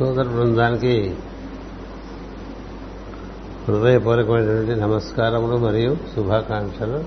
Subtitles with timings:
[0.00, 1.16] సోదర బృందానికి
[3.68, 7.04] హృదయపూర్వకమైనటువంటి నమస్కారములు మరియు శుభాకాంక్షలు.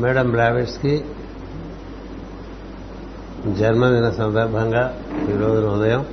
[0.00, 1.04] మేడం బ్లావెట్స్కి
[3.52, 5.00] జన్మదిన సందర్భంగా
[5.30, 6.06] ఈరోజు ఉదయం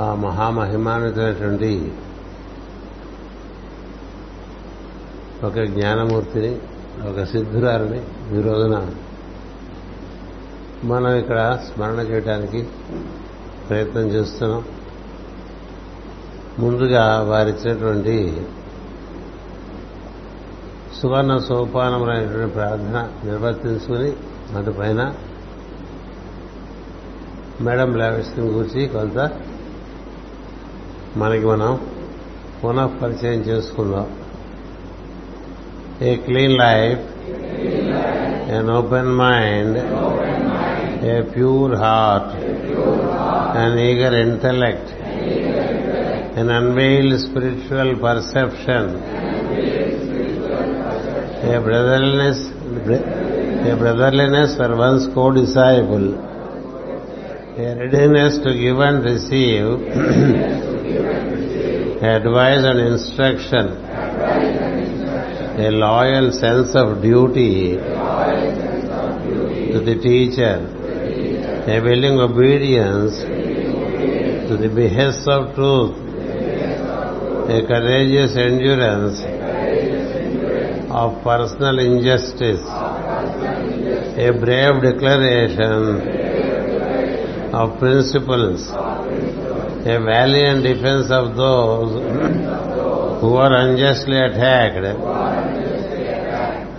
[0.00, 1.92] ఆ మహామహిమాన్వితమైనటువంటి
[5.44, 6.58] ఒక జ్ఞానమూర్తిని
[7.08, 8.00] ఒక సిద్ధురాలని
[8.38, 8.90] ఈ రోజున
[10.84, 12.68] మనం ఇక్కడ స్మరణ చేయడానికి
[13.68, 14.64] ప్రయత్నం చేస్తున్నాం.
[16.58, 18.46] ముందుగా వారిచ్చినటువంటి
[21.02, 24.12] సువర్ణ సోపానములైనటువంటి ప్రార్థన నిర్వర్తించుకుని
[24.56, 25.14] అటుపైన
[27.60, 29.30] మేడం బ్లావిస్ని గురించి కొంత
[31.16, 31.80] మనకి మనం
[32.64, 34.10] పునః పరిచయం చేసుకుందాం.
[36.02, 36.98] a clean life,
[38.48, 42.34] an open mind, a pure heart,
[43.54, 44.92] an eager intellect,
[46.38, 48.96] an unveiled spiritual perception,
[51.52, 52.48] a brotherliness,
[53.68, 56.14] a brotherliness for one's co-disciple,
[57.58, 59.66] a readiness to give and receive,
[62.02, 64.49] advice and instruction
[65.60, 67.76] a loyal sense of duty
[69.72, 70.56] to the teacher,
[71.68, 73.18] a willing obedience
[74.48, 75.96] to the behests of truth,
[77.56, 79.20] a courageous endurance
[80.90, 82.64] of personal injustice,
[84.26, 85.74] a brave declaration
[87.52, 91.92] of principles, a valiant defense of those
[93.20, 95.29] who are unjustly attacked,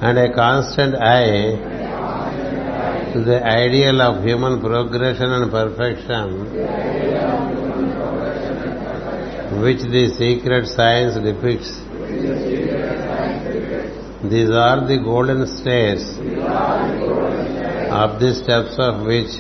[0.02, 1.52] and a constant eye
[3.14, 6.28] to the ideal of human progression and perfection
[9.64, 11.72] which the secret science depicts.
[14.32, 16.04] These are the golden stairs
[18.02, 19.32] of the steps of which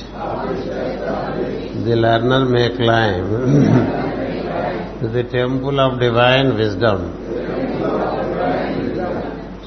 [1.85, 3.25] the learner may climb
[4.99, 7.30] to the temple of divine wisdom.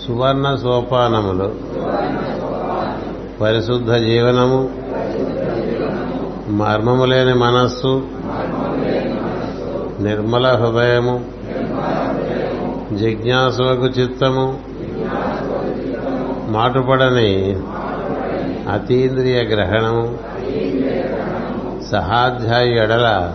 [0.07, 1.55] సువర్ణ సోపానములు.
[3.41, 4.69] పరిశుద్ధ జీవనము.
[6.49, 8.03] మర్మము లేని మనస్సు.
[10.01, 11.25] నిర్మల హృదయము.
[12.97, 14.59] జిజ్ఞాసులకు చిత్తము.
[16.49, 17.57] మాటుపడని
[18.73, 20.19] అతీంద్రియ గ్రహణము.
[21.93, 23.35] సహాధ్యాయు ఎడల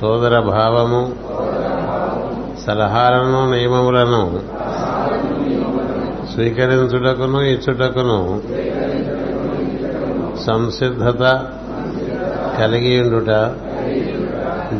[0.00, 1.12] సోదర భావము
[2.66, 4.55] సలహాలను నియమములను
[6.36, 8.16] స్వీకరించుటకును ఇచ్చుటకును
[10.46, 11.22] సంసిద్ధత
[12.58, 13.30] కలిగి ఉండుట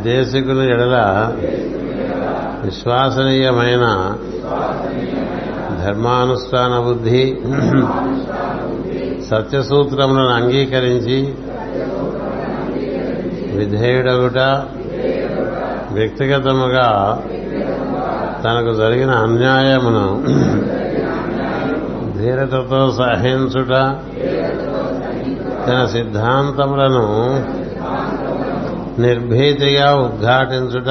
[0.03, 0.97] దేశికుని ఎడల
[2.65, 3.85] విశ్వాసనీయమైన
[5.85, 7.37] ధర్మానుష్ఠాన బుద్ధి
[9.29, 11.19] సత్యసూత్రములను అంగీకరించి
[13.55, 14.39] విధేయుడగుట
[15.93, 16.87] వ్యక్తిగతముగా
[18.43, 20.07] తనకు జరిగిన అన్యాయమును
[22.27, 23.73] ధీరతతో సహించుట
[25.67, 27.03] తన సిద్ధాంతములను
[29.01, 30.89] నిర్భీతిగా ఉద్ఘాటించుట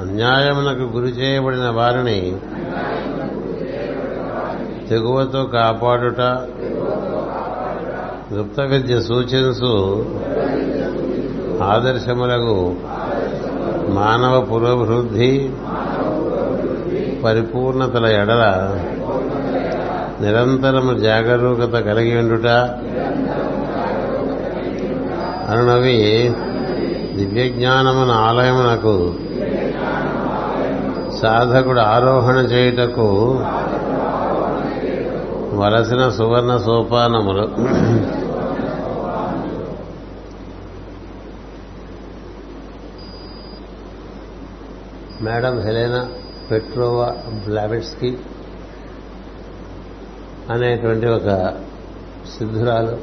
[0.00, 2.18] అన్యాయమునకు గురి చేయబడిన వారిని
[4.88, 6.20] తెగువతో కాపాడుట
[8.34, 9.72] గుప్త విద్య సూచించు
[11.62, 12.56] ఆదర్శములకు
[13.88, 15.32] మానవ పురోభివృద్ధి
[17.24, 18.44] పరిపూర్ణతల ఎడల
[20.20, 22.46] నిరంతరము జాగరూకత కలిగి ఉండుట
[25.50, 26.28] అనునవి
[27.16, 29.14] దివ్యజ్ఞానమున ఆలయమునకు
[31.16, 33.08] సాధకుడు ఆరోహణ చేయుటకు
[35.54, 37.46] వలసిన సువర్ణ సోపానములు.
[45.24, 46.08] మేడం హెలెనా
[46.50, 48.18] పెట్రోవా బ్లావెట్స్కి
[50.50, 51.50] అనేటువంటి ఒక
[52.38, 52.98] సిద్ధురాలు.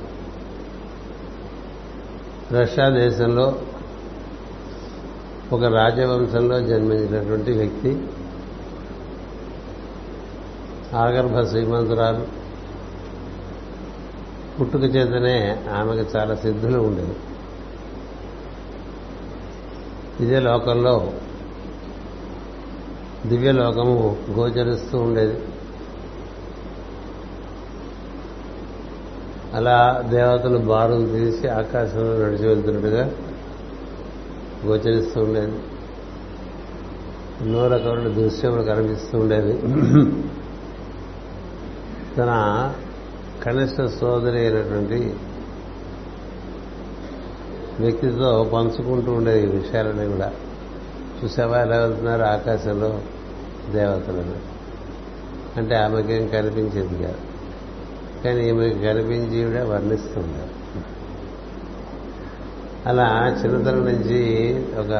[2.53, 3.61] రష్యా దేశంలో
[5.51, 8.07] ఒక రాజవంశంలో జన్మించినటువంటి వ్యక్తి.
[10.95, 12.27] ఆగర్భ శ్రీమంతురాలు.
[14.59, 17.15] పుట్టుక చేతనే ఆమెకు చాలా సిద్ధులు ఉండేవి.
[20.25, 21.13] ఇదే లోకంలో
[23.27, 25.39] దివ్యలోకము గోచరిస్తూ ఉండేది.
[29.53, 33.11] అలా దేవతలు బారులు తీసి ఆకాశంలో నడిచి వెళ్తున్నట్టుగా
[34.65, 35.51] గోచరిస్తూ ఉండేది.
[37.41, 39.53] ఎన్నో రకమైన దృశ్యములు కనిపిస్తూ ఉండేది
[42.17, 42.31] తన
[43.43, 45.15] కనిష్ట సోదరి అయినటువంటి
[47.79, 50.31] వ్యక్తితో పంచుకుంటూ ఉండేది ఈ విషయాలన్నీ కూడా.
[51.23, 53.01] చూసావా ఎలా వెళ్తున్నారు ఆకాశంలో?
[53.71, 54.53] దేవతలను.
[55.57, 57.17] అంటే ఆమెకేం కనిపించేది కాదు.
[58.23, 60.63] కానీ ఈమెకి కనిపించి కూడా వర్ణిస్తుంటారు
[62.89, 64.91] అలా చిన్నతనం నుంచి ఒక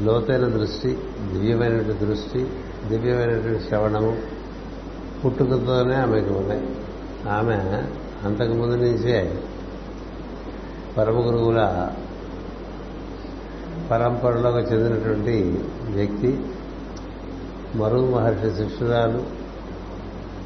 [0.00, 0.98] లోతైన దృష్టి
[1.32, 2.46] దివ్యమైనటువంటి దృష్టి
[2.88, 4.16] దివ్యమైనటువంటి శ్రవణము
[5.24, 6.68] పుట్టుకతోనే ఆమెకు ఉన్నాయి
[7.28, 7.54] ఆమె
[8.24, 9.42] అంతకుముందు నుంచే
[10.96, 11.88] పరమ గురువుల
[13.90, 16.40] పరంపరలోకి చెందినటువంటి వ్యక్తి
[17.74, 19.44] మరుగు మహర్షి శిష్యురాలు.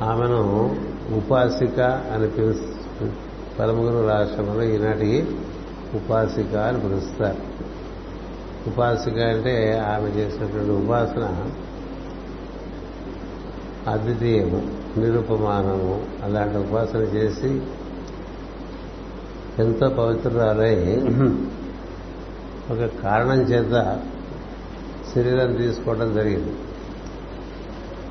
[0.04, 0.76] ఆమెను
[1.16, 3.06] ఉపాసిక అని పిలుస్తూ
[3.58, 5.26] పరమగురు రాష్ట్రంలో ఈనాటికి
[5.94, 7.38] ఉపాసిక అని పిలుస్తారు.
[8.70, 11.50] ఉపాసిక అంటే ఆమె చేసినటువంటి ఉపాసన
[13.88, 16.06] అద్వితీయము నిరుపమానము.
[16.24, 17.62] అలాంటి ఉపాసన చేసి
[19.58, 20.74] ఎంతో పవిత్రురాలై
[22.70, 24.00] ఒక కారణం చేత
[25.14, 26.56] శరీరం తీసుకోవడం జరిగింది.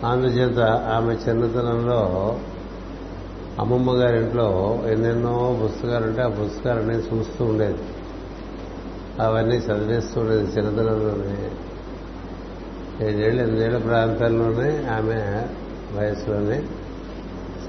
[0.06, 2.40] అందుచేత ఆమె చిన్నతనంలో
[3.60, 7.78] అమ్మమ్మ గారింట్లో ఎన్నెన్నో పుస్తకాలు ఉంటే ఆ పుస్తకాలన్నీ చూస్తూ ఉండేది.
[9.20, 11.52] అవన్నీ చదివేస్తూ ఉండేది చిన్నతనంలోనే.
[13.08, 15.48] ఏడేళ్ళు ఎనిమిదేళ్ళ ప్రాంతాల్లోనే ఆమె
[15.98, 16.64] వయసులోనే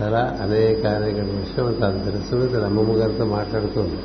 [0.00, 3.98] చాలా అనేక అనేక విషయం తను తెలుసుకుని తన అమ్మమ్మ గారితో మాట్లాడుతుంది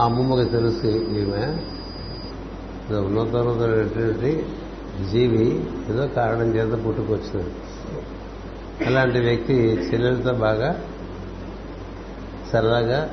[0.00, 1.56] ఆ అమ్మమ్మకి తెలుసు ఈమె.
[2.96, 4.46] ఉన్నతోన్నతమైనటువంటి
[5.10, 7.50] జీవి ఏదో కారణం చేత పుట్టుకొచ్చినది
[8.86, 10.84] అలాంటి వ్యక్తి చెల్లెలతో బాగా
[12.52, 13.10] సరదాగా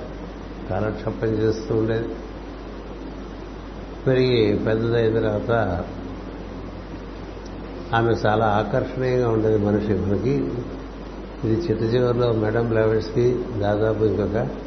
[0.69, 2.07] కాలక్షేపం చేస్తూ ఉండేది.
[4.07, 5.83] పెరిగి పెద్దదైన తర్వాత
[7.95, 10.51] ఆమె చాలా ఆకర్షణీయంగా ఉండేది మనిషి మనకి.
[11.43, 14.64] ఇది చిట్ట చివరిలో మేడం బ్లావెట్స్కి దాదాపు ఇంకొక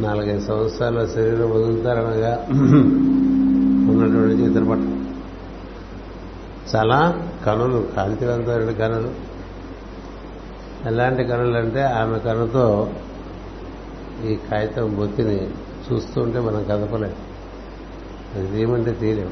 [0.00, 2.46] నాలుగైదు సంవత్సరాల శరీరం వదులుతారనగా
[3.90, 5.14] ఉన్నటువంటి చిత్రపటం
[6.76, 9.10] చాలా కనులు కాంతివంతమైన కనులు.
[10.86, 12.90] ఎలాంటి కనులు అంటే ఆమె కనుతో
[14.24, 15.50] ఈ కాగితం బొత్తిని
[15.92, 17.14] చూస్తుంటే మనం కదపలేం.
[18.34, 19.30] అది తీయమంటే తీయలేం.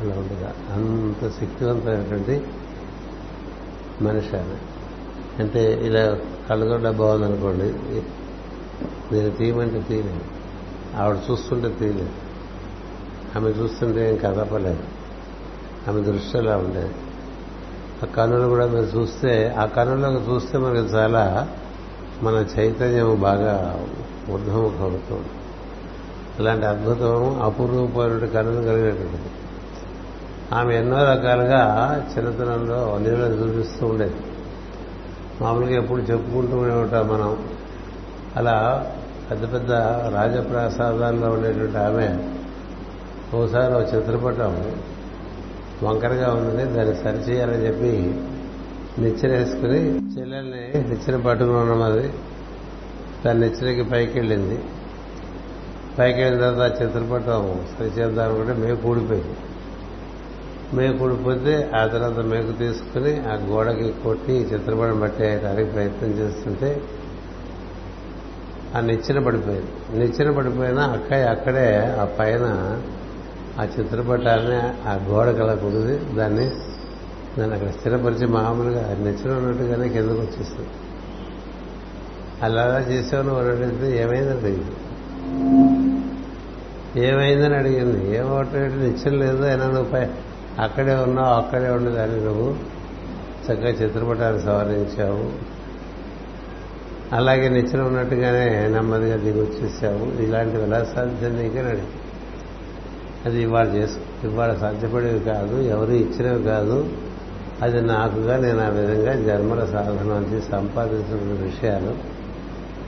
[0.00, 2.42] అలా ఉండగా అంత శక్తివంతమైనటువంటి
[4.02, 4.56] మనిషి ఆమె.
[5.42, 6.18] అంటే ఇలా
[6.48, 7.74] కళ్ళగొడ్డ బాగుందనుకోండి
[9.12, 10.20] నేను తీయమంటే తీయలేదు.
[10.96, 12.10] ఆవిడ చూస్తుంటే తీయలేదు.
[13.36, 14.82] ఆమె చూస్తుంటే ఏం కదపలేదు.
[15.88, 16.94] ఆమె దృష్టి అలా ఉండేది
[18.02, 21.48] ఆ కనులు కూడా మీరు చూస్తే ఆ కనులకు చూస్తే మనకి చాలా
[22.22, 23.86] మన చైతన్యం బాగా
[24.30, 25.28] ఉద్భవమవుతుంది
[26.38, 29.30] అలాంటి అద్భుతం అపూర్వమైన కనులు కలిగినటువంటిది.
[30.52, 34.14] ఆమె ఎన్నో రకాలుగా చిన్నతనంలో నీళ్ళు చూపిస్తూ ఉండేది.
[35.40, 37.53] మామూలుగా ఎప్పుడు చెప్పుకుంటూనే ఉంటాం మనం.
[38.36, 38.56] అలా
[39.30, 39.72] పెద్ద పెద్ద
[40.14, 42.08] రాజప్రాసాదాల్లో ఉండేటువంటి ఆమె
[43.36, 44.52] ఒకసారి ఒక చిత్రపటం
[45.82, 47.92] వంకరగా ఉన్నది దాన్ని సరిచేయాలని చెప్పి
[48.98, 49.80] నిచ్చెరేసుకుని
[50.12, 52.06] చెల్లెల్ని నిచ్చెన పట్టుకుని ఉన్నాం అది.
[53.24, 54.58] దాని నిచ్చెనకి పైకి వెళ్ళింది
[55.98, 57.42] పైకి వెళ్ళిన తర్వాత ఆ చిత్రపటం
[57.78, 59.36] సరిచేద్దాం కూడా మేము కూడిపోయింది
[60.74, 66.70] మేము కూడిపోతే ఆ తర్వాత మేకు తీసుకుని ఆ గోడకి కొట్టి చిత్రపటం పట్టేయడానికి ప్రయత్నం చేస్తుంటే
[68.74, 69.72] ఆ నిచ్చెన పడిపోయింది.
[69.98, 71.66] నిచ్చెన పడిపోయినా అక్కయ్య అక్కడే
[71.98, 72.44] ఆ పైన
[73.58, 76.46] ఆ చిత్రపటాన్ని ఆ గోడ కల కుదిరి దాన్ని
[77.38, 80.72] దాన్ని అక్కడ స్థిరపరిచి మామూలుగా నిచ్చెన ఉన్నట్టుగానే కిందకు వచ్చేస్తుంది
[82.42, 84.54] అలా చేసావు నువ్వు అడిగితే ఏమైందండి
[87.08, 88.00] ఏమైందని అడిగింది.
[88.16, 90.02] ఏమవుతాయంటే నిచ్చెన లేదు అయినా నువ్వు పై
[90.58, 92.48] అక్కడే ఉన్నావు అక్కడే ఉండేదాన్ని నువ్వు
[93.46, 95.24] చక్కగా చిత్రపటాన్ని సవరించావు.
[97.14, 101.82] అలాగే నిచ్చెన ఉన్నట్టుగానే నెమ్మదిగా దిగి వచ్చేసావు ఇలాంటి ఎలా సాధ్యం నీకని
[103.24, 106.88] అది ఇవాళ చేసు ఇవాళ సాధ్యపడేవి కాదు ఎవరు ఇచ్చినవి కాదు.
[107.62, 111.94] అది నాకుగా నేను ఆ విధంగా జన్మల సాధన నుంచి సంపాదించిన విషయాలు.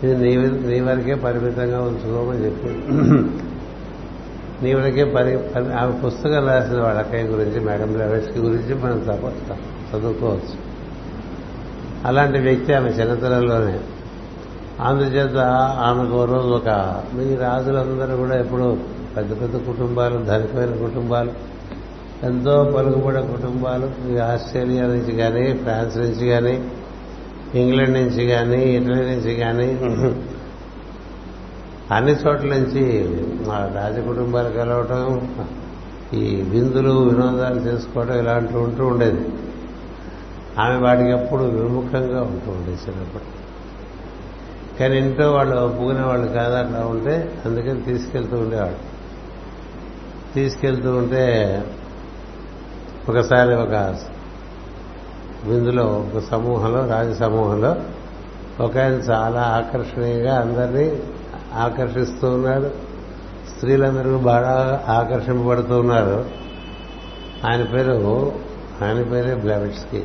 [0.06, 0.36] ఇది నీ
[0.68, 2.68] నీ వరకే పరిమితంగా ఉంచుకోమని చెప్పి.
[4.64, 5.34] నీ వరకే పరి
[5.72, 9.52] ఆమె పుస్తకం రాసిన వాళ్ళకై గురించి మేడం బ్లవెట్స్కి గురించి మనం తప్ప
[9.94, 10.66] చదువుకోవచ్చు.
[12.04, 13.80] అలాంటి వ్యక్తి ఆమె చిన్నతనంలోనే.
[14.80, 15.36] అందుచేత
[15.80, 16.68] ఆమెకు రోజు ఒక
[17.14, 18.78] మీ రాజులందరూ కూడా ఎప్పుడు
[19.16, 21.30] పెద్ద పెద్ద కుటుంబాలు ధనికమైన కుటుంబాలు
[22.26, 26.70] ఎంతో పలుకుబడే కుటుంబాలు ఈ ఆస్ట్రేలియా నుంచి కానీ ఫ్రాన్స్ నుంచి కానీ
[27.54, 29.68] ఇంగ్లాండ్ నుంచి కానీ ఇటలీ నుంచి కానీ
[31.94, 33.08] అన్ని చోట్ల నుంచి
[33.48, 35.28] మా రాజ కుటుంబాలు కలవటం
[36.14, 39.28] ఈ విందులు వినోదాలు చేసుకోవడం ఇలాంటివి ఉంటూ ఉండేది.
[40.60, 43.35] ఆమె వాటికి ఎప్పుడు విముఖంగా ఉంటూ ఉండేది చిన్నప్పుడు
[44.80, 48.96] కానీ ఇంట్లో వాళ్ళు ఒప్పుకునే వాళ్ళు కాదు అట్లా ఉంటే అందుకని తీసుకెళ్తూ ఉండేవాడు
[50.34, 51.58] తీసుకెళ్తూ ఉంటే
[53.08, 53.96] ఒకసారి ఒక
[55.44, 57.76] విందులో ఒక సమూహంలో రాజ సమూహంలో
[58.60, 61.02] ఒక ఆయన చాలా ఆకర్షణీయంగా అందరినీ
[61.54, 62.70] ఆకర్షిస్తూ ఉన్నాడు.
[63.54, 66.24] స్త్రీలందరూ బాగా ఆకర్షింపబడుతూ ఉన్నారు.
[67.48, 68.32] ఆయన పేరు
[68.82, 70.04] ఆయన పేరే బ్లెవెట్స్కి.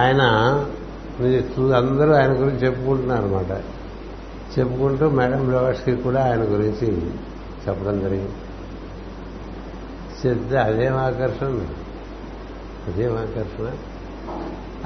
[0.00, 0.22] ఆయన
[1.72, 3.62] అందరూ ఆయన గురించి చెప్పుకుంటున్నారు అనమాట
[4.58, 7.10] చెప్పుకుంటూ మేడం బ్లవర్స్కి కూడా ఆయన గురించి
[7.68, 8.32] చెప్పడం జరిగింది.
[10.26, 11.66] చెప్తే అదేం ఆకర్షణ.
[12.88, 13.70] అదేం ఆకర్షణ.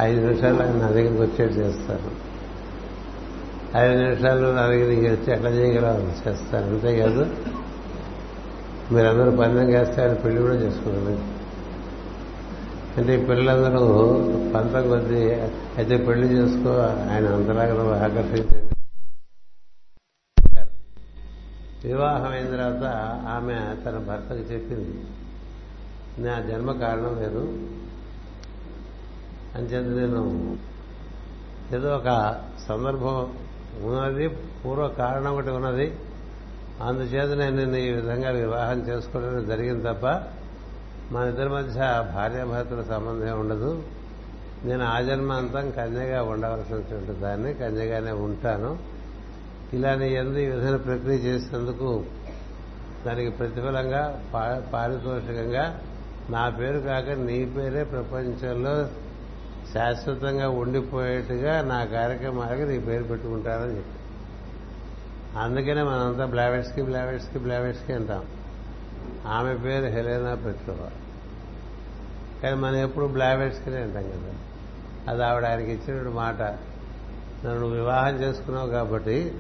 [0.01, 2.11] ఐదు నిమిషాలు ఆయన నా దగ్గరికి వచ్చేది చేస్తారు.
[3.77, 6.31] ఐదు నిమిషాలు నా దగ్గరికి వచ్చి ఎట్లా చేయగలరు?
[6.31, 6.65] చేస్తారు.
[6.65, 7.27] అంతేకాదు
[8.93, 11.32] మీరందరూ పందెం చేస్తే ఆయన పెళ్ళి కూడా చేసుకున్నారు
[12.99, 13.85] అంటే పిల్లలందరూ
[14.55, 15.21] పంత కొద్దీ
[15.77, 16.73] అయితే పెళ్ళి చేసుకో
[17.11, 18.69] ఆయన అంతలాగా ఆకర్షించారు
[21.85, 22.85] వివాహం అయిన తర్వాత
[23.27, 24.93] ఆమె తన భర్తకు చెప్పింది
[26.25, 27.43] నా జన్మ కారణం లేదు
[29.55, 30.21] అంచేత నేను
[31.75, 32.11] ఏదో ఒక
[32.69, 33.17] సందర్భం
[33.85, 34.27] ఉన్నది
[34.61, 35.87] పూర్వ కారణం ఒకటి ఉన్నది.
[36.83, 40.05] అందుచేత నేను నిన్ను ఈ విధంగా వివాహం చేసుకోవడం జరిగింది తప్ప
[41.13, 41.81] మన ఇద్దరి మధ్య
[42.15, 43.83] భార్యాభర్తల సంబంధం ఉండదు.
[44.65, 45.01] నేను ఆ
[45.77, 48.79] కన్యగా ఉండవలసినటువంటి దాన్ని కన్యగానే ఉంటాను.
[49.73, 52.05] ఇలా నీ ఎందు ఈ విధమైన ప్రక్రియ చేసినందుకు
[53.07, 54.23] దానికి ప్రతిఫలంగా
[54.73, 55.81] పారితోషికంగా
[56.31, 58.87] నా పేరు కాక నీ పేరే ప్రపంచంలో
[59.75, 63.99] శాశ్వతంగా ఉండిపోయేట్టుగా నా కార్యక్రమాలకి నీ పేరు పెట్టుకుంటానని చెప్పి.
[65.39, 68.25] అందుకనే మనంతా బ్లావెట్స్కి బ్లావెట్స్కి బ్లావెట్స్కి అంటాం.
[69.27, 71.02] ఆమె పేరు హెలేనా పెట్టుకోవాలి
[72.43, 74.35] కానీ మనం ఎప్పుడు బ్లావెట్స్కినే అంటాం కదా.
[75.09, 76.43] అది ఆవిడ ఆయనకి ఇచ్చిన మాట.
[77.45, 79.35] నన్ను నువ్వు వివాహం చేసుకున్నావు కాబట్టి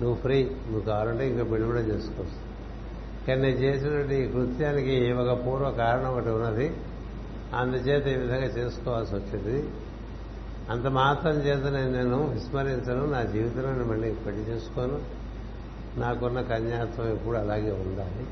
[0.00, 2.52] నువ్వు ఫ్రీ నువ్వు కావాలంటే ఇంకా పెళ్ళి కూడా చేసుకోవచ్చు.
[3.26, 6.76] కానీ నేను చేసినటువంటి ఈ కృత్యానికి ఒక పూర్వ కారణం ఒకటి ఉన్నది.
[7.54, 9.68] అందుచేత ఈ విధంగా చేసుకోవాల్సి వచ్చింది.
[10.70, 13.06] అంత మాత్రం చేత నేను నేను విస్మరించను.
[13.06, 15.00] నా జీవితంలో మళ్ళీ పెళ్ళి చేసుకోను.
[15.96, 18.26] నాకున్న కన్యాత్వం ఎప్పుడు అలాగే ఉండాలి.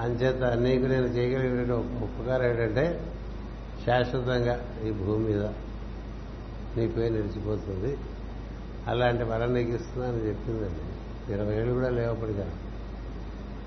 [0.00, 3.12] అంచేత నీకు నేను చేయగలిగిన ఉపకారం ఏంటంటే
[3.86, 5.44] శాశ్వతంగా ఈ భూమి మీద
[6.76, 7.98] నీ పేరు నిలిచిపోతుంది.
[8.86, 10.84] అలాంటి వరం నీకు ఇస్తున్నానని చెప్పిందండి.
[11.32, 12.46] ఇరవై ఏళ్ళు కూడా లేవప్పటిగా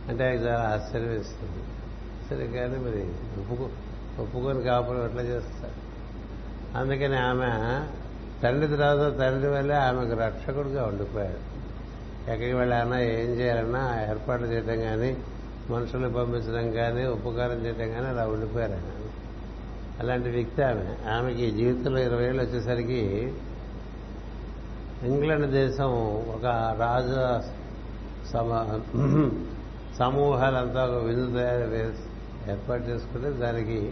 [0.09, 1.63] అంటే ఆయన చాలా ఆశ్చర్యం ఇస్తుంది
[2.29, 3.01] సరే కానీ మరి
[3.41, 3.69] ఒప్పుకో
[4.24, 5.77] ఒప్పుకొని కాపురం ఎట్లా చేస్తారు?
[6.77, 7.51] అందుకని ఆమె
[8.43, 11.41] తండ్రి తర్వాత తండ్రి వల్లే ఆమెకు రక్షకుడిగా ఉండిపోయాడు.
[12.31, 15.17] ఎక్కడికి వెళ్ళాలన్నా ఏం చేయాలన్నా ఏర్పాట్లు చేయటం కానీ
[15.72, 18.92] మనుషుల్ని పంపించడం కానీ ఉపకారం చేయడం కానీ అలా ఉండిపోయారు ఆయన.
[20.00, 21.10] అలాంటి వ్యక్తి ఆమె.
[21.10, 23.34] ఆమెకి జీవితంలో ఇరవై ఏళ్ళు వచ్చేసరికి
[25.04, 25.92] ఇంగ్లాండ్ దేశం
[26.36, 26.46] ఒక
[26.80, 27.20] రాజు
[29.98, 31.94] సమూహాలంతా ఒక విందు తయారు
[32.52, 33.92] ఏర్పాటు చేసుకుంటే దానికి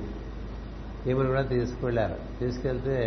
[1.08, 2.98] ఈమెను కూడా తీసుకువెళ్ళారు తీసుకెళ్తే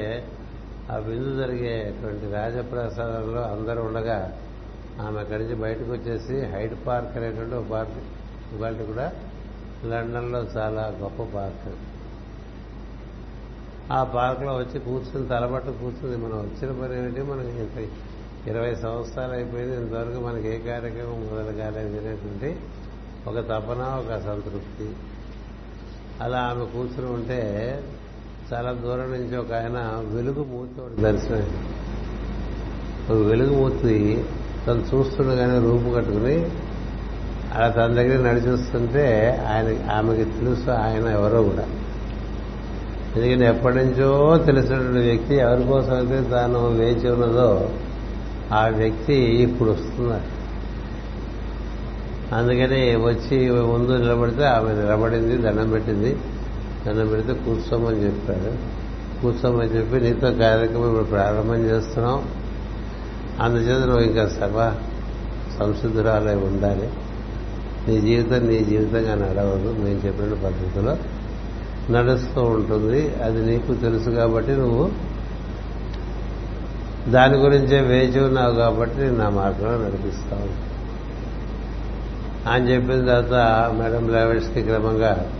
[0.90, 4.38] ఆ విందు జరిగేటువంటి రాజప్రసాదంలో అందరూ ఉండగా
[5.00, 8.19] ఆమె అక్కడి నుంచి బయటకు వచ్చేసి హైడ్ పార్క్ అనేటువంటి ఒక పార్క్
[8.52, 9.12] ఇవాళ కూడా
[9.84, 11.74] లండన్లో చాలా గొప్ప పార్క్.
[13.92, 17.22] ఆ పార్క్లో వచ్చి కూర్చుని తలబట్టు కూర్చుంది మనం వచ్చిన పని ఏంటి?
[17.22, 17.88] మనకి ఇంత
[18.48, 19.76] ఇరవై సంవత్సరాలు అయిపోయింది.
[19.76, 22.56] ఇంతవరకు మనకి ఏ కార్యక్రమం మొదలు కాలేదు అనేటువంటి
[23.26, 24.96] ఒక తపన ఒక సంతృప్తి.
[26.20, 27.40] అలా ఆమె కూర్చుని ఉంటే
[28.52, 31.46] చాలా దూరం నుంచి ఒక ఆయన వెలుగు మూర్తి దర్శనం
[33.10, 34.24] ఒక వెలుగు మూర్తి
[34.66, 36.50] తను చూస్తుండగానే రూపు కట్టుకుని
[37.54, 41.64] అలా తన దగ్గర నడిచిస్తుంటే ఆయన ఆమెకి తెలుసు ఆయన ఎవరో కూడా.
[43.16, 47.70] ఎందుకని ఎప్పటి నుంచో తెలిసినటువంటి వ్యక్తి ఎవరి కోసం అయితే తాను వేచి ఉన్నదో
[48.52, 50.40] ఆ వ్యక్తి ఇప్పుడు వస్తున్నారు.
[52.34, 56.16] అందుకని వచ్చి ముందు నిలబడితే ఆమె నిలబడింది దండం పెట్టింది.
[56.86, 58.80] దండం పెడితే కూర్చోమని చెప్పాడు.
[59.22, 62.24] కూర్చోమని చెప్పి నీతో కార్యక్రమం ఇప్పుడు ప్రారంభం చేస్తున్నాం.
[63.40, 64.74] అందుచేత నువ్వు ఇంకా సర్వ
[65.58, 66.88] సంసిద్ధురాలై ఉండాలి.
[67.88, 70.96] నీ జీవితం నీ జీవితంగా నడవదు మేము చెప్పిన పద్ధతిలో
[71.90, 73.14] నడుస్తూ ఉంటుంది.
[73.22, 74.90] అది నీకు తెలుసు కాబట్టి నువ్వు
[77.08, 80.70] దాని గురించే వేచి ఉన్నావు కాబట్టి నేను నా మార్గంలో నడిపిస్తావు
[82.48, 85.30] అని చెప్పిన తర్వాత మేడం బ్లావెట్స్కి క్రమంగా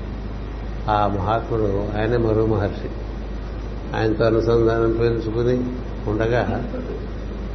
[0.88, 2.88] ఆ మహాత్ముడు ఆయన మరో మహర్షి.
[3.96, 5.64] ఆయనతో అనుసంధానం పెంచుకుని
[6.10, 6.64] ఉండగా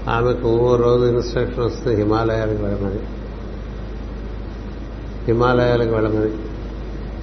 [0.09, 2.99] ఆమెకు ఓ రోజు ఇన్స్ట్రక్షన్ వస్తుంది హిమాలయాలకు వెళ్ళమని.
[5.27, 6.31] హిమాలయాలకు వెళ్ళమని.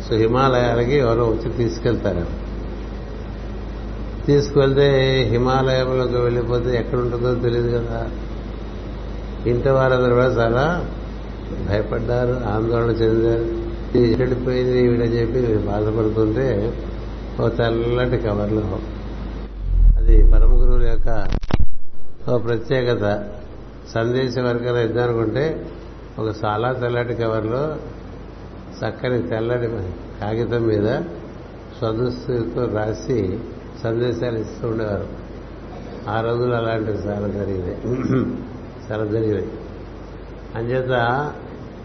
[0.08, 2.26] సో హిమాలయాలకి ఎవరో వచ్చి తీసుకెళ్తారు.
[4.26, 8.10] తీసుకువెళ్తే హిమాలయంలోకి వెళ్ళిపోతే ఎక్కడుంటుందో తెలియదు కదా.
[9.46, 10.86] ఇంటి వారందరూ కూడా చాలా
[11.68, 13.62] భయపడ్డారు ఆందోళన చెందారు.
[13.98, 16.74] వెళ్ళిపోయింది వీడని చెప్పి బాధపడుతుంటే
[17.40, 18.78] ఓ తెల్లటి కవర్లో.
[19.96, 21.26] అది పరమ గురువుల యొక్క
[22.30, 23.24] ఓ ప్రత్యేకత.
[23.94, 25.66] సందేశం వరకైనా ఇద్దనుకుంటే
[26.18, 27.76] ఒక చాలా తెల్లటి కవర్లో
[28.80, 29.66] చక్కని తెల్లటి
[30.20, 31.00] కాగితం మీద
[31.80, 33.40] సదస్సుతో రాసి
[33.82, 35.06] సందేశాలు ఇస్తూ ఉండేవారు.
[36.08, 37.80] ఆ రోజులు అలాంటివి చాలా జరిగినాయి.
[38.92, 39.50] చాలా జరిగినాయి.
[40.54, 41.32] అంచేత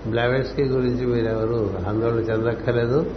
[0.08, 3.12] బ్లావెట్స్కి గురించి మీరెవరు ఆందోళన చెందక్కర్లేదు.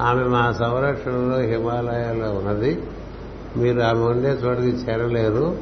[0.00, 2.82] ఆమె మా సంరక్షణలో హిమాలయాల్లో ఉన్నది.
[3.56, 5.56] మీరు ఆమె ఉండే చోటికి చేరలేరు.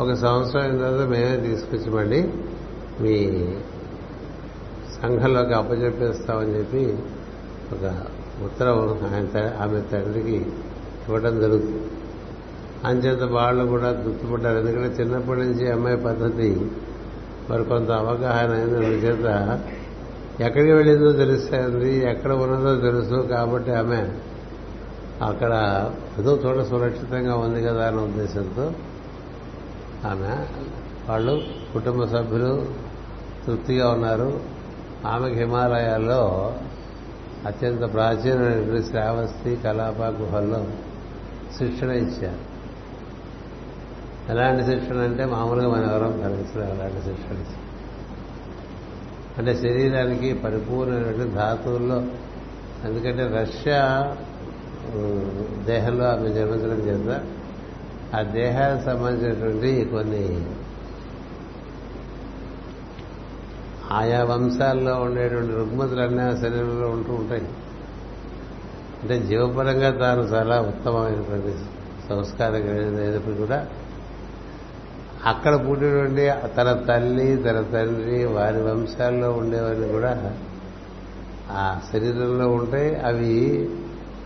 [0.00, 2.32] ఒక సంవత్సరం తర్వాత మేమే తీసుకొచ్చామండి.
[3.00, 3.46] మీ
[5.02, 6.98] సంఘంలోకి అప్పచెప్పేస్తామని చెప్పి
[7.72, 7.84] ఒక
[8.44, 8.78] ఉత్తరం
[9.14, 9.26] ఆయన
[9.62, 10.36] ఆమె తండ్రికి
[11.06, 11.90] ఇవ్వడం జరుగుతుంది.
[12.84, 16.70] అంచేత వాళ్ళు కూడా గుర్తుపడ్డారు ఎందుకంటే చిన్నప్పటి నుంచి అమ్మాయి పద్ధతి
[17.50, 19.26] మరి కొంత అవగాహన అయింది చేత
[20.40, 23.14] ఎక్కడికి వెళ్ళిందో తెలుస్తుంది ఎక్కడ ఉన్నదో తెలుసు.
[23.14, 24.08] కాబట్టి ఆమె
[25.22, 25.52] అక్కడ
[26.18, 28.72] ఏదో చోట సురక్షితంగా ఉంది కదా అనే ఉద్దేశంతో
[30.08, 30.32] ఆమె
[31.08, 31.42] వాళ్ళు
[31.74, 32.66] కుటుంబ సభ్యులు
[33.46, 34.53] తృప్తిగా ఉన్నారు.
[35.06, 36.54] ఆమెకు హిమాలయాల్లో
[37.46, 40.66] అత్యంత ప్రాచీనమైనటువంటి శ్రావస్తి కలాప గుహల్లో
[41.58, 42.54] శిక్షణ ఇచ్చారు.
[44.30, 47.64] ఎలాంటి శిక్షణ అంటే మామూలుగా మనం ఎవరం కలిగించడం అలాంటి శిక్షణ ఇచ్చారు.
[49.38, 52.02] అంటే శరీరానికి పరిపూర్ణమైనటువంటి ధాతువుల్లో
[52.84, 54.16] ఎందుకంటే రష్యా
[55.66, 57.24] దేహంలో ఆమె జన్మించడం చేత
[58.14, 60.46] ఆ దేహానికి సంబంధించినటువంటి కొన్ని
[63.94, 67.48] ఆయా వంశాల్లో ఉండేటువంటి రుగ్మతులన్నీ ఆ శరీరంలో ఉంటూ ఉంటాయి.
[69.02, 71.54] అంటే జీవపరంగా తాను చాలా ఉత్తమమైనటువంటి
[72.08, 73.66] సంస్కారం కలిగినప్పుడు కూడా
[75.24, 80.36] అక్కడ పుట్టినటువంటి తన తల్లి తన తండ్రి వారి వంశాల్లో ఉండేవన్నీ కూడా
[81.50, 83.68] ఆ శరీరంలో ఉంటాయి అవి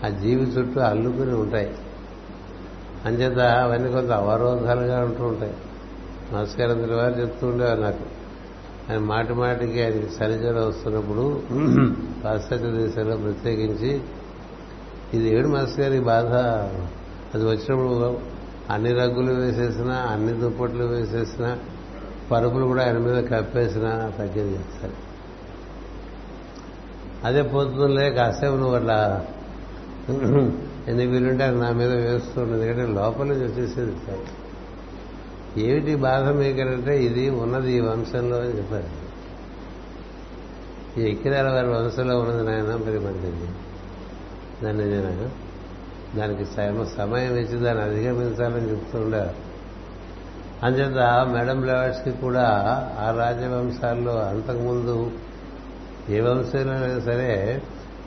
[0.04, 1.74] ఆ జీవి చుట్టూ అల్లుకుని ఉంటాయి.
[3.04, 5.54] అంచేత అవన్నీ కొంత అవరోధాలుగా ఉంటూ ఉంటాయి.
[6.32, 8.17] నమస్కారం వారు చెప్తూ ఉండేవారు నాకు.
[8.88, 11.24] ఆయన మాటి మాటికి ఆయనకి సరిచర వస్తున్నప్పుడు
[12.24, 13.90] పాశ్చాత్య దేశాల్లో ప్రత్యేకించి
[15.14, 16.32] ఇది ఏడు మాస్టర్ గారి బాధ.
[17.34, 17.92] అది వచ్చినప్పుడు
[18.70, 21.50] అన్ని రగ్గులు వేసేసినా అన్ని దుప్పట్లు వేసేసినా
[22.30, 24.96] పరుపులు కూడా ఆయన మీద కప్పేసినా తగ్గేది చేస్తారు
[27.24, 28.98] అదే పోతుందిలే కాసేపు నువ్వు అట్లా
[30.88, 34.22] ఎన్ని వీలుంటే అది నా మీద వేస్తుండదు ఎందుకంటే లోపల వచ్చేసేది సార్
[35.60, 39.08] ఏమిటి బాధ మీకంటే ఇది ఉన్నది ఈ వంశంలో అని చెప్పారు.
[41.00, 43.48] ఈ ఎక్కిరాల వారి వంశంలో ఉన్నది నాయన మరి మంచిది
[44.64, 45.30] దాన్ని నేను
[46.16, 46.44] దానికి
[46.96, 49.48] సమయం ఇచ్చి దాన్ని అధిగమించాలని చెప్తూ ఉండేవారు.
[50.66, 52.46] అంచేత మేడం లెవర్స్కి కూడా
[52.98, 55.10] ఆ రాజవంశాల్లో అంతకుముందు
[56.10, 57.62] ఏ వంశంలో అయినా సరే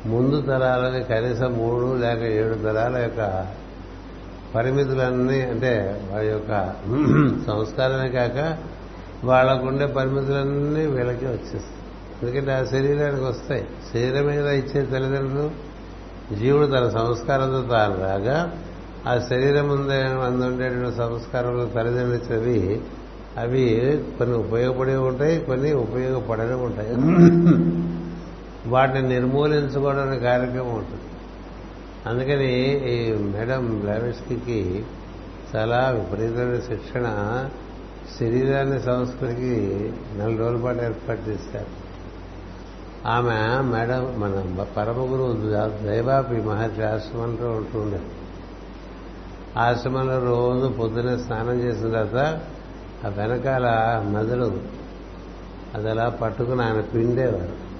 [0.05, 3.21] ముందు తరాలని కనీసం మూడు లేక ఏడు తరాల యొక్క
[4.55, 6.51] పరిమితులన్నీ అంటే వారి యొక్క
[7.47, 8.57] సంస్కారమే కాక
[9.23, 11.77] వాళ్ళకుండే పరిమితులన్నీ వీళ్ళకి వచ్చేస్తాయి.
[12.23, 13.63] ఎందుకంటే ఆ శరీరానికి వస్తాయి.
[13.93, 15.45] శరీరం మీద ఇచ్చే తల్లిదండ్రులు
[16.35, 18.51] జీవుడు తన సంస్కారంతో తాను రాగా
[19.07, 22.81] ఆ శరీరం ముందే అందుండేటువంటి సంస్కారంలో తల్లిదండ్రులు ఇచ్చినవి
[23.37, 23.63] అవి
[24.17, 26.89] కొన్ని ఉపయోగపడే ఉంటాయి కొన్ని ఉపయోగపడని ఉంటాయి.
[28.67, 31.07] వాటిని నిర్మూలించుకోవడానికి కార్యక్రమం ఉంటుంది.
[32.07, 32.53] అందుకని
[32.91, 34.85] ఈ మేడం బ్లావెస్కి
[35.55, 37.05] చాలా విపరీతమైన శిక్షణ
[38.19, 41.81] శరీరాన్ని సంస్కృతికి నెల రోజుల పాటు ఏర్పాటు చేశారు.
[43.07, 45.33] ఆమె మేడం మన పరమ గురువు
[45.87, 48.01] దైవాపి మహర్షి ఆశ్రమంలో ఉంటుండే
[49.57, 52.41] ఆశ్రమంలో రోజు పొద్దునే స్నానం చేసిన తర్వాత
[53.05, 53.65] ఆ వెనకాల
[54.17, 54.61] నదులు
[55.75, 57.71] అది అలా పట్టుకుని ఆయన పిండేవారు.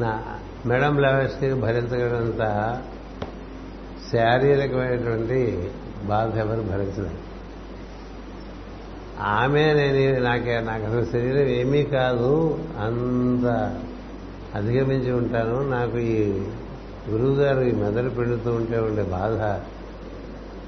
[0.00, 0.22] నా
[0.66, 2.82] మేడం లెవెల్స్కి భరించగలంత
[4.12, 5.70] శారీరకమైనటువంటి
[6.04, 7.18] బాధ ఎవరు భరించలేదు.
[9.20, 13.80] ఆమె నేను నాకే నాకు అసలు శరీరం ఏమీ కాదు అంత
[14.54, 15.68] అధిగమించి ఉంటాను.
[15.70, 16.42] నాకు ఈ
[17.10, 19.40] గురువు గారు ఈ మెదడు పిండుతూ ఉంటే ఉండే బాధ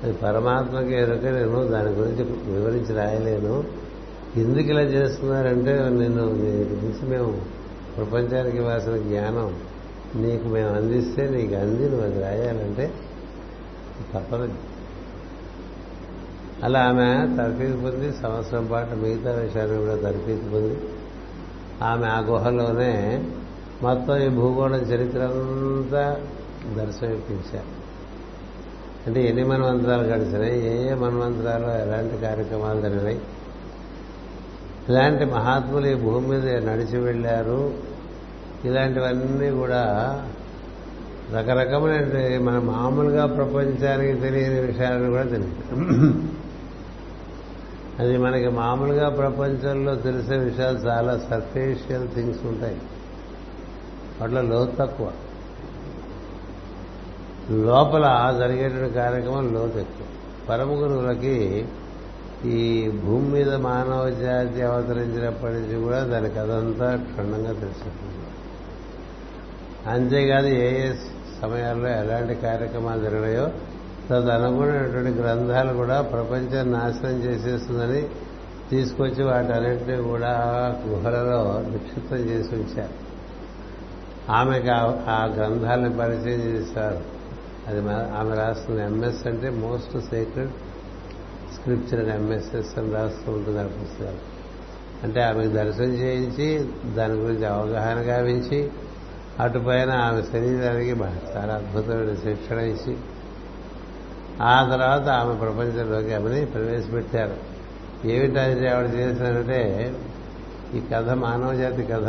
[0.05, 3.65] అది పరమాత్మకి ఎరుక నేను దాని గురించి వివరించి రాయలేను.
[4.37, 7.41] ఎందుకు ఇలా చేస్తున్నారంటే నిన్ను గురించి మేము
[7.97, 9.55] ప్రపంచానికి ఇవ్వాల్సిన జ్ఞానం
[10.17, 12.93] నీకు మేము అందిస్తే నీకు అంది నువ్వు అది రాయాలంటే
[14.15, 14.49] తప్పదు.
[16.65, 20.79] అలా ఆమె తరఫీదు పొంది సంవత్సరం పాటు మిగతా విషయాన్ని కూడా తరఫీదు పొంది
[21.83, 23.25] ఆమె ఆ గుహలోనే
[23.83, 26.21] మొత్తం ఈ భూగోళం చరిత్ర అంతా
[26.77, 27.85] దర్శనమిప్పించారు.
[29.07, 33.21] అంటే ఎన్ని మన్వంతరాలు గడిచినాయి ఏ ఏ మన్వంతరాలు ఎలాంటి కార్యక్రమాలు జరిగినాయి.
[34.89, 37.94] ఇలాంటి మహాత్ములు ఈ భూమి మీద నడిచి వెళ్ళారు.
[38.65, 39.83] ఇలాంటివన్నీ కూడా
[41.33, 46.23] రకరకమైన మన మామూలుగా ప్రపంచానికి తెలియని విషయాలను కూడా తెలియదు.
[47.99, 52.77] అది మనకి మామూలుగా ప్రపంచంలో తెలిసే విషయాలు చాలా సర్ఫేషియల్ థింగ్స్ ఉంటాయి.
[54.21, 55.13] వాటిలో లోతు తక్కువ.
[57.51, 60.07] లోపల జరిగేటువంటి కార్యక్రమం లోతు ఎక్కువ.
[60.49, 61.67] పరమ గురువులకి
[62.45, 68.34] ఈ భూమి మీద మానవ జాతి అవతరించినప్పటి నుంచి కూడా దానికి అదంతా క్షుణ్ణంగా తెలిసిపోతుంది.
[69.87, 70.93] అంతేకాదు ఏ ఏ
[71.43, 73.51] సమయాల్లో ఎలాంటి కార్యక్రమాలు జరిగాయో
[74.11, 78.09] తదనుగుణమైనటువంటి గ్రంథాలు కూడా ప్రపంచం నాశనం చేసేస్తుందని
[78.71, 80.31] తీసుకొచ్చి వాటన్నింటినీ కూడా
[80.87, 83.05] గుహలలో నిక్షిప్తం చేసి ఉంచారు.
[84.31, 84.67] ఆమెకు
[85.11, 87.01] ఆ గ్రంథాలను పరిచయం చేశారు.
[87.67, 87.79] అది
[88.19, 90.51] ఆమె రాస్తున్న ఎంఎస్ అంటే మోస్ట్ సీక్రెట్
[91.55, 94.35] స్క్రిప్చర్ అని ఎంఎస్ఎస్ అని రాస్తూ ఉంటుంది ఆ పుస్తకాలు.
[95.05, 98.71] అంటే ఆమెకు దర్శనం చేయించి దాని గురించి అవగాహన గావించి
[99.41, 100.91] అటుపైన ఆమె శరీరానికి
[101.37, 102.97] చాలా అద్భుతమైన శిక్షణ ఇచ్చి
[104.43, 107.37] ఆ తర్వాత ఆమె ప్రపంచంలోకి ఆమెని ప్రవేశపెట్టారు.
[108.07, 109.95] ఏమిటది ఆవిడ చేసినారంటే
[110.75, 112.09] ఈ కథ మానవజాతి కథ.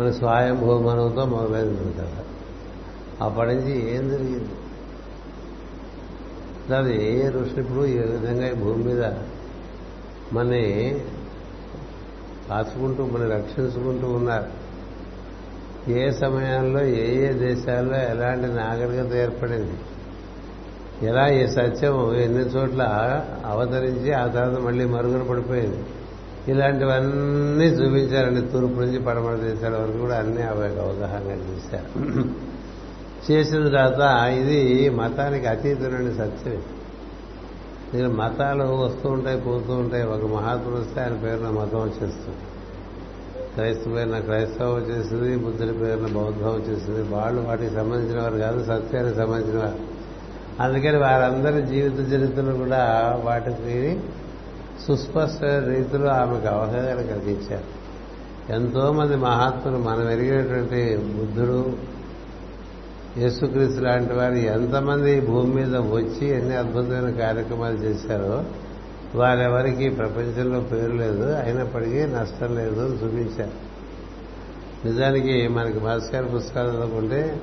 [0.00, 2.08] మన స్వయంభూ మనవుతో మొదలైంది కథ.
[3.22, 4.48] అప్పటి నుంచి ఏం జరిగింది?
[6.74, 9.04] అది ఏ ఏ ఋషులు ఇప్పుడు ఏ విధంగా ఈ భూమి మీద
[10.32, 11.04] మనని
[12.50, 14.63] కాచుకుంటూ మనం రక్షించుకుంటూ ఉన్నారు.
[15.88, 19.72] ఏ సమయంలో ఏ ఏ దేశాల్లో ఎలాంటి నాగరికత ఏర్పడింది?
[21.06, 22.82] ఎలా ఈ సత్యం ఎన్ని చోట్ల
[23.46, 25.84] అవతరించి ఆ తర్వాత మళ్ళీ మరుగున పడిపోయింది?
[26.48, 28.40] ఇలాంటివన్నీ చూపించారండి.
[28.40, 32.24] తూర్పు నుంచి పడమర దేశాల వరకు కూడా అన్ని అవగాహన చేశారు.
[33.30, 36.62] చేసిన తర్వాత ఇది మతానికి అతీతమైన సత్యం
[37.94, 40.02] దీని మతాలు వస్తూ ఉంటాయి పోతూ ఉంటాయి.
[40.02, 42.53] ఒక మహాత్ముడు వస్తే ఆయన పేరున మతం వచ్చేస్తుంది.
[43.54, 49.58] క్రైస్తవ పేరున క్రైస్తవం వచ్చేసింది బుద్ధుడి పేరున బౌద్ధం వచ్చేసింది వాళ్ళు వాటికి సంబంధించిన వారు కాదు సత్యానికి సంబంధించిన
[49.58, 49.78] వారు
[50.60, 52.82] అందుకని వారందరి జీవిత చరిత్రలు కూడా
[53.24, 54.00] వాటికి
[54.88, 57.84] సుస్పష్ట రీతిలో ఆమెకు అవగాహన కలిగించారు.
[58.52, 61.72] ఎంతో మంది మహాత్ములు మనం ఎరిగినటువంటి బుద్ధుడు
[63.18, 68.44] యేసుక్రీస్తు లాంటి వారు ఎంతమంది భూమి మీద వచ్చి ఎన్ని అద్భుతమైన కార్యక్రమాలు చేశారో
[69.14, 73.74] వారెవరికి ప్రపంచంలో పేరు లేదు అయినప్పటికీ నష్టం లేదు అని చూపించారు.
[74.86, 77.42] నిజానికి మనకి భాస్కర్ పుస్తకాలు చదువుకుంటే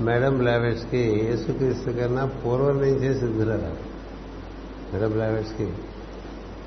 [0.00, 3.76] మేడం లావెట్స్కి యేసుక్రీస్తు కన్నా పూర్వం నుంచే సిద్ధులరా?
[4.94, 5.72] మేడం లావెట్స్కి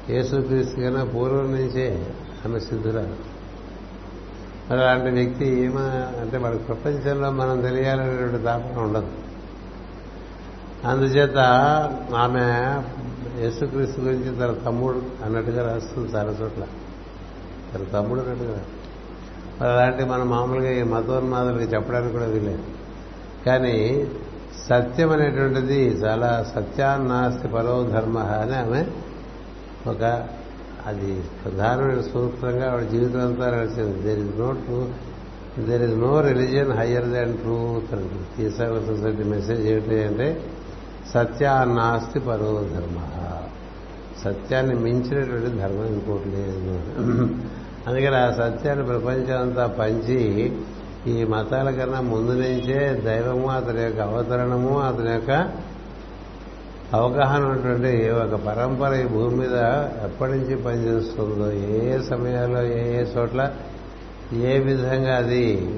[0.10, 2.14] యేసుక్రీస్తు కన్నా పూర్వం నుంచే
[2.46, 3.34] ఆమె సిద్ధురాలు
[4.70, 9.12] మరి అలాంటి వ్యక్తి ఏమా అంటే వాడికి ప్రపంచంలో మనం తెలియాలనేటువంటి తాపన ఉండదు.
[10.88, 11.38] అందుచేత
[12.16, 12.44] ఆమె
[13.40, 16.64] యేసుక్రీస్తు గురించి తన తమ్ముడు అన్నట్టుగా రాస్తుంది చాలా చోట్ల.
[17.74, 18.60] తన తమ్ముడు అన్నట్టుగా.
[19.62, 22.64] మరి అలాంటి మనం మామూలుగా ఈ మతోన్మాదులకి చెప్పడానికి కూడా వీలేదు
[23.46, 24.08] కానీ
[24.70, 28.86] సత్యం అనేటువంటిది చాలా సత్యాన్నాస్తి పరో ధర్మ అని ఆమె
[29.90, 30.28] ఒక
[30.88, 34.88] అది ప్రధానమైన సూత్రంగా ఆవిడ జీవితం అంతా నడిచింది there is no true
[35.64, 38.72] there is no religion higher than truth అని తీసాగ
[39.26, 40.42] మెసేజ్ ఏమిటి అంటే
[41.10, 43.00] సత్యాన్నాస్తి పరో ధర్మ.
[44.24, 46.80] సత్యాన్ని మించినటువంటి ధర్మం ఇంకోటి లేదు.
[47.88, 50.54] అందుకని ఆ సత్యాన్ని ప్రపంచం అంతా పంచి
[51.08, 55.52] ఈ మతాల కన్నా ముందు నుంచే దైవము అతని యొక్క అవతరణము అతని యొక్క
[56.94, 59.54] అవగాహన ఉన్నటువంటి ఒక పరంపర ఈ భూమి మీద
[60.04, 63.52] ఎప్పటి నుంచి పనిచేస్తుందో ఏ ఏ సమయాల్లో ఏ ఏ చోట్ల
[64.34, 65.76] ఏ విధంగా అది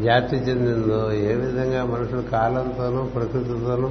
[0.00, 3.90] వ్యాప్తి చెందిందో ఏ విధంగా మనుషులు కాలంతోనూ ప్రకృతితోనూ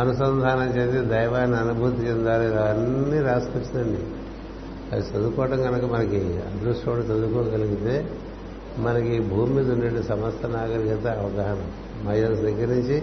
[0.00, 4.00] అనుసంధానం చెంది దైవాన్ని అనుభూతి చెందాలి అన్నీ రాసుకొచ్చిందండి.
[4.92, 8.10] అది చదువుకోవడం కనుక మనకి అదృష్టం చదువుకోగలిగితే
[8.78, 11.64] మనకి భూమి మీద ఉండే సమస్త నాగరికత అవగాహన.
[12.02, 13.02] మయన్స్ దగ్గర నుంచి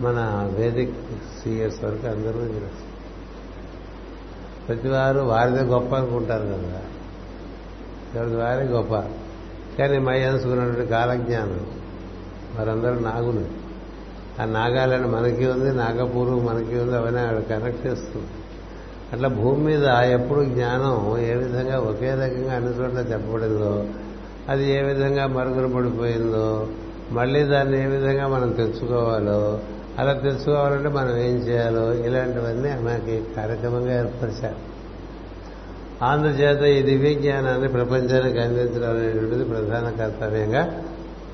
[0.00, 0.96] మన వేదిక్
[1.44, 2.60] సీఎస్ వరకు అందరూ ప్రతి
[4.68, 6.82] ప్రతివారు వారిదే గొప్ప అనుకుంటారు కదా.
[8.14, 8.94] ఎవరి వారే గొప్ప?
[9.78, 11.66] కానీ మయన్స్ ఉన్నటువంటి కాలజ్ఞానం.
[12.58, 13.68] వారందరూ నాగులు.
[14.42, 18.26] ఆ నాగాలని మనకి ఉంది నాగపూర్వం మనకి ఉంది అవన్నీ ఆవిడ కనెక్ట్ చేస్తుంది.
[19.12, 23.86] అట్లా భూమి మీద ఎప్పుడు జ్ఞానం ఏ విధంగా ఒకే రకంగా అన్ని చోట్ల చెప్పబడిందో
[24.48, 26.68] అది ఏ విధంగా మరుగున పడిపోయిందో
[27.10, 29.60] మళ్ళీ దాన్ని ఏ విధంగా మనం తెచ్చుకోవాలో
[29.98, 34.77] అలా తెచ్చుకోవాలంటే మనం ఏం చేయాలో ఇలాంటివన్నీ మనకి కార్యక్రమంగా ఏర్పరిచారు.
[36.02, 40.82] అందుచేత ఈ దివ్య జ్ఞానాన్ని ప్రపంచానికి అందించడం అనేటువంటిది ప్రధాన కర్తవ్యంగా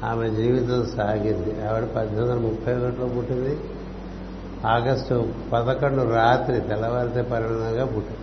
[0.04, 1.66] ఆమె జీవితం సాగింది.
[1.66, 3.58] ఆవిడ పద్దెనిమిది వందల ముప్పై ఒకటిలో పుట్టింది.
[4.66, 8.18] ఆగస్టు పదకొండు రాత్రి తెల్లవారితే పరిణామంగా పుట్టింది.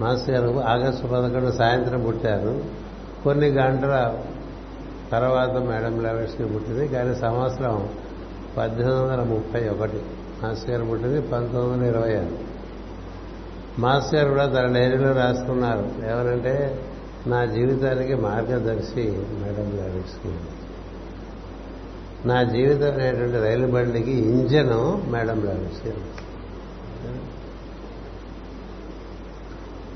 [0.00, 2.64] మాస్టర్ గారు ఆగస్టు పదకొండు సాయంత్రం పుట్టారు.
[3.24, 4.18] కొన్ని గంటల
[5.12, 6.88] తర్వాత మేడం లవేష్కి పుట్టింది.
[6.88, 7.88] కానీ సంవత్సరం
[8.58, 10.00] పద్దెనిమిది వందల ముప్పై ఒకటి
[10.42, 12.41] మాస్టర్ గారు పుట్టింది పంతొమ్మిది వందల ఇరవై ఆరు.
[13.78, 15.90] మాస్టర్ గారు కూడా తన డైరీలో రాసుకున్నారు.
[16.06, 16.84] ఎవరంటే
[17.26, 20.34] నా జీవితానికి మార్గదర్శి మేడం లావెట్స్కి
[22.28, 25.92] నా జీవితం అనేటువంటి రైలు బండికి ఇంజను మేడం లావెట్స్కి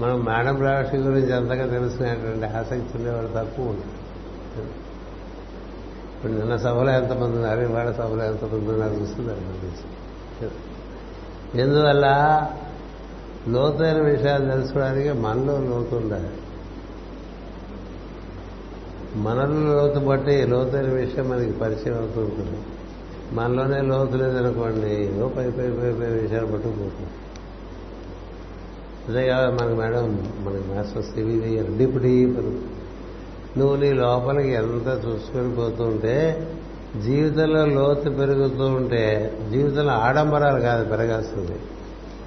[0.00, 4.86] మనం మేడం రావటి గురించి అంతగా తెలుసుకునేటువంటి ఆసక్తి ఉండేవాడు తక్కువ ఉంటారు.
[6.16, 10.50] ఇప్పుడు నిన్న సభలో ఎంతమంది ఉన్నారు ఇవాళ సభలో ఎంతమంది ఉన్నారు చూస్తున్నారు.
[11.58, 12.06] ఎందువల్ల?
[13.48, 16.30] లోతైన విషయాలు తెలుసుకోవడానికి మనలో లోతు ఉండాలి
[19.16, 22.58] మనలో లోతు బట్టి లోతైన విషయం మనకి పరిచయం అవుతూ ఉంటుంది.
[23.32, 27.12] మనలోనే లోతు లేదనుకోండి ఏదో పై పై పై పై విషయాలు పట్టుకుపోతుంది
[29.08, 30.04] అదే కాదు మనకి మేడం
[30.38, 32.26] మనకి మాస్టర్ సివివి డిప్యూటీ
[33.58, 36.16] నువ్వు నీ లోపలికి ఎంత చూసుకొని పోతుంటే ఉంటే
[37.02, 39.04] జీవితంలో లోతు పెరుగుతూ ఉంటే
[39.50, 41.58] జీవితంలో ఆడంబరాలు కాదు పెరగాల్సింది.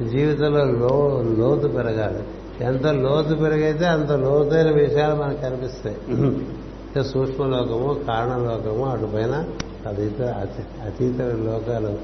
[0.07, 2.23] జీవితంలో లో లోతు పెరగాలి.
[2.63, 5.97] ఎంత లోతు పెరిగైతే అంత లోతైన విషయాలు మనకు కనిపిస్తాయి.
[7.03, 9.45] సూక్ష్మలోకము కారణలోకము అటుపైన
[9.87, 10.21] అతీత
[10.85, 11.97] అతీత లోకాలు.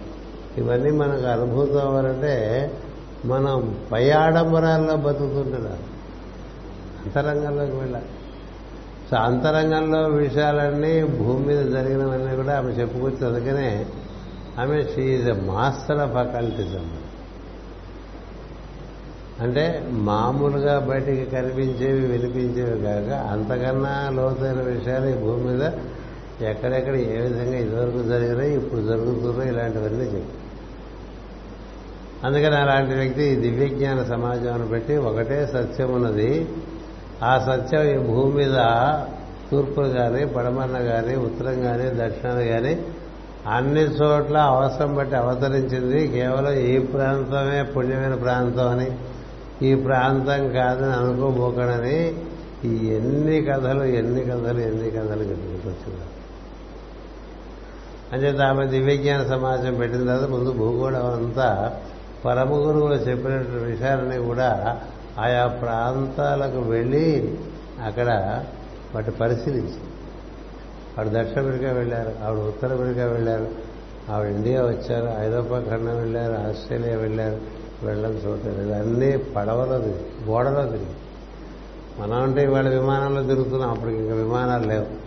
[0.57, 2.71] ఇవన్నీ మనకు అనుభూతం అవ్వాలంటే
[3.25, 5.77] మనం పై ఆడంబరాల్లో బతుకుతుంటున్నాం.
[7.05, 8.05] అంతరంగంలోకి వెళ్ళాలి.
[9.11, 13.85] సో అంతరంగంలో విషయాలన్నీ భూమి మీద జరిగినవన్నీ కూడా ఆమె చెప్పుకొచ్చి అందుకనే
[14.59, 16.89] ఆమె she's a master of occultism.
[19.41, 25.71] అంటే మామూలుగా బయటికి కనిపించేవి వినిపించేవి కాక అంతకన్నా లోతైన విషయాలు ఈ భూమి మీద
[26.41, 30.33] ఎక్కడెక్కడ ఏ విధంగా ఇదివరకు జరిగినాయి ఇప్పుడు జరుగుతున్నాయి ఇలాంటివన్నీ చెప్పి.
[32.23, 36.49] అందుకని అలాంటి వ్యక్తి ఈ దివ్యజ్ఞాన సమాజాన్ని పెట్టి ఒకటే సత్యం ఉన్నది.
[37.23, 38.53] ఆ సత్యం ఈ భూమి మీద
[39.51, 42.85] తూర్పు కానీ పడమరన కానీ ఉత్తరం కానీ దక్షిణాన కానీ
[43.47, 46.07] అన్ని చోట్ల అవసరం బట్టి అవతరించింది.
[46.07, 48.91] కేవలం ఈ ప్రాంతమే పుణ్యమైన ప్రాంతం అని.
[49.61, 52.13] ఈ ప్రాంతం కాదని అనుకోబోకడని
[52.65, 56.05] ఈ ఎన్ని కథలు ఎన్ని కథలు ఎన్ని కథలు చెప్పుకొచ్చింది.
[58.13, 61.79] అంటే ఆమె దివ్యజ్ఞాన సమాజం పెట్టిన తర్వాత ముందు భూగోళం అంతా
[62.25, 64.81] పరమ గురువులు చెప్పినటువంటి విషయాలని కూడా
[65.19, 67.37] ఆయా ప్రాంతాలకు వెళ్ళి
[67.85, 68.09] అక్కడ
[68.95, 69.79] వాటి పరిశీలించి
[70.97, 73.47] వాడు దక్షిణ అమెరికా వెళ్ళారు ఆవిడ ఉత్తర అమెరికా వెళ్ళారు
[74.11, 80.95] ఆవిడ ఇండియా వచ్చారు ఐరోపా ఖండం వెళ్ళారు ఆస్ట్రేలియా వెళ్ళారు వెళ్ళని చోట అన్నీ పడవలో తిరిగి గోడలో తిరిగి
[81.99, 85.05] మనం అంటే ఇవాళ విమానంలో తిరుగుతున్నాం అప్పటికి ఇంకా విమానాలు లేవు.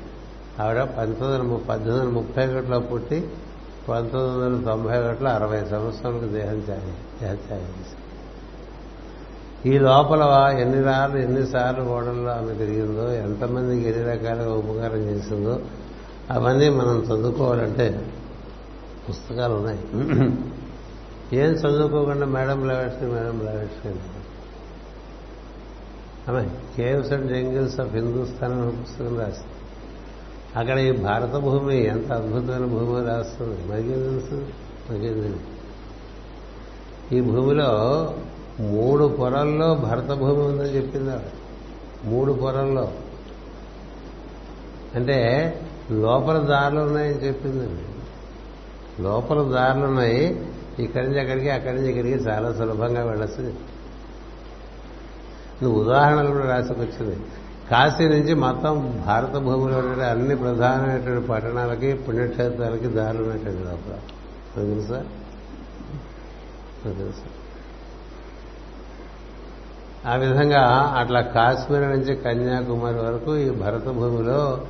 [0.63, 3.29] ఆవిడ పంతొమ్మిది వందల పద్దెనిమిది వందల ముప్పై ఒకటిలో పుట్టి
[3.89, 7.99] పంతొమ్మిది వందల తొంభై ఒకటిలో అరవై సంవత్సరాలకు దేహం త్యాగం దేహత్యాగం చేశారు
[9.69, 10.23] ఈ లోపల
[10.59, 15.61] ఎన్ని రాళ్ళు ఎన్నిసార్లు ఓడల్లో ఆమె తిరిగిందో ఎంతమందికి ఎన్ని రకాలుగా ఉపకారం చేసిందో
[16.31, 18.07] అవన్నీ మనం చదువుకోవాలంటే
[19.09, 19.79] పుస్తకాలు ఉన్నాయి.
[21.33, 23.87] ఏం చదువుకోకుండా మేడం లావెట్స్ మేడం లావెట్స్
[26.29, 29.53] ఆమె caves and jungles of Hindustan అనే పుస్తకం రాస్తుంది
[30.57, 34.35] అక్కడ ఈ భారత భూమి ఎంత అద్భుతమైన భూమి రాస్తుంది మనకేం తెలుసు?
[34.91, 35.59] మనకేం తెలుసు
[37.15, 37.69] ఈ భూమిలో
[38.61, 41.31] మూడు పొరల్లో భరత భూమి ఉందని చెప్పింది ఆవిడ.
[42.05, 42.93] మూడు పొరల్లో.
[44.95, 45.53] అంటే
[45.91, 47.83] లోపల దారులు ఉన్నాయని చెప్పిందండి
[49.03, 50.48] లోపల దారులు ఉన్నాయి
[50.79, 53.53] ఇక్కడి నుంచి అక్కడికి అక్కడి నుంచి ఇక్కడికి చాలా సులభంగా వెళ్ళచ్చు.
[55.63, 57.17] నువ్వు ఉదాహరణలు కూడా రాసుకొచ్చింది
[57.71, 63.99] కాశీ నుంచి మొత్తం భారత భూమిలో అన్ని ప్రధానమైనటువంటి పట్టణాలకి పుణ్యక్షేత్రాలకి దారులు ఉన్నటువంటి లోపల.
[64.55, 65.05] తెలుసా?
[66.85, 67.31] తెలుసా?
[70.13, 74.67] ఆ విధంగా అట్లా కాశ్మీర్ నుంచి కన్యాకుమారి వరకు ఈ భరత భూమిలో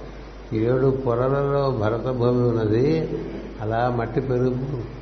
[0.52, 3.18] ఏడు పొరలలో భరత భూమి ఉన్నది.
[3.60, 4.97] అలా మట్టి పెరుగు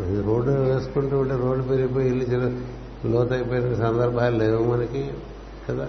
[0.00, 2.60] రోడ్డు వేసుకుంటూ ఉంటే రోడ్డు పెరిగిపోయి ఇల్లు చిన్న
[3.06, 5.10] లోతైపోయిన సందర్భాలు లేవు మనకి
[5.68, 5.88] కదా?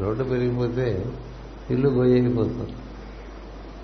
[0.00, 1.06] రోడ్డు పెరిగిపోతే
[1.70, 2.72] ఇల్లు గొయ్యైపోతుంది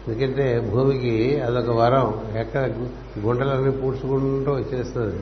[0.09, 2.75] ఎందుకంటే భూమికి అదొక వరం ఎక్కడ
[3.19, 5.21] గుంటలన్నీ పూడ్చుకుంటూ వచ్చేస్తుంది.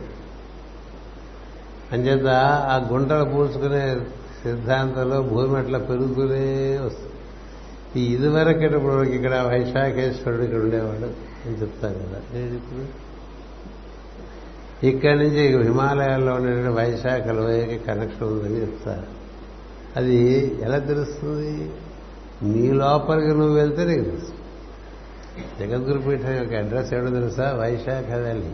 [1.93, 2.27] అంచేత
[2.67, 3.95] ఆ గుంటలు పూడ్చుకునే
[4.43, 7.13] సిద్ధాంతంలో భూమి అట్లా పెరుగుతూనే వస్తుంది.
[8.01, 11.07] ఈ ఇదివరకేటప్పుడు ఇక్కడ వైశాఖేశ్వరుడు ఇక్కడ ఉండేవాడు
[11.47, 12.21] అని చెప్తారు కదా.
[12.35, 13.08] నేను ఇప్పుడు
[14.83, 19.19] ఇక్కడి నుంచి హిమాలయాల్లో ఉండే వైశాఖ లోయకి కనెక్షన్ ఉందని చెప్తారు.
[19.97, 20.17] అది
[20.63, 21.71] ఎలా తెలుస్తుంది?
[22.43, 24.33] నీ లోపలికి నువ్వు వెళ్తే నీకు తెలుసు
[25.61, 27.53] జగద్గురు పీఠం యొక్క అడ్రస్ ఎవడో తెలుసా?
[27.53, 28.51] వైశాఖ వ్యాలీ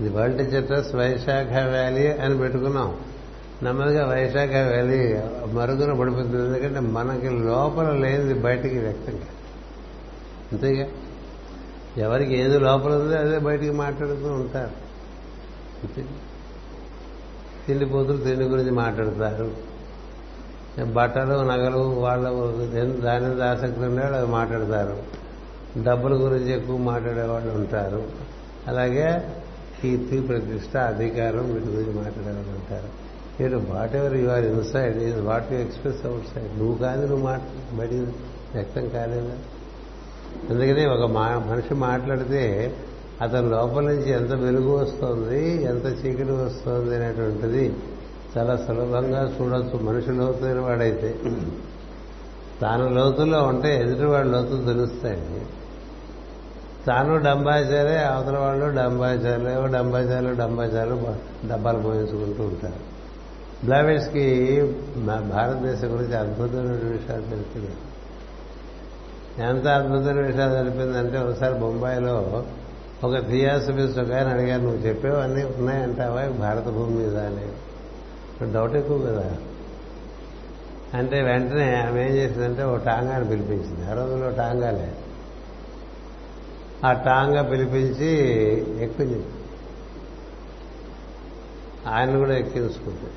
[0.00, 2.96] ఇది వరల్డ్ అడ్రస్ వైశాఖ వ్యాలీ అని పెట్టుకున్నాం.
[3.62, 5.14] నెమ్మదిగా వైశాఖ వ్యాలీ
[5.52, 6.36] మరుగున పడిపోతుంది.
[6.36, 9.32] ఎందుకంటే మనకి లోపల లేనిది బయటికి వ్యక్తం కాదు.
[10.52, 10.86] అంతేగా?
[11.98, 14.92] ఎవరికి ఏది లోపల ఉందో అదే బయటికి మాట్లాడుతూ ఉంటారు.
[17.66, 19.72] తిండి పోతులు తిండి గురించి మాట్లాడతారు.
[20.92, 22.28] బట్టలు నగలు వాళ్ళ
[23.00, 25.02] దాని మీద ఆసక్తి ఉండేవాళ్ళు అది మాట్లాడతారు.
[25.82, 28.02] డబ్బుల గురించి ఎక్కువ మాట్లాడేవాళ్ళు ఉంటారు.
[28.66, 29.34] అలాగే
[29.82, 32.88] కీర్తి ప్రతిష్ట అధికారం వీటి గురించి మాట్లాడేవాళ్ళు ఉంటారు.
[33.40, 33.56] మీరు
[33.96, 37.90] whatever you are inside is what you express outside నువ్వు కాదు నువ్వు మాట్లా బయట
[38.54, 39.36] వ్యక్తం కాలేదా?
[40.50, 42.74] అందుకని ఒక మా మనిషి మాట్లాడితే
[43.22, 47.74] అతని లోపల నుంచి ఎంత వెలుగు వస్తుంది ఎంత చీకటి వస్తుంది అనేటువంటిది
[48.38, 49.78] చాలా సులభంగా చూడొచ్చు.
[49.78, 51.14] మనిషి లోతైన వాడైతే.
[52.60, 55.46] తాను లోతుల్లో ఉంటే ఎదుటివాడు లోతులు తెలుస్తాయండి
[56.86, 60.96] తాను డంబాచారే అవతల వాళ్ళు డంబాచారులు డంబాచారులు డంబాచారులు
[61.48, 62.92] డబ్బాలు పోయించుకుంటూ ఉంటారు.
[63.64, 64.26] బ్లావెట్స్కి
[65.06, 67.70] భారతదేశం గురించి అద్భుతమైన విషయాలు తెలిసింది.
[69.38, 72.44] ఎంత అద్భుతమైన విషయాలు తెలిపిందంటే ఒకసారి బొంబాయిలో
[73.04, 76.26] ఒక థియాసఫిస్ట్ ఒక ఆయన అడిగారు నువ్వు చెప్పేవన్నీ ఉన్నాయంటావా?
[76.26, 78.52] భారత భూమి మీద అని.
[78.52, 79.36] డౌట్ ఎక్కువ కదా.
[80.94, 83.90] అంటే వెంటనే ఆమె ఏం చేసిందంటే ఓ టాంగాని పిలిపించింది.
[83.90, 84.92] ఆ రోజుల్లో టాంగాలే.
[86.84, 88.18] ఆ టాంగా పిలిపించి
[88.84, 89.24] ఎక్కింది.
[91.88, 93.10] ఆయన కూడా ఎక్కించుకుంది.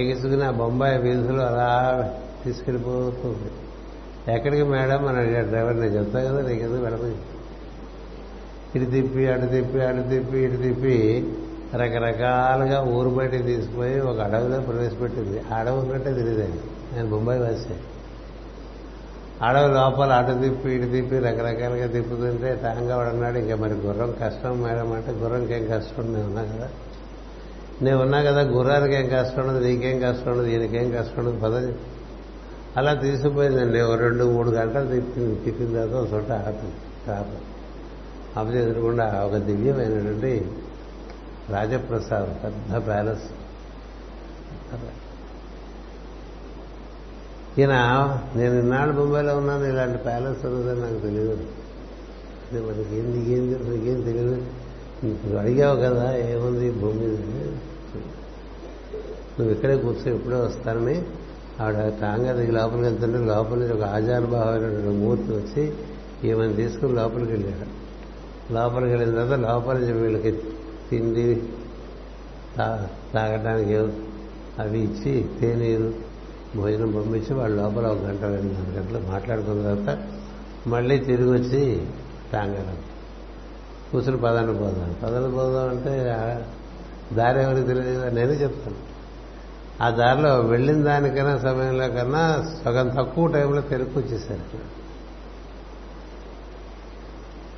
[0.00, 2.10] ఎక్కించుకుని ఆ బొంబాయి వీధులు అలా
[2.44, 3.67] తీసుకెళ్ళిపోతుంది
[4.28, 7.14] ఎక్కడికి మేడం అని అడిగాడు డ్రైవర్ నేను చెప్తా కదా నీకు ఎందుకు వెళ్ళమని
[8.76, 11.26] ఇటు తిప్పి అటు తిప్పి అటు తిప్పి ఇటు తిప్పి
[11.74, 15.42] రకరకాలుగా ఊరు బయటికి తీసుకుపోయి ఒక అడవిలో ప్రవేశపెట్టింది.
[15.54, 17.76] అడవి కంటే తెలియదండి నేను బొంబాయి వాసే.
[19.42, 24.92] అడవి లోపల అటు తిప్పి ఇటు తిప్పి రకరకాలుగా తిప్పుతుంటే టాంగా ఉన్నాడు ఇంకా మరి గుర్రం కష్టం మేడం
[24.92, 26.12] అంటే గుర్రంకి ఏం కష్టం?
[26.12, 26.68] నేను ఉన్నా కదా.
[27.82, 31.72] నేను ఉన్నా కదా గుర్రానికి ఏం కష్టం ఉండదు నీకేం కష్టం ఉండదు ఈయనకేం కష్టం ఉండదు పదవి
[32.78, 33.80] అలా తీసుకుపోయిందండి.
[33.80, 36.68] ఓ రెండు మూడు గంటలు తిప్పింది తిప్పిన తర్వాత ఒక చోట ఆపి
[37.10, 37.38] ఆపి.
[38.38, 40.32] ఆపి ఎదురకుండా ఒక దివ్యమైనటువంటి
[41.50, 43.26] రాజప్రసాద్ పెద్ద ప్యాలెస్.
[47.58, 47.74] ఈయన
[48.36, 51.36] నేను ఇన్నాళ్ళు ముంబైలో ఉన్నాను ఇలాంటి ప్యాలెస్ ఉన్నదని నాకు తెలియదు
[52.44, 54.36] అదే మనకి ఏం నీకేం నీకేం తెలియదు
[55.04, 57.08] నువ్వు అడిగావు కదా ఏముంది భూమి
[59.36, 60.96] నువ్వు ఇక్కడే కూర్చో ఎప్పుడే వస్తానని
[61.60, 65.72] ఆవిడ టాంగా లోపలికి వెళ్తుంటే లోపల నుంచి ఒక ఆచారభావమైనటువంటి మూర్తి వచ్చి
[66.24, 67.78] ఈమెను తీసుకుని లోపలికి వెళ్ళాడు.
[68.52, 70.32] లోపలికి వెళ్ళిన తర్వాత లోపల నుంచి వీళ్ళకి
[70.90, 71.42] తిండి
[73.14, 73.74] తాగటానికి
[74.58, 75.94] అవి ఇచ్చి తేనీరు
[76.56, 79.98] భోజనం పంపించి వాళ్ళు లోపల ఒక గంట రెండు గంటలు మాట్లాడుకున్న తర్వాత
[80.66, 81.86] మళ్ళీ తిరిగి వచ్చి
[82.32, 82.76] టాంగాలో
[83.92, 84.96] కూర్చుని పదాన్ని పోదాం.
[85.02, 85.90] పదాన్ని పోదాం అంటే
[87.16, 88.04] దారి ఎవరికి తెలియదు?
[88.04, 88.87] నేనే చెప్తాను.
[89.82, 94.78] ఆ దారిలో వెళ్ళిన దానికన్నా సమయంలో కన్నా సగం తక్కువ టైంలో తిరిగి వచ్చేసారు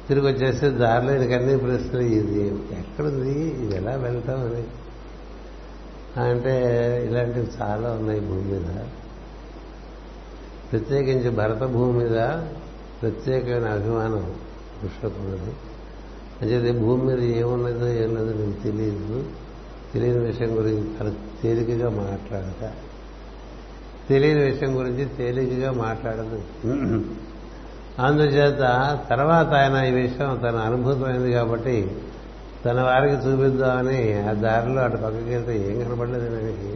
[0.09, 2.47] తిరిగి వచ్చేసి దారిలో అన్ని ప్రశ్నలు ఇది
[2.79, 3.31] ఎక్కడుంది?
[3.31, 4.65] ఇది ఎలా వెళ్తాం అని.
[6.21, 6.61] అంటే
[7.11, 8.85] ఇలాంటివి చాలా ఉన్నాయి భూమి మీద.
[10.73, 12.17] ప్రత్యేకించి భరత భూమి మీద
[13.03, 14.35] ప్రత్యేకమైన అభిమానం
[14.85, 15.53] పుష్పకున్నది
[16.43, 19.25] అంటే భూమి మీద ఏమున్నదో ఏం లేదో నీకు తెలియదు.
[19.93, 22.73] తెలియని విషయం గురించి చాలా తేలికగా మాట్లాడట
[24.09, 26.43] తెలియని విషయం గురించి తేలికగా మాట్లాడదు.
[27.99, 28.63] అందుచేత
[29.11, 31.97] తర్వాత ఆయన ఈ విషయం తన అనుభూతమైంది కాబట్టి
[32.65, 36.71] తన వారికి చూపిద్దామని ఆ దారిలో అటు పక్కకి వెళ్తే ఏం కనపడలేదు ఆయనకి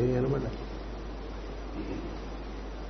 [0.00, 0.40] ఏం కనపడ?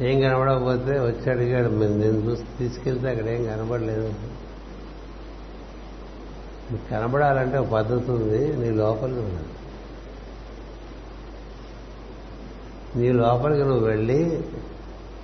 [0.04, 4.12] ఏం కనపడకపోతే వచ్చి అడిగాడు నేను చూసి తీసుకెళ్తే అక్కడ ఏం కనపడలేదు.
[6.70, 9.48] నీకు కనబడాలంటే ఒక పద్ధతి ఉంది నీ లోపలికి ఉన్నది
[12.96, 14.24] నీ లోపలికి నువ్వు వెళ్ళి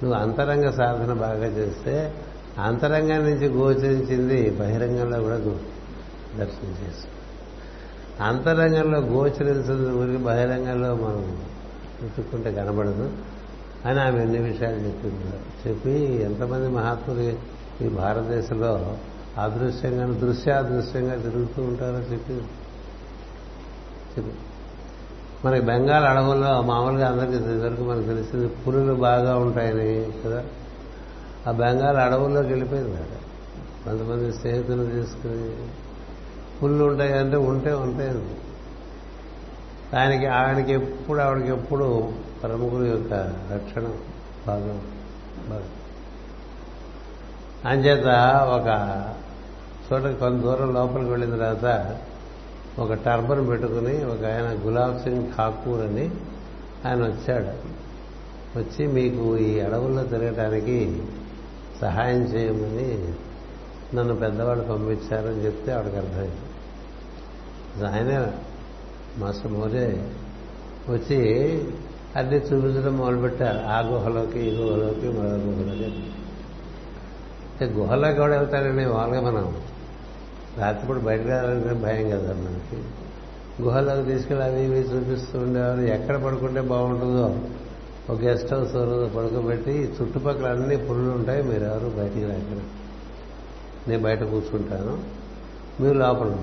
[0.03, 2.15] నువ్వు అంతరంగ సాధన బాగా చేస్తే
[2.59, 7.15] అంతరంగం నుంచి గోచరించింది బహిరంగంలో కూడా దర్శనం చేస్తుంది
[8.21, 11.39] అంతరంగంలో గోచరించింది ఊరికి బహిరంగంలో మనం
[12.03, 13.13] వెతుక్కుంటే కనబడదు.
[13.85, 15.37] అని ఆమె ఎన్ని విషయాలు చెప్పింది.
[15.69, 17.33] చెప్పి ఎంతమంది మహాత్ములు
[17.85, 18.97] ఈ భారతదేశంలో
[19.41, 22.35] అదృశ్యంగా దృశ్యాదృశ్యంగా తిరుగుతూ ఉంటారో చెప్పి
[25.45, 30.45] మనకి బెంగాల్ అడవుల్లో మామూలుగా అందరికీ ఇదివరకు మనకు తెలిసింది పులులు బాగా ఉంటాయని కదా.
[31.47, 33.21] ఆ బెంగాల్ అడవుల్లోకి వెళ్ళిపోయింది అక్కడ
[33.85, 35.57] కొంతమంది స్నేహితులు తీసుకుని
[36.61, 38.35] పుల్లు ఉంటాయి అంటే ఉంటే ఉంటాయండి
[39.97, 42.13] ఆయనకి ఆయనకి ఎప్పుడు ఆవిడకి ఎప్పుడు
[42.43, 43.13] ప్రముఖుల యొక్క
[43.53, 43.85] రక్షణ
[44.47, 44.73] బాగా
[45.51, 45.69] బాగా
[47.71, 48.07] అంచేత
[48.49, 48.69] ఒక
[49.95, 51.99] చోట కొంత దూరం లోపలికి వెళ్ళిన తర్వాత
[52.79, 56.11] ఒక టర్బన్ పెట్టుకుని ఒక ఆయన గులాబ్ సింగ్ ఠాకూర్ అని
[56.87, 57.85] ఆయన వచ్చాడు.
[58.59, 61.03] వచ్చి మీకు ఈ అడవుల్లో తిరగటానికి
[61.81, 63.15] సహాయం చేయమని
[63.97, 66.37] నన్ను పెద్దవాళ్ళు పంపించారని చెప్తే ఆవిడకి అర్థమైంది.
[67.87, 68.27] ఆయనే
[69.19, 70.11] మాస్టర్ మోరే
[70.89, 71.19] వచ్చి
[72.17, 73.61] అన్ని చూపించడం మొదలుపెట్టారు.
[73.67, 76.05] ఆ గుహలోకి ఈ గుహలోకి మరో గుహలోకి.
[77.65, 79.55] గుహలోకి కూడా వెళ్తారండి వాళ్ళగా మనం.
[80.59, 82.83] రాత్రిపూట బయటకు రావాలంటే భయం కదా మనకి.
[83.63, 87.37] గుహలోకి తీసుకెళ్ళి అవి ఇవి చూపిస్తూ ఉండేవారు ఎక్కడ పడుకుంటే బాగుంటుందో
[88.11, 88.73] ఒక గెస్ట్ హౌస్
[89.17, 91.43] పడుకోబెట్టి చుట్టుపక్కల అన్ని పురులు ఉంటాయి.
[91.43, 92.61] మీరు ఎవరు బయటికి రాక్కడ
[93.89, 94.99] నేను బయట కూర్చుంటాను.
[95.83, 96.37] మీరు లోపల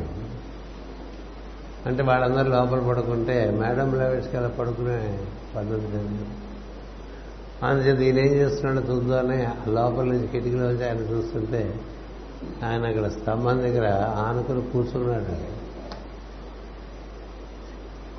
[1.86, 5.20] అంటే వాళ్ళందరూ లోపల పడుకుంటే మేడం లెవెట్స్కి అలా పడుకునే
[5.56, 6.26] పద్ధతి లేదు.
[7.66, 9.38] అందుచేత ఈయన ఏం చేస్తున్నాడో చూద్దామని
[9.72, 11.74] లోపల నుంచి కిటికీలో వచ్చి ఆయన చూస్తుంటే
[12.66, 15.62] ఆయన అక్కడ స్తంభం దగ్గర ఆనుకుని కూర్చున్నాడు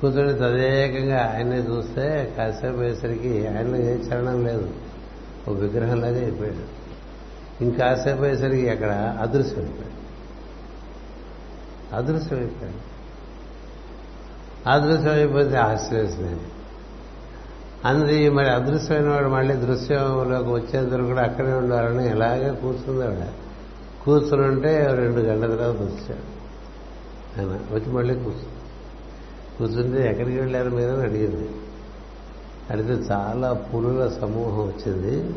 [0.01, 4.71] కూర్చొని తదేకంగా ఆయన్ని చూస్తే కాసేపు అయ్యేసరికి ఆయనలో ఏ చరణం లేదు.
[5.47, 6.83] ఒక విగ్రహంలాగా అయిపోయాడు.
[7.63, 10.03] ఇంకాసేపు అయ్యేసరికి అక్కడ అదృశ్యమైపోయాడు
[11.95, 12.93] అదృశ్యమైపోయాడు
[14.69, 15.53] అదృశ్యం అయిపోయాడు.
[15.55, 16.27] అదృశ్యం
[18.07, 23.27] అయిపోతే మరి అదృశ్యమైన వాడు మళ్ళీ దృశ్యంలోకి వచ్చేందుకు కూడా అక్కడే ఉండాలని ఇలాగే కూర్చుంది ఆవిడ
[24.05, 24.61] కూర్చుని
[24.95, 26.33] రెండు గంటల తర్వాత వచ్చాడు.
[27.39, 28.63] ఆయన వచ్చి మళ్ళీ కూర్చు
[29.57, 31.49] కూర్చుంటే ఎక్కడికి వెళ్ళారు మీద అడిగింది.
[32.71, 35.35] అడిగితే చాలా పులుల సమూహం వచ్చింది.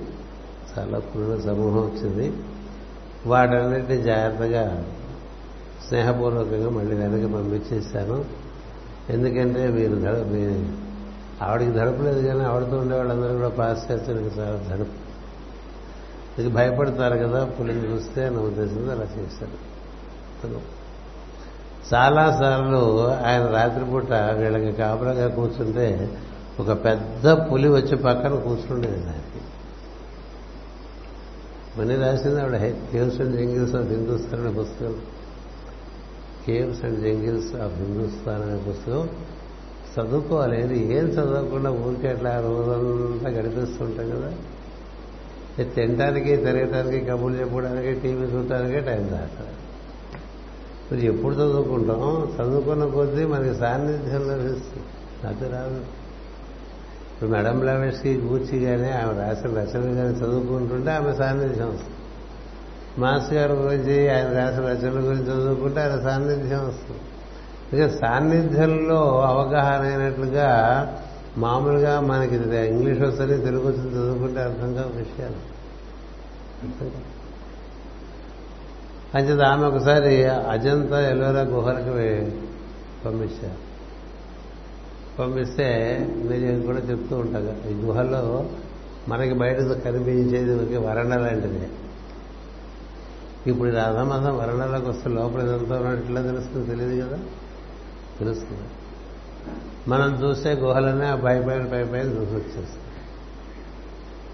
[0.79, 2.33] చాలా పులుల సమూహం వచ్చింది.
[3.27, 4.85] వాటన్నిటిని జాగ్రత్తగా
[5.89, 8.25] స్నేహపూర్వకంగా మళ్ళీ వెనక్కి పంపించేశాను.
[9.11, 9.95] ఎందుకంటే మీరు
[10.27, 10.73] మీ
[11.43, 15.06] ఆవిడకి దడపలేదు కానీ ఆవిడతో ఉండే వాళ్ళందరూ కూడా పాశ్చాత్యులకు చాలా దడపు
[16.39, 20.61] ఇది భయపడతారు కదా పులిని చూస్తే నా ఉద్దేశంతో అలా చేశారు.
[21.95, 26.19] చాలాసార్లు ఆయన రాత్రిపూట వీళ్ళకి కాపలాగా కూర్చుంటే
[26.61, 29.41] ఒక పెద్ద పులి వచ్చి పక్కన కూర్చుండేది దానికి
[31.79, 32.57] మనీ రాసింది ఆవిడ
[32.93, 34.97] caves and jungles of Hindustan అనే పుస్తకం.
[36.47, 39.09] Caves and jungles of Hindustan అనే పుస్తకం.
[39.95, 44.33] చదువుకోవాలి ఏది ఏం చదవకుండా ఊరికే అట్లా రోజంతా గడిపిస్తుంటాం కదా.
[45.65, 49.47] తినడానికి తిరగటానికి కబుర్లు చెప్పడానికి టీవీ చూడటానికి టైం దాకా
[50.93, 52.33] మరి ఎప్పుడు చదువుకుంటాం?
[52.41, 54.87] చదువుకున్న కొద్దీ మనకి సాన్నిధ్యం లభిస్తుంది.
[55.27, 55.81] అది రాదు.
[57.15, 61.95] ఇప్పుడు మేడం లవేష్కి కూర్చి కానీ ఆమె రాసిన రచనలు కానీ చదువుకుంటుంటే ఆమె సాన్నిధ్యం వస్తుంది.
[62.99, 67.01] మాస్ గారి గురించి ఆయన రాసిన రచనల గురించి చదువుకుంటే ఆయన సాన్నిధ్యం వస్తుంది.
[67.81, 70.87] ఇక సాన్నిధ్యంలో అవగాహన అయినట్లుగా
[71.39, 72.35] మామూలుగా మనకి
[72.67, 75.57] ఇంగ్లీష్ వస్తుంది తెలుగు వచ్చింది చదువుకుంటే అర్థం కావు విషయాలు.
[76.67, 76.91] అర్థం
[79.15, 81.91] అంచేత ఆమె ఒకసారి అజంతా ఎల్లోరా గుహలకు
[83.05, 83.67] పంపించారు.
[85.19, 88.51] పంపిస్తే నేను కూడా చెప్తూ ఉంటాను ఈ గుహలో
[89.09, 91.69] మనకి బయట కనిపించేది ఒక వరండ లాంటిది.
[93.47, 94.37] ఇప్పుడు ఇది అధమధం
[94.89, 97.19] వస్తే లోపల ఇదంతా ఉన్నట్లా తెలుస్తుంది తెలియదు కదా?
[98.19, 98.63] తెలుస్తుంది.
[99.89, 102.65] మనం చూసే గుహలనే ఆ పై పైన పై పైన చూసి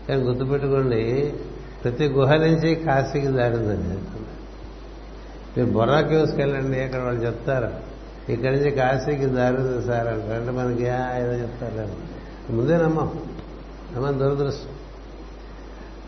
[0.09, 1.35] కానీ గుర్తుపెట్టుకోండి
[1.85, 3.99] ప్రతి గుహ నుంచి కాశీకి దారిందండి.
[5.57, 7.93] మీరు బొర్రా కేవ్స్కి వెళ్ళండి అక్కడ వాళ్ళు చెప్తారు.
[8.33, 10.83] ఇక్కడి నుంచి కాశీకి దారింది సార్ అంటే మనకి
[11.23, 13.19] ఏదో చెప్తారు ముందే నమ్మం.
[13.97, 14.71] నమ్మం దురదృష్టం.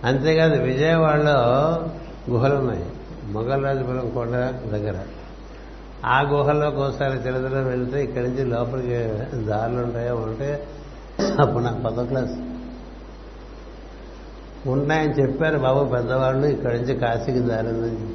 [0.09, 1.35] అంతేకాదు విజయవాడలో
[2.31, 2.85] గుహలు ఉన్నాయి
[3.25, 4.31] మొగలరాజపురం కొండ
[4.71, 4.95] దగ్గర.
[6.05, 8.97] ఆ గుహల్లోకి ఒకసారి చిరదలో వెళ్తే ఇక్కడి నుంచి లోపలికి
[9.45, 10.17] దారులు ఉంటాయో?
[10.17, 10.69] ఉంటే
[11.41, 12.33] అప్పుడు నాకు పదో క్లాస్.
[14.69, 18.15] ఉన్నాయని చెప్పారు బాబు పెద్దవాళ్ళు ఇక్కడి నుంచి కాశీకి దారిందని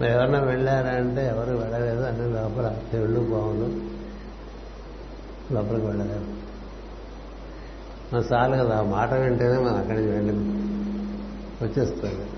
[0.00, 3.96] మరి ఎవరన్నా వెళ్ళారా అంటే ఎవరు వెళ్ళలేదు అన్ని లోపల తెళ్ళు బాగుండు
[5.54, 6.26] లోపలికి వెళ్ళలేదు.
[8.12, 10.32] మన చాలు కదా ఆ మాట వింటేనే మనం అక్కడికి వెళ్ళి
[11.64, 12.35] వచ్చేస్తుంది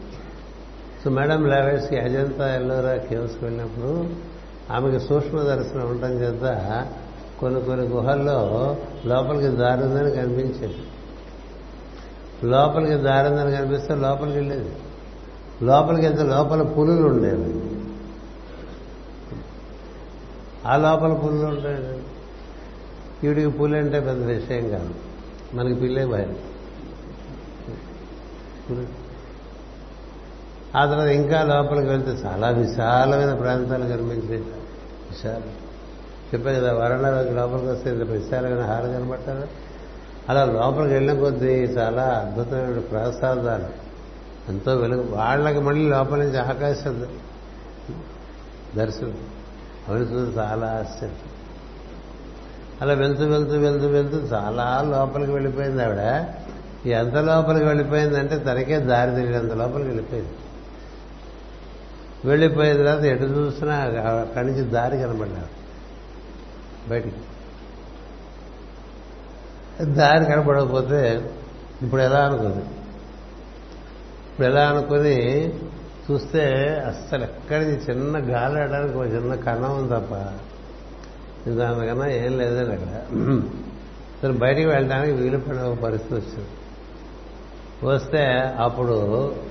[1.10, 4.10] మేడం లావేస్కి అజంతా ఎల్లోరా కేవ్స్కి వెళ్ళినప్పుడు
[4.72, 6.86] ఆమెకి సూక్ష్మ దర్శనం ఉండటం చేత
[7.40, 10.76] కొన్ని కొన్ని గుహల్లో లోపలికి దారుందని కనిపించేది.
[12.44, 14.72] లోపలికి దారుందని కనిపిస్తే లోపలికి వెళ్ళేది.
[15.62, 17.62] లోపలికి వెళ్తే లోపల పులులు ఉండేవి.
[20.66, 21.98] ఆ లోపల పులులు ఉండేవి.
[23.26, 24.94] ఈవిడికి పులి అంటే పెద్ద విషయం కాదు.
[25.54, 26.36] మనకి పిల్లే భయం.
[30.78, 35.42] ఆ తర్వాత ఇంకా లోపలికి వెళ్తే చాలా విశాలమైన ప్రాంతాలు కనిపించే విశాలం.
[36.34, 39.48] చెప్పే కదా వరండాలోకి లోపలికి వస్తే ఇంత విశాలమైన హాలు కనబడతారు?
[40.28, 43.88] అలా లోపలికి వెళ్ళిన కొద్దీ చాలా అద్భుతమైన ప్రసాదాలు.
[44.48, 45.08] ఎంతో వెలుగు.
[45.10, 47.06] వాళ్ళకి మళ్ళీ లోపల నుంచి ఆకాశం
[48.76, 49.16] దర్శనం.
[49.88, 51.18] అవి చూసి చాలా ఆశ్చర్యం.
[52.82, 56.24] అలా వెళ్తూ వెళ్తూ వెళ్తూ వెళ్తూ చాలా లోపలికి వెళ్ళిపోయింది ఆవిడ.
[56.88, 60.32] ఎంత లోపలికి వెళ్ళిపోయిందంటే తనకే దారి తెలియనంత లోపలికి వెళ్ళిపోయింది.
[62.24, 63.74] వెళ్ళిపోయిన తర్వాత ఎటు చూసినా
[64.20, 65.46] అక్కడి నుంచి దారి కనబడలేదు.
[66.88, 67.16] బయటికి.
[69.84, 71.30] దారి కనపడకపోతే
[71.82, 72.64] ఇప్పుడు ఎలా అనుకుంది?
[74.30, 75.48] ఇప్పుడు ఎలా అనుకుని
[76.10, 76.44] చూస్తే
[76.86, 80.14] అస్సలు ఎక్కడికి చిన్న గాలి ఆడడానికి ఒక చిన్న కన్నం ఉంది తప్ప.
[81.50, 83.16] దానికన్నా ఏం లేదండి అక్కడ.
[84.18, 86.48] అసలు బయటికి వెళ్ళడానికి వీలు పడిన ఒక పరిస్థితి వచ్చింది.
[87.86, 88.24] వస్తే
[88.58, 88.96] అప్పుడు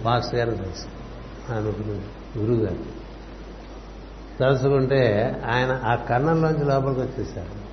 [0.03, 0.87] మాస్టర్ గారిని తెలుసు.
[1.53, 2.01] ఆయన
[2.37, 2.97] గురువు గారు
[4.39, 7.67] తలుచుకుంటే ఆయన ఆ కన్నంలోంచి లోపలికి వచ్చేసారు.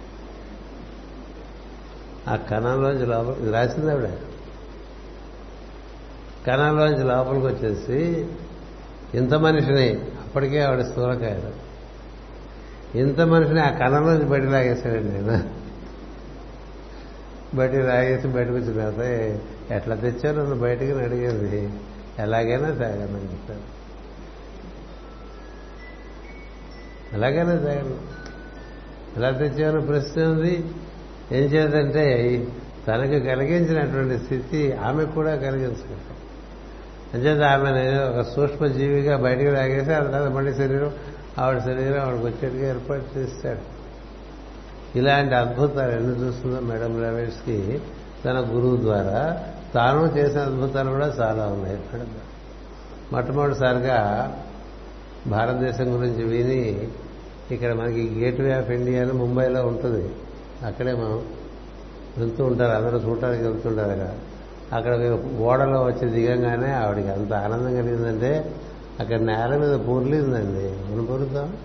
[2.30, 4.10] ఆ కణంలోంచి లోపల ఇది రాసింది ఆవిడ.
[6.46, 8.26] కణంలోంచి లోపలికి వచ్చేసి
[9.14, 11.74] ఇంత మనిషిని అప్పటికే ఆవిడ స్థూలకాయలు
[12.98, 15.64] ఇంత మనిషిని ఆ కణంలోంచి బయట లాగేశాడండి నేను
[17.56, 19.00] బయట లాగేసి బయటకు వచ్చిన తర్వాత
[19.72, 20.40] ఎట్లా తెచ్చారు?
[20.40, 21.72] నన్ను బయటికి అడిగేది
[22.18, 23.83] ఎలాగైనా తాగానని చెప్పాను
[27.14, 27.96] ఎలాగైనా తాగాను
[29.16, 30.64] ఎలా తెచ్చావని ప్రశ్న ఉంది.
[31.32, 32.04] ఏం చేద్దంటే
[32.88, 36.16] తనకు కలిగించినటువంటి స్థితి ఆమెకు కూడా కలిగించుకుంటాం.
[37.14, 40.92] అంచేత ఆమె ఒక సూక్ష్మజీవిగా బయటకు బయటికి లాగేసి ఆ తర్వాత మళ్ళీ శరీరం
[41.38, 43.74] ఆవిడ శరీరం ఆవిడకి వచ్చేట్టుగా ఏర్పాటు చేస్తాడు.
[44.98, 47.80] ఇలాంటి అద్భుతాలు ఎన్ని చూస్తుందో మేడం రమేష్కి
[48.24, 49.44] తన గురువు ద్వారా
[49.74, 51.76] తాను చేసిన అద్భుతాలు కూడా చాలా ఉన్నాయి.
[51.76, 52.06] మేడం
[53.12, 53.98] మొట్టమొదటిసారిగా
[55.26, 56.88] భారతదేశం గురించి విని
[57.50, 60.14] ఇక్కడ మనకి గేట్వే ఆఫ్ ఇండియాలో ముంబైలో ఉంటుంది.
[60.66, 61.22] అక్కడే మనం
[62.18, 64.14] వెళ్తూ ఉంటారు అందరూ చూడటానికి వెళ్తుంటారు అక్కడ.
[64.72, 68.54] అక్కడ ఓడలో వచ్చి దిగంగానే ఆవిడకి అంత ఆనందం కలిగిందంటే
[69.00, 70.92] అక్కడ నేల మీద పొర్లిందండి.
[70.92, 71.56] మనం పొరుద్దాం?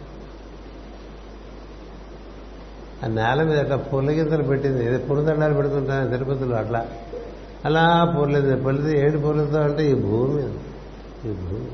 [3.04, 4.86] ఆ నేల మీద అట్లా పొర్లగింతలు పెట్టింది.
[4.86, 6.88] ఏదో పొరుదండాలు పెడుతుంటాను తిరుపతిలో అట్లా.
[7.66, 8.64] అలా పొర్లేదు.
[8.64, 10.42] పొలితే ఏడు పొరుద్దాం అంటే ఈ భూమి
[11.30, 11.72] ఈ భూమి.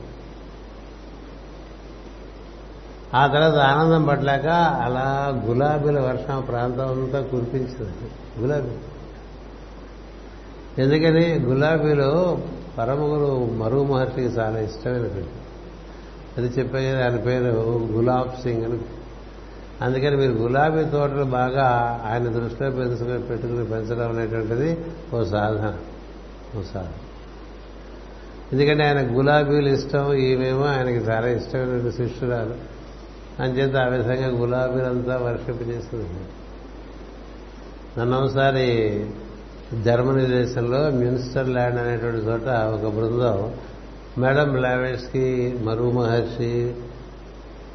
[3.13, 4.47] ఆ తర్వాత ఆనందం పట్టలేక
[4.83, 8.11] అలా గులాబీల వర్షం ప్రాంతం అంతా కురిపించింది.
[8.39, 8.71] గులాబీ.
[10.81, 12.37] ఎందుకని గులాబీలో
[12.77, 15.29] పరమగురు మరుగు మహర్షికి చాలా ఇష్టమైనటువంటి
[16.37, 18.79] అది చెప్పే ఆయన పేరు గులాబ్ సింగ్ అని.
[19.81, 24.77] అందుకని మీరు గులాబీ తోటలు బాగా ఆయన దృష్టిలో పెంచుకుని పెట్టుకుని పెంచడం అనేటువంటిది
[25.13, 25.77] ఓ సాధన.
[26.59, 26.89] ఓ సాధన.
[28.53, 32.74] ఎందుకంటే ఆయన గులాబీలు ఇష్టం ఈమెమో ఆయనకి చాలా ఇష్టమైనటువంటి శిష్యురాలు.
[33.39, 38.15] అంచేత ఆ విధంగా గులాబీలంతా వర్షింపజేస్తుంది చేస్తుంది.
[38.15, 39.05] ఒకసారి
[39.83, 43.53] జర్మనీ దేశంలో మ్యూనిస్టర్ ల్యాండ్ అనేటువంటి చోట ఒక బృందం
[44.17, 46.75] మేడం లావేష్కి మరువు మహర్షి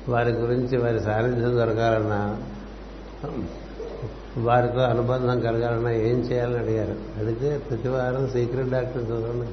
[0.09, 2.37] వారి గురించి వారి సాన్నిధ్యం దొరకాలన్నా
[4.39, 6.91] వారితో అనుబంధం కలగాలన్నా ఏం చేయాలని అడిగారు.
[6.91, 9.51] అడిగితే ప్రతి వారం సీక్రెట్ డాక్టర్ చదవండి.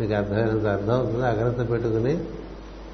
[0.00, 1.26] మీకు అర్థమైనంత అర్థం అవుతుంది.
[1.26, 2.18] అగ్రత పెట్టుకుని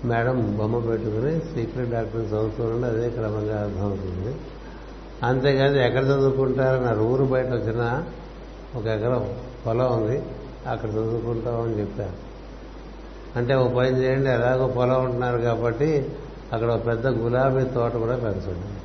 [0.05, 4.37] మేడం బొమ్మ పెట్టుకుని సీక్రెట్ డాక్టర్ చదువుతుండండి అదే క్రమంగా అర్థమవుతుంది.
[5.23, 8.05] అంతేకాదు ఎక్కడ చదువుకుంటారన్న ఊరు బయట వచ్చిన
[8.77, 9.35] ఒక ఎకరం
[9.67, 10.23] పొలం ఉంది.
[10.67, 12.31] అక్కడ చదువుకుంటామని చెప్పారు.
[13.39, 16.13] అంటే ఒక పని చేయండి ఎలాగో పొలం ఉంటున్నారు కాబట్టి
[16.53, 18.81] అక్కడ ఒక పెద్ద గులాబీ తోట కూడా పెంచండి.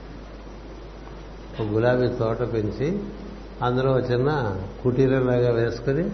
[1.64, 3.00] ఒక గులాబీ తోట పెంచి
[3.62, 6.10] అందులో ఒక చిన్న కుటీరంలాగా వేసుకుని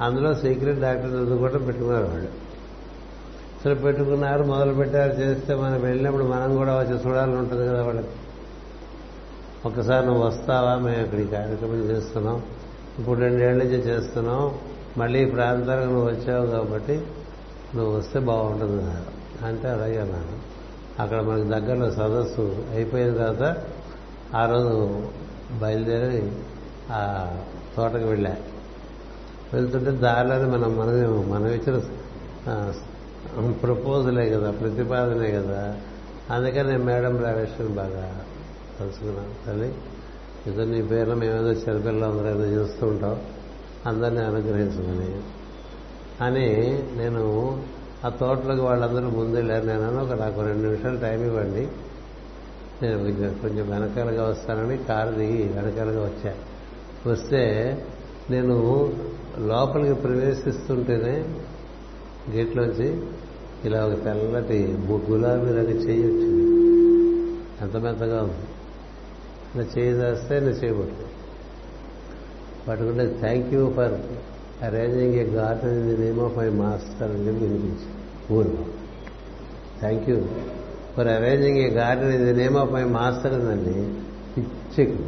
[0.00, 2.45] అందులో సీక్రెట్ డాక్టర్ చదువుకోవడం పెట్టుకున్నారు వాళ్ళు
[3.66, 8.08] అసలు పెట్టుకున్నారు మొదలు పెట్టారు చేస్తే మనం వెళ్ళినప్పుడు మనం కూడా వచ్చి చూడాలని ఉంటుంది కదా వాళ్ళకి.
[9.66, 10.76] ఒకసారి నువ్వు వస్తావా?
[10.76, 12.42] మేము ఇక్కడ ఈ కార్యక్రమం చేస్తున్నాం.
[12.98, 14.54] ఇప్పుడు రెండేళ్ళ నుంచి చేస్తున్నాం.
[14.98, 17.06] మళ్ళీ ఈ ప్రాంతానికి నువ్వు వచ్చావు కాబట్టి
[17.74, 18.84] నువ్వు వస్తే బాగుంటుంది
[19.46, 20.38] అంటే అలాగే అన్నాను
[21.02, 23.56] అక్కడ మనకి దగ్గరలో సదస్సు అయిపోయిన తర్వాత
[24.34, 25.02] ఆ రోజు
[25.60, 26.32] బయలుదేరి
[26.90, 27.30] ఆ
[27.76, 28.36] తోటకు వెళ్ళా.
[29.54, 31.80] వెళ్తుంటే దారిలోనే మనం మనం మనం ఇచ్చిన
[33.62, 35.76] ప్రపోజలే కదా ప్రతిపాదనే కదా.
[36.30, 38.24] అందుకని నేను మేడం రావేశ్వరం బాగా
[38.80, 39.74] కలుసుకున్నాను తల్లి
[40.46, 43.20] ఇదో నీ పేరులో మేమేదో చిన్నపిల్లలు అందరూ ఏదో చేస్తూ ఉంటాం.
[43.86, 45.22] అందరినీ అనుగ్రహించమని.
[46.24, 47.62] అని నేను
[48.04, 49.66] ఆ తోటలోకి వాళ్ళందరూ ముందెళ్ళారు.
[49.66, 51.68] నేను ఒక నాకు రెండు నిమిషాలు టైం ఇవ్వండి.
[52.82, 56.34] నేను కొంచెం కొంచెం వెనకాలగా వస్తానని కారు దిగి వెనకాలగా వచ్చా.
[57.06, 57.74] వస్తే
[58.30, 58.54] నేను
[59.38, 61.28] లోపలికి ప్రవేశిస్తుంటేనే
[62.30, 63.02] గేట్లోంచి
[63.66, 64.58] ఇలా ఒక తెల్లటి
[65.10, 66.44] గులాబీ రంగు చేయి వచ్చింది
[67.62, 68.46] ఎంత మెత్తగా ఉంది.
[69.56, 71.04] నా చేయి దాస్తే నేను చేయబట్టు
[72.68, 73.94] పట్టుకుంటే thank you for
[74.64, 77.88] arranging a garden in the name of my master అని చెప్పి వినిపించి
[78.34, 78.54] ఊరు.
[79.80, 80.16] Thank you
[80.96, 83.76] for arranging a garden in the name of my master అండి
[84.34, 85.04] పిచ్చెక్కి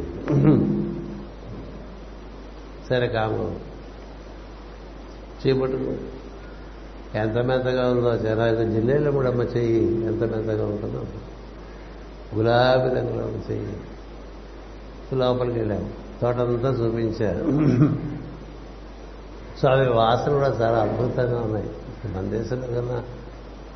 [2.89, 3.43] సరే కాము.
[5.41, 5.91] చేపట్టుకో.
[7.15, 11.05] ఎంత మెత్తగా ఉందో జనాలు జిల్లేలో కూడా అమ్మ చెయ్యి ఎంత మెత్తగా ఉంటుందో.
[12.35, 13.77] గులాబీ రంగులో చెయ్యి.
[15.13, 15.89] లోపలికి వెళ్ళాము
[16.21, 17.45] తోటంతా చూపించారు.
[19.59, 21.69] సో అవి వాసన కూడా చాలా అద్భుతంగా ఉన్నాయి.
[22.05, 23.03] మన దేశంలో కన్నా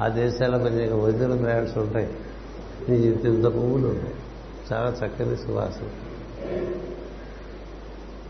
[0.01, 2.09] ఆ దేశాల్లో కొంచెం ఒరిజినల్ బ్రాండ్స్ ఉంటాయి.
[2.89, 4.13] ఇంత ఇంత పువ్వులు ఉంటాయి.
[4.73, 5.88] చాలా చక్కని సువాసన.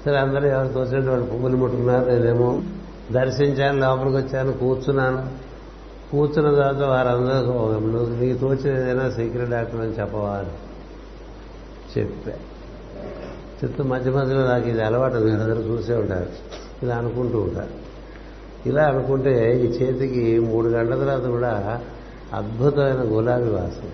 [0.06, 2.62] సరే అందరూ ఎవరు తోచినట్టు వాళ్ళు పువ్వులు ముట్టుకున్నారు నేనేమో
[3.12, 5.54] దర్శించాను లోపలికి వచ్చాను కూర్చున్నాను.
[6.12, 10.74] కూర్చున్న తర్వాత వారందరూ నువ్వు నీకు తోచిన ఏదైనా సీక్రెట్ డాక్టర్ అని చెప్పవారు
[11.99, 12.32] చెప్పా.
[13.64, 16.30] చెప్తే మధ్య మధ్యలో నాకు ఇది అలవాటు మీరందరూ చూసే ఉంటారు.
[16.84, 17.84] ఇలా అనుకుంటూ ఉంటారు.
[18.66, 21.82] ఇలా అనుకుంటే ఈ చేతికి మూడు గంటల తర్వాత కూడా
[22.34, 23.89] అద్భుతమైన గులాబీ వాసన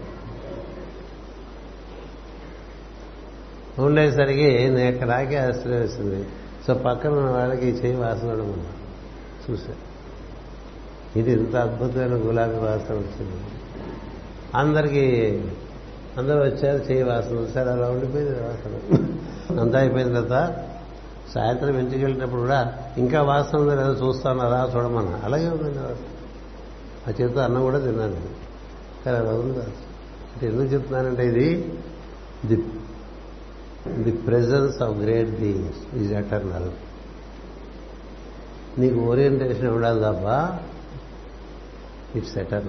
[3.83, 6.27] ఉండేసరికి నేను ఎక్కడాకే ఆశ్రయిస్తుంది
[6.67, 8.63] సో పక్కన ఉన్న వాళ్ళకి ఈ చేయి వాసన ఉండమన్నా
[9.49, 9.75] చూసా.
[11.15, 13.37] ఇది ఇంత అద్భుతమైన గులాబీ వాసన వచ్చింది.
[14.55, 15.05] అందరికీ
[16.17, 18.73] అందరూ వచ్చారు చేయి వాసన వచ్చారు అలా ఉండిపోయింది వాసన.
[19.59, 20.65] అంతా అయిపోయిన తర్వాత
[21.33, 25.21] సాయంత్రం ఇంటికి వెళ్ళినప్పుడు కూడా ఇంకా వాసన ఉందో లేదో చూస్తాను అలా చూడమన్నా.
[25.23, 26.07] అలాగే ఉందండి వాసన.
[27.07, 28.21] ఆ చేతితో అన్నం కూడా తిన్నాను
[29.05, 31.79] కానీ అలా ఉంది అంటే ఎందుకు చెప్తున్నానంటే ఇది
[32.45, 32.65] the
[34.03, 36.69] the presence of great things is eternal
[38.79, 40.57] నీకు ఓరియంటేషన్ ఉండాలి తప్ప
[42.17, 42.67] ఇట్స్ సెటర్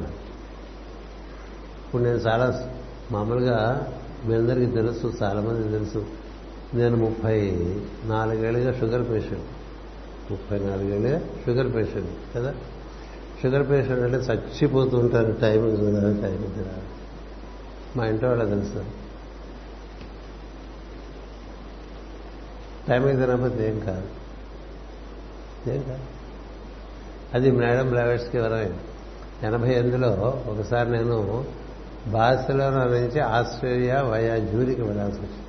[1.86, 2.70] ఇప్పుడు నేను చాలా
[3.12, 3.88] మామూలుగా
[4.26, 6.06] మీ అందరికీ తెలుసు చాలామంది తెలుసు.
[6.74, 7.66] నేను ముప్పై
[8.04, 9.44] నాలుగేళ్ళుగా షుగర్ పేషెంట్.
[10.30, 12.54] ముప్పై నాలుగేళ్ళుగా షుగర్ పేషెంట్ కదా?
[13.42, 16.82] షుగర్ పేషెంట్ అంటే చచ్చిపోతూ ఉంటారు టైమింగ్ తినాలి తినాలి
[17.96, 18.84] మా ఇంట్లో వాళ్ళ తెలుసు.
[22.88, 24.19] టైం తినకపోతే ఏం కాదు.
[27.34, 28.78] అది మేడం బ్లావెట్స్కి వరమైంది
[29.46, 31.44] ఎనభై ఎనిమిదిలో ఒకసారి నేను
[32.06, 35.46] బార్సిలోనా నుంచి ఆస్ట్రేలియా వయా జూరికి వెళ్ళాల్సి వచ్చింది.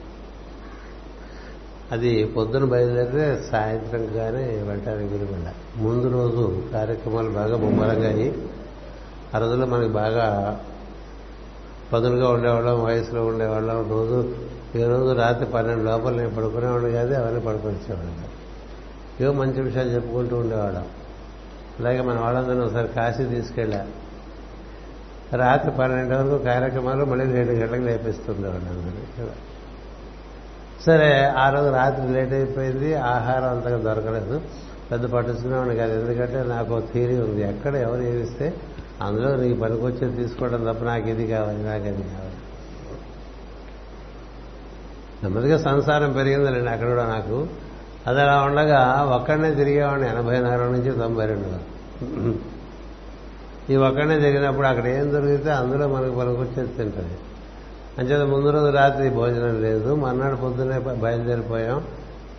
[1.92, 8.34] అది పొద్దున బయలుదేరితే సాయంత్రం కానీ వెళ్ళటానికి వీలుపడ ముందు రోజు కార్యక్రమాలు బాగా ముమ్మరంగా అయ్యి
[9.36, 10.60] ఆ రోజుల్లో మనకి బాగా
[11.94, 13.90] పదులుగా ఉండేవాళ్ళం వయసులో ఉండేవాళ్ళం.
[13.90, 14.36] రోజు
[14.76, 18.41] ఏ రోజు రాత్రి పన్నెండు లోపల నేను పడుకునేవాడిని కాదు అవన్నీ పడుకొచ్చేవాడిని కాదు
[19.20, 20.86] ఏవో మంచి విషయాలు చెప్పుకుంటూ ఉండేవాళ్ళం.
[21.80, 23.88] అలాగే మన వాళ్ళందరినీ ఒకసారి కాశీ తీసుకెళ్ళా.
[25.34, 29.28] రాత్రి పన్నెండు వరకు కార్యక్రమాలు మళ్ళీ రెండు గంటలకు లేపిస్తుండేవాళ్ళు అందరూ.
[30.86, 34.42] సరే ఆ రోజు రాత్రి లేట్ అయిపోయింది ఆహారం అంతగా దొరకలేదు.
[34.92, 37.42] పెద్ద పట్టించుకునేవాడిని కాదు ఎందుకంటే నాకు థీరీ ఉంది.
[37.42, 38.54] ఎక్కడ ఎవరు ఏమిస్తే
[39.02, 42.36] అందులో నీకు పనికొచ్చేది తీసుకోవడం తప్ప నాకు ఇది కావాలి నాకు అది కావాలి.
[45.24, 47.48] నెమ్మదిగా సంసారం పెరిగిందండి అక్కడ కూడా నాకు.
[48.08, 52.52] అది అలా ఉండగా ఒక్కడనే తిరిగేవాడిని ఎనభై నాలుగు నుంచి తొంభై రెండు
[53.72, 57.18] ఈ ఒక్కడనే తిరిగినప్పుడు అక్కడ ఏం దొరికితే అందులో మనకు పనికొచ్చేది తింటుంది.
[57.98, 59.96] అంచేత ముందు రోజు రాత్రి భోజనం లేదు.
[59.96, 61.84] మర్నాడు పొద్దునే బయలుదేరిపోయాం.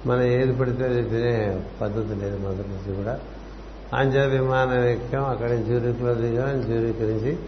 [0.06, 3.18] మనం ఏది పెడితే అది తినే పద్ధతి లేదు మొదటి నుంచి కూడా.
[3.94, 5.24] అంచేత విమానం ఎక్కాం.
[5.24, 6.62] అక్కడి జ్యూరిక్లో దిగాం.
[6.62, 7.38] జ్యూరిక్ నుంచి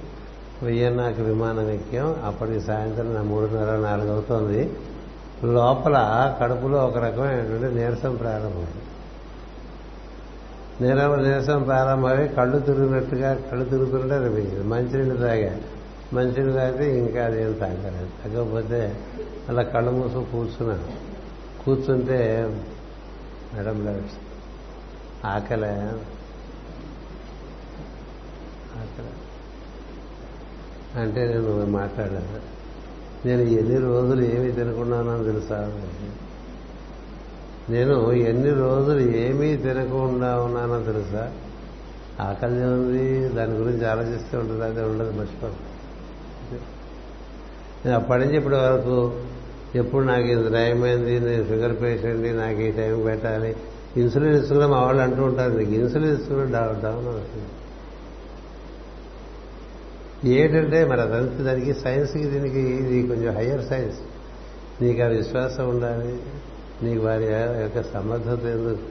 [0.63, 2.17] వియన్నాకి విమానం ఎక్కాం.
[2.25, 4.71] అప్పటికి సాయంత్రం నా మూడున్నర నాలుగు అవుతోంది.
[5.43, 5.95] లోపల
[6.41, 8.85] కడుపులో ఒక రకమైనటువంటి నీరసం ప్రారంభమైంది.
[10.81, 15.57] నీర నీరసం ప్రారంభమై కళ్ళు తిరిగినట్టుగా కళ్ళు తిరుగుతుంటే అనిపించింది మంచినీళ్ళు తాగా.
[16.13, 18.09] మంచినీళ్ళు తాగితే ఇంకా అదేం తాగలేదు.
[18.25, 18.99] తగ్గకపోతే
[19.49, 20.93] అలా కళ్ళు మూసు కూర్చున్నాను
[21.65, 22.47] కూర్చుంటే
[23.55, 24.17] మేడం లెట్స్
[25.27, 25.93] ఆకలే.
[28.77, 29.11] ఆకలే.
[31.01, 32.54] అంటే నేను మాట్లాడాను
[33.27, 35.59] నేను ఎన్ని రోజులు ఏమి తినకున్నానో తెలుసా?
[37.71, 41.33] నేను ఎన్ని రోజులు ఏమీ తినకుండా ఉన్నానో తెలుసా?
[42.21, 45.57] ఆకలి ఉంది దాని గురించి ఆలోచిస్తూ ఉంటుంది అది ఉండదు మర్చిపోదు
[47.85, 49.21] నేను అప్పటి నుంచి ఇప్పటి వరకు
[49.75, 53.57] ఎప్పుడు నాకు ఇది నయమైంది నేను షుగర్ పేషెంట్ నాకు ఈ టైం పెట్టాలి.
[53.97, 57.49] ఇన్సులిన్ ఇస్తున్నా మా వాళ్ళు అంటూ ఉంటారు నీకు ఇన్సులిన్ ఇస్తున్నా డౌన్ డౌన్ అవుతుంది.
[60.27, 63.99] ఏంటంటే మరి అదంతా దానికి సైన్స్కి దీనికి ఇది కొంచెం హయ్యర్ సైన్స్
[64.83, 66.19] నీకు ఆ విశ్వాసం ఉండాలి.
[66.83, 67.25] నీకు వారి
[67.63, 68.85] యొక్క సమర్థత ఎందుకు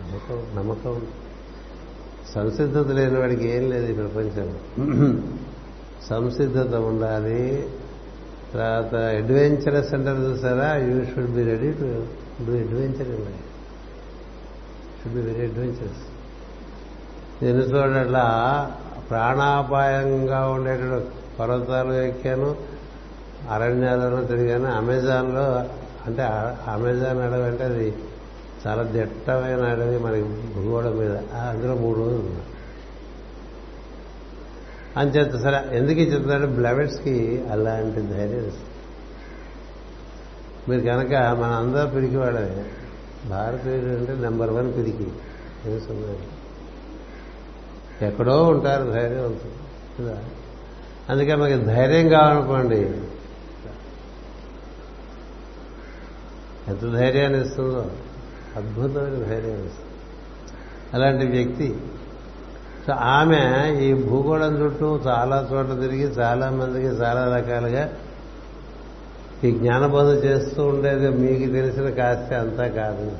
[0.00, 1.02] నమ్మకం నమ్మకం.
[2.34, 4.60] సంసిద్ధత లేని వాడికి ఏం లేదు ఈ ప్రపంచంలో
[6.08, 7.68] సంసిద్ధత ఉండాలి.
[8.52, 10.74] తర్వాత అడ్వెంచరస్ అంటారు చూసారా?
[10.74, 11.88] You should be ready to
[12.46, 13.48] do adventure in life
[15.00, 16.04] should be very adventurous
[17.42, 18.26] నేను చూడట్లా
[19.10, 21.08] ప్రాణాపాయంగా ఉండేటువంటి
[21.40, 22.56] పర్వతాలు ఎక్కాను
[23.50, 24.72] అరణ్యాలను తిరిగాను.
[24.72, 25.44] అమెజాన్లో
[26.06, 26.22] అంటే
[26.72, 27.94] అమెజాన్ అడవి అంటే అది
[28.66, 31.16] చాలా దట్టమైన అడవి మనకి భూగోళం మీద.
[31.34, 32.42] అందులో మూడు రోజులు ఉన్నా.
[35.02, 38.52] చెప్తా సరే ఎందుకు చెప్తారంటే బ్లవెట్స్కి అలాంటి ధైర్యం
[40.68, 42.64] మీరు కనుక మన అందరూ పిరికివాడమే
[43.30, 45.06] భారతీయుడు అంటే నెంబర్ వన్ పిరికి.
[45.64, 46.37] తెలుసు
[48.02, 49.68] ఎక్కడో ఉంటారు ధైర్యవంతులు
[50.02, 50.18] కదా?
[51.10, 52.76] అందుకే మనకి ధైర్యం కావాలనుకోండి.
[56.68, 57.86] ఎంత ధైర్యాన్ని ఇస్తుందో
[58.56, 59.88] అద్భుతమైన ధైర్యం ఇస్తుంది.
[60.94, 61.78] అలాంటి వ్యక్తి
[62.86, 67.92] సో ఆమె ఈ భూగోళం చుట్టూ చాలా చోట్ల తిరిగి చాలా మందికి చాలా రకాలుగా
[69.44, 73.12] ఈ జ్ఞానబోధ చేస్తూ ఉండేది మీకు తెలిసిన కాస్త అంతా కాదు.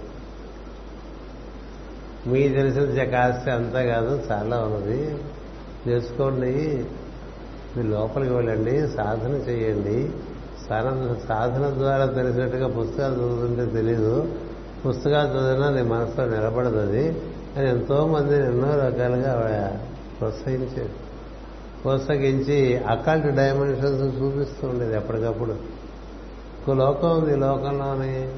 [2.28, 5.18] మీకు తెలిసిన కాస్త అంతా కాదు చాలా ఉన్నది.
[5.84, 6.86] తెలుసుకోండి
[7.76, 10.10] మీరు లోపలికి వెళ్ళండి సాధన చేయండి.
[10.68, 14.34] సాధన సాధన ద్వారా తెలిసినట్టుగా పుస్తకాలు చదువుతుంటే తెలీదు.
[14.88, 17.08] పుస్తకాలు చదివినా నీ మనసులో నిలబడదు అది.
[17.56, 19.80] అని ఎంతో మంది ఎన్నో రకాలుగా
[20.20, 21.08] ప్రోత్సహించారు.
[21.82, 25.50] ప్రోత్సహించి అకల్ట్ డైమెన్షన్స్ చూపిస్తూ ఉండేది ఎప్పటికప్పుడు.
[25.50, 28.28] ఇంకో లోకం ఉంది లోకంలోని.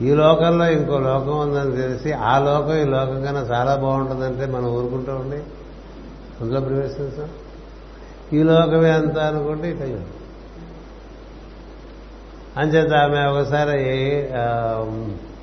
[0.00, 5.12] ఈ లోకంలో ఇంకో లోకం ఉందని తెలిసి ఆ లోకం ఈ లోకం కన్నా చాలా బాగుంటుందంటే మనం ఊరుకుంటూ
[5.12, 5.42] ఉండి
[6.40, 7.28] అందులో ప్రవేశించాం
[8.32, 9.98] ఈ లోకమే అంత అనుకుంటే ఇక
[12.56, 13.84] అంచేత ఆమె ఒకసారి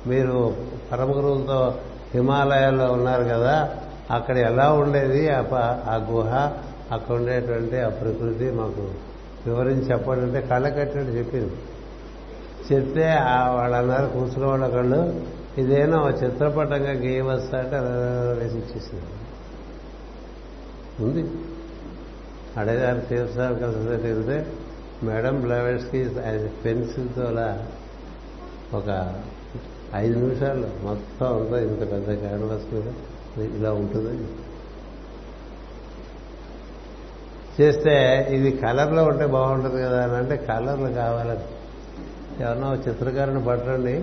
[0.08, 0.54] మీరు
[0.92, 1.74] పరమ గురువులతో
[2.14, 3.70] హిమాలయాల్లో ఉన్నారు కదా
[4.10, 6.52] అక్కడ ఎలా ఉండేది ఆ గుహ
[6.92, 8.90] అక్కడ ఉండేటువంటి ఆ ప్రకృతి మాకు
[9.46, 11.52] వివరించి చెప్పాడంటే అంటే కళ్ళ కట్టినట్టు చెప్పింది.
[12.72, 13.16] చెప్తే
[13.54, 15.20] వాళ్ళు అన్నారు కూర్చున్న వాళ్ళ కళ్ళు
[15.58, 17.88] ఇదేనా చిత్రపటంగా గీయవస్తా అంటే అలా
[18.42, 19.04] వేసి ఇచ్చేసింది.
[21.00, 21.30] ఉంది.
[22.56, 24.46] అడగారు తీర్థసార్కల్ సొసైటీ వెళ్తే
[25.02, 26.08] మేడం బ్లవర్స్కి
[26.64, 27.66] పెన్సిల్తో అలా
[28.74, 29.14] ఒక
[29.94, 34.26] ఐదు నిమిషాలు మొత్తం అంతా ఇంత పెద్ద క్యాన్వాస్ మీద ఇలా ఉంటుంది
[37.60, 41.59] చేస్తే ఇది కలర్లో ఉంటే బాగుంటుంది కదా అని అంటే కలర్లు కావాలని
[42.42, 43.94] ఎవరన్నా చిత్రకారుని పట్టండి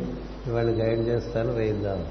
[0.48, 2.06] ఇవాళ గైడ్ చేస్తాను వేయిద్దాం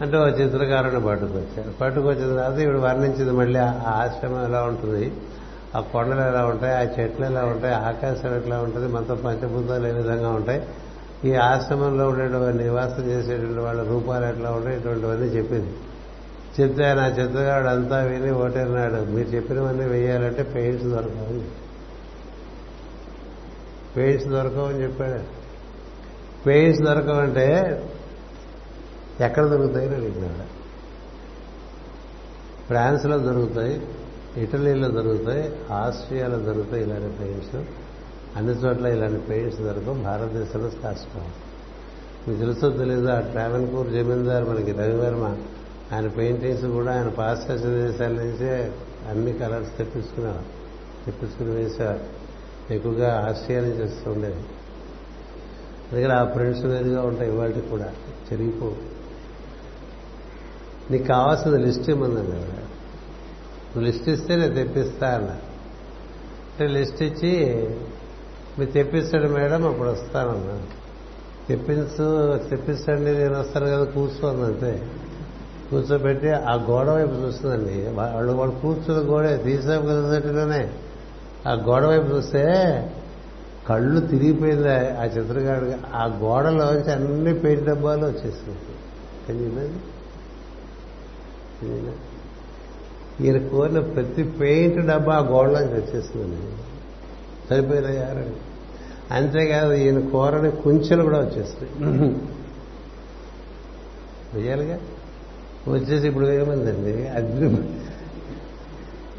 [0.00, 1.70] అంటే ఓ చిత్రకారుని పట్టుకొచ్చారు.
[1.80, 5.12] పట్టుకొచ్చిన తర్వాత ఇవి వర్ణించింది మళ్ళీ ఆ ఆశ్రమం ఎలా ఉంటుంది
[5.76, 10.30] ఆ కొండలు ఎలా ఉంటాయి ఆ చెట్లు ఎలా ఉంటాయి ఆకాశం ఎట్లా ఉంటుంది మనతో పంచభూతాలు ఏ విధంగా
[10.30, 10.62] ఉంటాయి
[11.24, 15.72] ఈ ఆశ్రమంలో ఉండేటువంటి నివాసం చేసేటువంటి వాళ్ళ రూపాలు ఎట్లా ఉంటాయి ఇటువంటివన్నీ చెప్పింది.
[16.60, 21.44] చెప్తే ఆయన ఆ చిత్రకారుడు అంతా విని ఓటేనాడు మీరు చెప్పినవన్నీ వేయాలంటే పెయింట్స్ దొరకాలి.
[23.96, 25.22] పెయింట్స్ దొరకవని చెప్పాడు.
[26.46, 27.48] పెయింట్స్ దొరకవంటే
[29.20, 30.64] ఎక్కడ దొరుకుతాయని అడిగినాడు.
[32.66, 33.86] ఫ్రాన్స్లో దొరుకుతాయి
[34.36, 37.54] ఇటలీలో దొరుకుతాయి ఆస్ట్రియాలో దొరుకుతాయి ఇలాంటి పెయింట్స్
[38.36, 41.20] అన్ని చోట్ల ఇలాంటి పెయింట్స్ దొరకవు భారతదేశంలో కష్టం
[42.28, 45.36] మీకు తెలుసో తెలీదు ఆ ట్రావెన్కూర్ జమీందార్ మనకి రవివర్మ
[45.92, 48.72] ఆయన పెయింటింగ్స్ కూడా ఆయన పాశ్చాత్య దేశాల నుంచే
[49.10, 50.42] అన్ని కలర్స్ తెప్పించుకున్నారు
[51.06, 52.23] తెప్పించుకుని వేసేవారు.
[52.70, 54.42] ఎక్కువగా ఆశ్చర్యం చేస్తూ ఉండేది.
[55.92, 57.92] దగ్గర ఆ ఫ్రెండ్స్ వేరుగా ఉంటాయి ఇవాళ కూడా
[58.32, 58.72] చెరిగిపో.
[60.90, 65.28] నీకు కావాల్సిన లిస్ట్ ఇమ్మన్నాను కదా నువ్వు లిస్ట్ ఇస్తే నేను తెప్పిస్తా అన్న.
[65.28, 67.62] అంటే లిస్ట్ ఇచ్చి
[68.58, 70.60] మీరు తెప్పిస్తాడు మేడం అప్పుడు వస్తానన్నా.
[71.48, 74.86] తెప్పించు తెప్పిస్తండి నేను వస్తాను కదా కూర్చోండి అంతే.
[75.70, 77.88] కూర్చోబెట్టి ఆ గోడ వైపు చూస్తుందండి.
[77.88, 80.68] వాళ్ళు వాళ్ళు కూర్చున్న గోడే తీసాం కదా
[81.46, 82.42] ఆ గోడ వైపు చూస్తే
[83.68, 89.70] కళ్ళు తిరిగిపోయింది ఆ చిత్రకారుడికి ఆ గోడలోంచి అన్ని పెయింట్ డబ్బాలు వచ్చేసింది
[93.24, 96.36] ఈయన కోరిన ప్రతి పెయింట్ డబ్బా ఆ గోడలోంచి వచ్చేసిందండి
[97.50, 98.36] సరిపోయినాయారని
[99.10, 101.70] అంతేకాదు ఈయన కూరని కుంచెలు కూడా వచ్చేస్తాయి
[104.34, 104.78] వెయ్యాలిగా
[105.68, 107.48] వచ్చేసి ఇప్పుడు వేయమందండి అగ్ని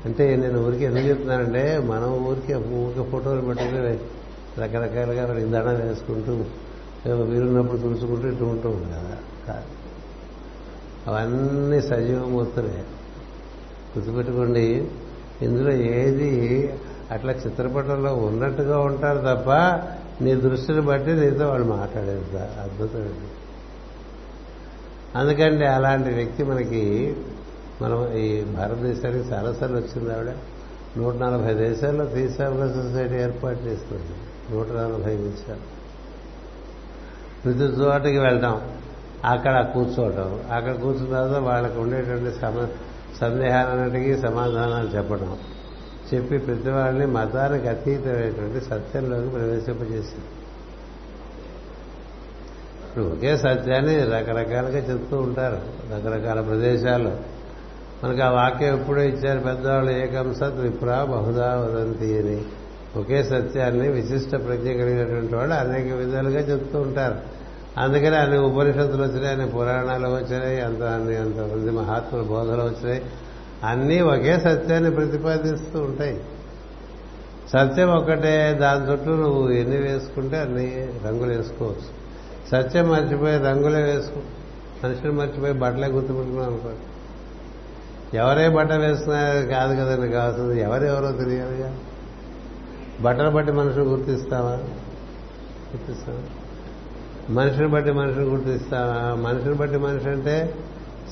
[0.05, 3.97] అంటే నేను ఊరికి ఎందుకు చెప్తున్నానంటే మనం ఊరికి ఊరికి ఫోటోలు పెట్టుకుని
[4.61, 6.33] రకరకాలుగా మనకి వేసుకుంటూ
[7.23, 9.57] వీరున్నప్పుడు తుడుచుకుంటూ ఇటు ఉంటాం కదా.
[11.07, 12.77] అవన్నీ సజీవమూర్తులే
[13.97, 14.87] గుర్తుపెట్టుకోండి
[15.41, 16.31] ఇందులో ఏది
[17.11, 19.49] అట్లా చిత్రపటంలో ఉన్నట్టుగా ఉంటారు తప్ప
[20.23, 23.29] నీ దృష్టిని బట్టి నీతో వాళ్ళు మాట్లాడేది అద్భుతమైంది
[25.15, 26.83] అందుకంటే అలాంటి వ్యక్తి మనకి
[27.81, 30.33] మనం ఈ భారతదేశానికి చాలాసార్లు వచ్చింది ఆవిడ.
[30.97, 34.03] నూట నలభై దేశాల్లో తీసాబుల సొసైటీ ఏర్పాటు చేస్తుంది.
[34.51, 35.75] నూట నలభై దేశాలు.
[37.43, 38.61] ప్రతి చోటకి వెళ్దాం.
[39.25, 40.41] అక్కడ కూర్చోవటం.
[40.51, 42.67] అక్కడ కూర్చున్న తర్వాత వాళ్ళకు ఉండేటువంటి సమ
[43.21, 45.37] సందేహాలన్నిటికీ సమాధానాలు చెప్పడం.
[46.13, 50.25] చెప్పి ప్రతి వాళ్ళని మతానికి అతీతమైనటువంటి సత్యంలోకి ప్రవేశింపజేసింది.
[52.87, 55.59] ఇప్పుడు ఒకే సత్యాన్ని రకరకాలుగా చెప్తూ ఉంటారు.
[55.95, 57.15] రకరకాల ప్రదేశాల్లో.
[58.05, 62.41] మనకు ఆ వాక్యం ఎప్పుడో ఇచ్చారు పెద్దవాళ్ళు ఏకం సత్ విప్రా బహుదా వదంతి అని.
[62.99, 67.15] ఒకే సత్యాన్ని విశిష్ట ప్రజ్ఞ కలిగినటువంటి వాళ్ళు అనేక విధాలుగా చెప్తూ ఉంటారు.
[67.77, 73.01] అందుకని అన్ని ఉపనిషత్తులు వచ్చినాయి అన్ని పురాణాలు వచ్చినాయి అంత అన్ని అంతమంది మహాత్ముల బోధలు వచ్చినాయి.
[73.63, 76.21] అన్నీ ఒకే సత్యాన్ని ప్రతిపాదిస్తూ ఉంటాయి.
[77.53, 82.05] సత్యం ఒక్కటే దాని చుట్టూ నువ్వు ఎన్ని వేసుకుంటే అన్ని రంగులు వేసుకోవచ్చు.
[82.51, 84.19] సత్యం మర్చిపోయి రంగులే వేసుకో.
[84.83, 86.69] మనుషులు మర్చిపోయి బట్టలే గుర్తుపెట్టుకున్నావు అనుకో
[88.15, 90.61] ఎవరే బట్ట వేస్తున్నారు కాదు కదండి కావాల్సింది?
[90.61, 91.77] ఎవరెవరో తెలియాలిగా?
[93.01, 94.51] బట్టలు బట్టి మనుషులు గుర్తిస్తావా?
[95.73, 96.19] గుర్తిస్తావా?
[97.29, 99.15] మనిషిని బట్టి మనిషిని గుర్తిస్తావా?
[99.15, 100.55] మనిషిని బట్టి మనిషి అంటే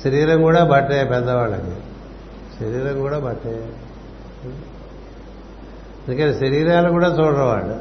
[0.03, 1.75] శరీరం కూడా బట్టే పెద్దవాళ్ళకి.
[2.59, 3.69] శరీరం కూడా బట్టే.
[6.07, 7.79] అందుకని శరీరాలు కూడా చూడరు వాళ్ళు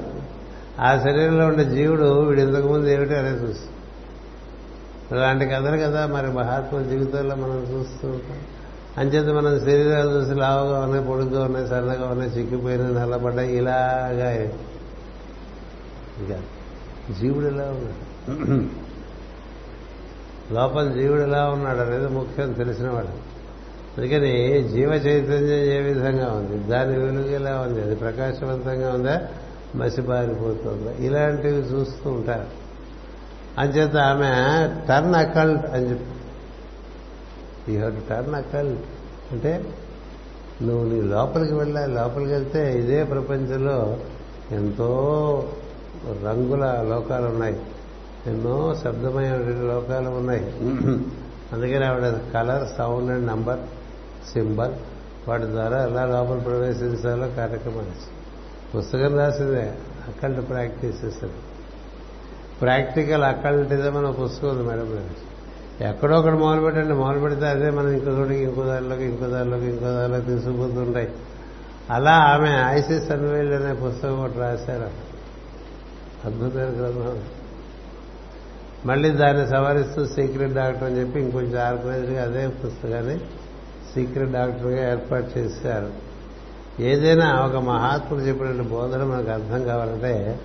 [0.81, 3.69] ఆ శరీరంలో ఉండే జీవుడు వీడు ఇంతకుముందు ఏమిటి అనేది చూస్తాం
[5.19, 8.39] అలాంటి కథలు కదా మరి మహాత్మ జీవితంలో మనం చూస్తూ ఉంటాం.
[8.99, 14.31] అంచేత మనం శరీరాలు చూసి లావుగా ఉన్నాయి పొడుగ్గా ఉన్నాయి సన్నగా ఉన్నాయి చిక్కిపోయినాయి నల్లబడ్డాయి ఇలాగా.
[16.21, 16.41] ఇంకా
[17.21, 18.83] జీవుడు ఎలా ఉన్నాడు?
[20.55, 23.33] లోపల జీవుడు ఎలా ఉన్నాడు అనేది ముఖ్యం తెలిసినవాడు
[23.97, 26.69] అందుకని జీవ చైతన్యం ఏ విధంగా ఉంది?
[26.69, 27.83] దాని వెలుగు ఎలా ఉంది?
[27.83, 29.21] అది ప్రకాశవంతంగా ఉందా?
[29.75, 32.47] మసిపారిపోతుందా ఇలాంటివి చూస్తూ ఉంటారు.
[33.59, 34.31] అంచేత ఆమె
[34.89, 36.05] టర్న్ అకల్ట్ అని చెప్పి
[37.69, 38.35] యూ హ్యావ్ టు టర్న్
[39.33, 39.75] అంటే
[40.63, 43.97] నువ్వు నీ లోపలికి వెళ్ళాలి లోపలికి వెళ్తే ఇదే ప్రపంచంలో
[44.51, 44.91] ఎంతో
[46.25, 47.61] రంగుల లోకాలు ఉన్నాయి.
[48.27, 49.37] ఎన్నో శబ్దమైన
[49.67, 50.45] లోకాలు ఉన్నాయి.
[51.53, 53.61] అందుకని ఆవిడ colour sound and number
[54.33, 54.73] symbol
[55.29, 57.87] వాటి ద్వారా ఎలా లోపల ప్రవేశించాలో కార్యక్రమం
[58.77, 59.73] పుస్తకం రాసిందే
[60.09, 61.33] అక్కల్ట్ ప్రాక్టీస్ అని
[62.63, 65.09] ప్రాక్టికల్ అకల్టిజం అనే పుస్తకం ఉంది మేడం
[65.89, 69.85] ఎక్కడో ఒకటి మొదలు పెట్టండి మొదలు పెడితే అదే మనం ఇంకో చోటికి ఇంకో దారిలోకి ఇంకో దారిలోకి ఇంకో
[69.85, 71.09] దారిలోకి తీసుకుపోతుంటాయి.
[71.91, 75.13] అలా ఆమె ఐసిస్ అన్వేల్ అనే పుస్తకం ఒకటి రాశారు.
[76.27, 77.19] అద్భుతమైన గ్రంథం.
[78.87, 83.19] మళ్ళీ దాన్ని సవరిస్తూ సీక్రెట్ డాక్టర్ అని చెప్పి ఇంకొంచెం ఆర్గనైజ్గా అదే పుస్తకాన్ని
[83.95, 86.13] సీక్రెట్ డాక్టర్గా ఏర్పాటు చేశారు.
[86.83, 90.41] ఏదైనా ఒక మహాత్ముడు చెప్పినట్టు బోధన మనకు అర్థం కావాలంటే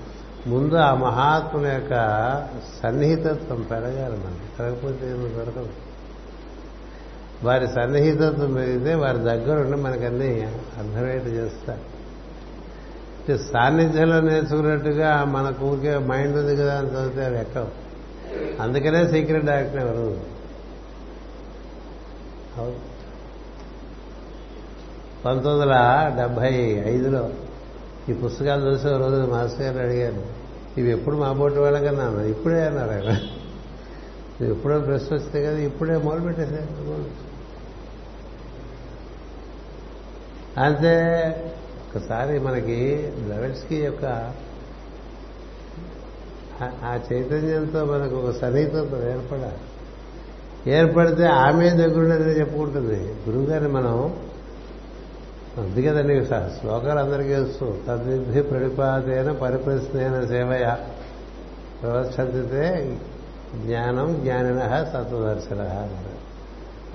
[0.48, 1.94] ముందు ఆ మహాత్ముల యొక్క
[2.84, 5.70] సన్నిహితత్వం పెరగాలి మనకి పెరగకపోతే ఏమి పెరగదు.
[7.44, 10.42] వారి సన్నిహితత్వం పెరిగితే వారి దగ్గరుండి మనకన్నీ
[10.78, 11.98] అర్థమయ్యేట్టు చేస్తారు.
[13.38, 17.68] సాన్నిధ్యంలో నేర్చుకున్నట్టుగా మన ఊరికే మైండ్ ఉంది కదా అని చదివితే అవి ఎక్కవు.
[18.62, 20.38] అందుకనే సీక్రెట్ డాక్టర్ ఎవరు?
[25.26, 25.74] పంతొమ్మిది వందల
[26.18, 26.54] డెబ్భై
[26.88, 27.30] ఐదులో
[28.10, 30.26] ఈ పుస్తకాలు చూసే రోజు మాస్టర్ గారు అడిగారు
[30.78, 33.20] ఇవి ఎప్పుడు మా బోటి వాళ్ళకన్నాను ఇప్పుడే అన్నారు ఆయన.
[34.46, 37.06] ఎప్పుడో ప్రశ్న వస్తే కదా ఇప్పుడే మొదలు పెట్టేశారు.
[40.60, 40.96] అంతే
[41.96, 44.34] ఒకసారి మనకి బ్లవెట్స్కి యొక్క
[46.64, 49.58] ఆ చైతన్యంతో మనకు ఒక సన్నిహితత ఏర్పడాలి.
[50.72, 54.27] ఏర్పడితే ఆమె దగ్గరుండేదని చెప్పుకుంటుంది గురువుగారిని మనం
[55.58, 56.26] అంది కదండి
[56.60, 60.66] శ్లోకాలు అందరికీ వస్తూ తద్విధి ప్రతిపాదైన పరిప్రశ్నైన సేవయ.
[61.82, 62.66] ప్రవర్తితే
[63.66, 65.62] జ్ఞానం జ్ఞానిన సత్వదర్శన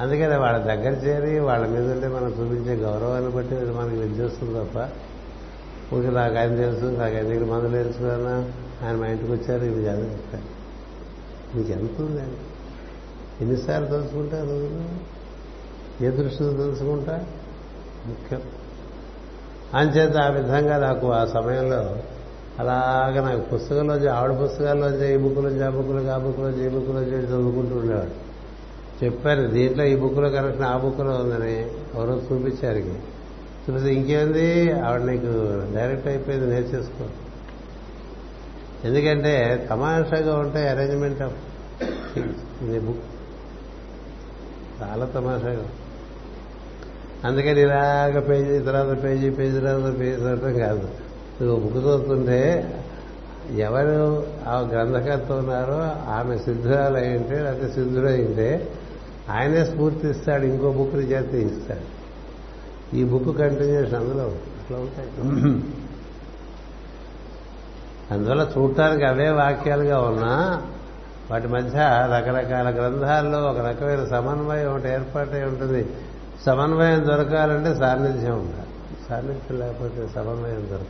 [0.01, 4.89] అందుకని వాళ్ళ దగ్గర చేరి వాళ్ళ మీద ఉంటే మనం చూపించే గౌరవాన్ని బట్టి మనకి విద్యొస్తుంది తప్ప
[5.95, 8.35] ఊరికి నాకు ఆయన తెలుసు నాకు ఆయన దగ్గర మందులు తెలుసుకున్నా
[8.83, 10.49] ఆయన మా ఇంటికి వచ్చారు ఇది కాదు చెప్పాను
[11.57, 12.41] మీకు ఎంత ఉందండి
[13.41, 14.85] ఎన్నిసార్లు తెలుసుకుంటా రోజులు
[16.05, 17.25] ఏ దృష్టితో తెలుసుకుంటా?
[18.07, 18.43] ముఖ్యం.
[19.75, 21.97] అంచేత ఆ విధంగా నాకు ఆ సమయంలో
[22.59, 28.15] అలాగ నాకు పుస్తకంలోంచి ఆవిడ పుస్తకాల్లోంచి ఈ బుక్కులోంచి ఆ బుక్లో ఆ బుక్కులోంచి ఈ బుక్కులోంచి చదువుకుంటూ ఉండేవాడు.
[29.05, 31.55] చెప్పారు దీంట్లో ఈ బుక్లో కరెక్షన్ ఆ బుక్లో ఉందని
[31.95, 34.73] ఎవరో చూపించారు చూపిస్తే ఇంకేంది?
[34.73, 35.33] ఆవిడ నీకు
[35.77, 37.05] డైరెక్ట్ అయిపోయింది నేర్చేసుకో
[38.85, 41.39] ఎందుకంటే తమాషాగా ఉంటాయి అరేంజ్మెంట్ ఆఫ్
[42.87, 43.05] బుక్.
[44.83, 45.65] చాలా తమాషాగా.
[47.25, 50.89] అందుకని ఇలాగ పేజీ తర్వాత పేజీ పేజీ తర్వాత పేజీ చదవటం కాదు.
[51.43, 52.41] నువ్వు బుక్ చదువుతుంటే
[53.57, 55.79] ఎవరు ఆ గ్రంథకర్త ఉన్నారో
[56.13, 58.73] ఆమె సిద్ధురాలు అయింటే లేకపోతే సిద్ధుడు అయింటే
[59.31, 62.03] ఆయనే స్ఫూర్తి ఇస్తాడు ఇంకో బుక్ చేస్తే ఇస్తాడు
[62.97, 65.09] ఈ బుక్ కంటిన్యూషన్ అందులో అట్లా ఉంటాయి.
[68.11, 70.63] అందువల్ల చూడటానికి అవే వాక్యాలుగా ఉన్నా
[71.31, 71.79] వాటి మధ్య
[72.17, 75.87] రకరకాల గ్రంథాల్లో ఒక రకమైన సమన్వయం ఒకటి ఏర్పాటై ఉంటుంది.
[76.47, 78.71] సమన్వయం దొరకాలంటే సాన్నిధ్యం ఉండాలి.
[79.09, 80.87] సాన్నిధ్యం లేకపోతే సమన్వయం దొరకదు.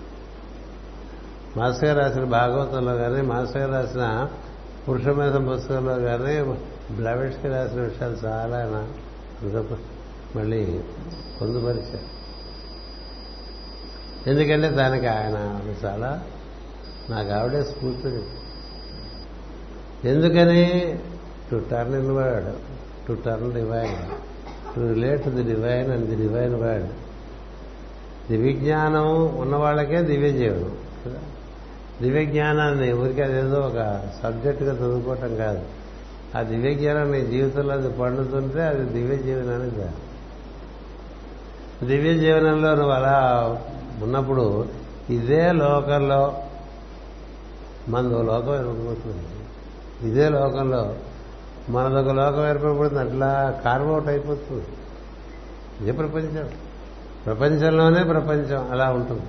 [1.57, 4.29] మాస్టర్ గారు రాసిన భాగవతంలో కానీ మాస్టర్ గారు రాసిన
[4.89, 6.43] పురుషమేధ పుస్తకంలో కానీ
[6.95, 8.87] బ్లవెట్స్కి రాసిన విషయాలు చాలా ఆయన
[10.37, 10.81] మళ్ళీ
[11.41, 12.23] పొందుపరిచారు.
[14.31, 16.23] ఎందుకంటే దానికి ఆయన చాలా
[17.11, 18.23] నాకు ఆవిడే స్ఫూర్తిని
[20.09, 20.99] ఎందుకని?
[21.51, 22.53] To turn inward
[23.07, 24.32] to turn divine
[24.75, 26.91] to relate the divine and the divine word
[28.29, 29.07] దివ్యజ్ఞానం
[29.39, 30.73] ఉన్న వాళ్ళకే దివ్య జీవనం
[31.05, 31.21] కదా?
[32.03, 33.79] దివ్య జ్ఞానాన్ని ఊరికి అదేదో ఒక
[34.23, 35.63] సబ్జెక్టుగా చదువుకోవటం కాదు.
[36.35, 39.99] ఆ దివ్య జ్ఞానం నీ జీవితంలో అది పండుతుంటే అది దివ్య జీవనానికి కాదు
[41.87, 43.17] దివ్య జీవనంలో నువ్వు అలా
[44.03, 44.45] ఉన్నప్పుడు
[45.11, 46.23] ఇదే లోకంలో
[47.89, 49.25] మన లోకం ఏర్పడిపోతుంది
[50.09, 50.83] ఇదే లోకంలో
[51.73, 54.67] మనదొక లోకం ఏర్పడిపోతుంది అట్లా కార్వౌట్ అయిపోతుంది.
[55.81, 56.49] ఇది ప్రపంచం.
[57.27, 59.23] ప్రపంచంలోనే ప్రపంచం అలా ఉంటుంది.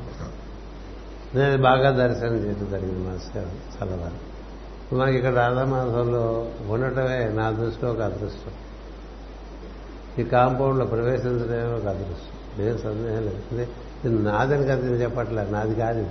[1.35, 4.33] నేను బాగా దర్శనం చేయడం జరిగింది మాస్టర్ చల్లవారు.
[4.95, 8.51] మనకి ఇక్కడ రాధామాధంలో ఉండటమే నా దృష్టిలో ఒక అదృష్టం.
[10.19, 12.65] ఈ కాంపౌండ్లో ప్రవేశించడమే ఒక అదృష్టం.
[12.65, 13.67] ఏం సందేహం లేదు.
[14.05, 16.09] ఇది నాదని కదా నేను చెప్పట్లే నాది కాదు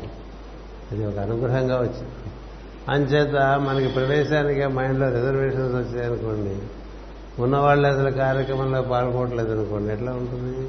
[0.92, 2.32] అది ఒక అనుగ్రహంగా వచ్చింది.
[2.88, 6.56] అంచేత మనకి ప్రవేశానికే మైండ్లో రిజర్వేషన్స్ వచ్చాయనుకోండి.
[7.42, 10.68] ఉన్నవాళ్ళు అసలు కార్యక్రమంలో పాల్గొనట్లేదు అనుకోండి ఎట్లా ఉంటుంది?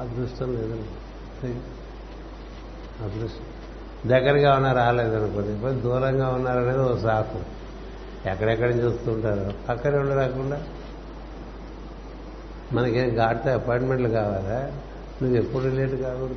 [0.00, 1.54] అదృష్టం లేదండి.
[3.04, 3.44] అదృష్టం.
[4.10, 5.48] దగ్గరగా ఉన్నా రాలేదనుకోండి.
[5.48, 7.38] ఇప్పుడు దూరంగా ఉన్నారనేది ఓ సాకు.
[8.28, 9.52] ఎక్కడెక్కడ చూస్తుంటారు?
[9.68, 10.62] పక్కనే ఉండి రాకుండా.
[12.72, 14.72] మనకేం గాడితే అపాయింట్మెంట్లు కావాలా?
[15.22, 16.36] నువ్వు ఎప్పుడు లేట్ కాకూడదు.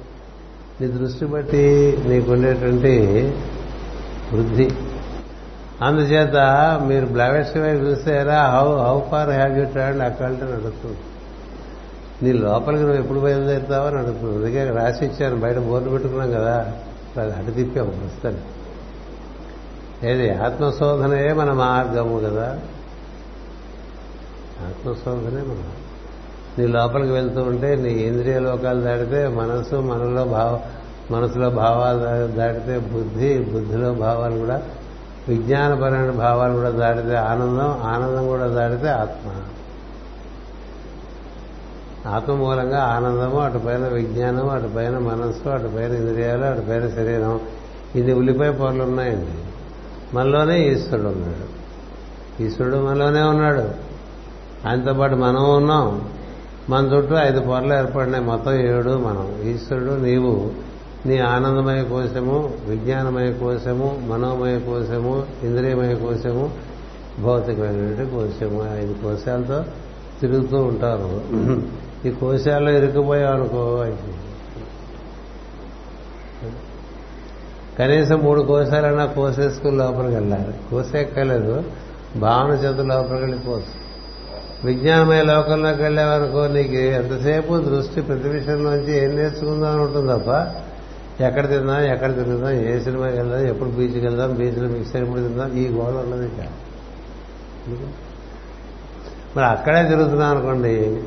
[0.81, 2.97] నీ దృష్టి బట్టి నీకుండేటువంటి
[4.33, 4.69] వృద్ధి.
[5.81, 6.37] అందుచేత
[6.87, 10.97] మీరు బ్లవెట్స్ వైపు చూసారా how how far have you travel అక్కడంటే నడుస్తుంది
[12.23, 14.35] నీ లోపలికి నువ్వు ఎప్పుడు బయలుదేరుతావో అని అడుగుతుంది.
[14.35, 16.55] అందుకే రాసి ఇచ్చాను బయట బోర్డు పెట్టుకున్నాం కదా
[17.21, 18.41] అది అటు తిప్పాము ప్రస్తుతాన్ని
[20.09, 20.29] ఏది?
[20.35, 22.59] ఆత్మశోధనయే మన మార్గము కదా.
[24.67, 25.63] ఆత్మశోధనే మన
[26.59, 30.59] నీ లోపలికి వెళ్తూ ఉంటే నీ ఇంద్రియ లోకాలు దాటితే మనసు మనలో భావ
[31.11, 34.61] మనసులో భావాలు దాటితే బుద్ధి బుద్ధిలో భావాలు కూడా
[35.27, 39.29] విజ్ఞానపరమైన భావాలు కూడా దాటితే ఆనందం ఆనందం కూడా దాటితే ఆత్మ.
[42.09, 47.39] ఆత్మ మూలంగా ఆనందము అటుపైన విజ్ఞానము అటుపైన మనస్సు అటుపైన ఇంద్రియాలు అటుపైన శరీరం.
[47.95, 49.31] ఇది ఉల్లిపాయ పొరలు ఉన్నాయండి.
[50.15, 51.59] మనలోనే ఈశ్వరుడు ఉన్నాడు.
[52.43, 53.69] ఈశ్వరుడు మనలోనే ఉన్నాడు.
[54.67, 56.09] ఆయనతో పాటు మనం ఉన్నాం.
[56.69, 58.23] మన చుట్టూ ఐదు పొరలు ఏర్పడినాయి.
[58.23, 59.41] మొత్తం ఏడు మనం.
[59.41, 60.68] ఈశ్వరుడు నీవు
[61.05, 66.51] నీ ఆనందమయ కోశము విజ్ఞానమయ కోశము మనోమయ కోశము ఇంద్రియమయ కోశము
[67.19, 68.77] భౌతికమైనటువంటి కోశము.
[68.77, 69.63] ఐదు కోశాలతో
[70.21, 71.21] తిరుగుతూ ఉంటారు.
[72.07, 73.85] ఈ కోశాల్లో ఇరుక్కుపోయావు అనుకో
[77.79, 80.53] కనీసం మూడు కోశాలన్నా కోసేసుకుని లోపలికి వెళ్ళాలి.
[80.69, 81.63] కోసేక్కలేదు
[82.15, 83.79] భావన చేత లోపలికి వెళ్ళిపోవచ్చు.
[84.63, 90.29] విజ్ఞానమయ లోకంలోకి వెళ్ళావనుకో నీకు ఎంతసేపు దృష్టి ప్రతి విషయంలోంచి ఏం నేర్చుకుందాం అని ఉంటుంది తప్ప
[91.21, 95.67] ఎక్కడ తిందాం ఎక్కడ తిరుగుదాం ఏ సినిమాకి వెళ్దాం ఎప్పుడు బీచ్కి వెళ్దాం బీచ్లో మిక్స్ ఎప్పుడు తిందాం ఈ
[95.67, 96.45] గోడ ఉన్నది ఇంకా.
[99.35, 101.03] మరి అక్కడే తిరుగుతున్నాం అనుకోండి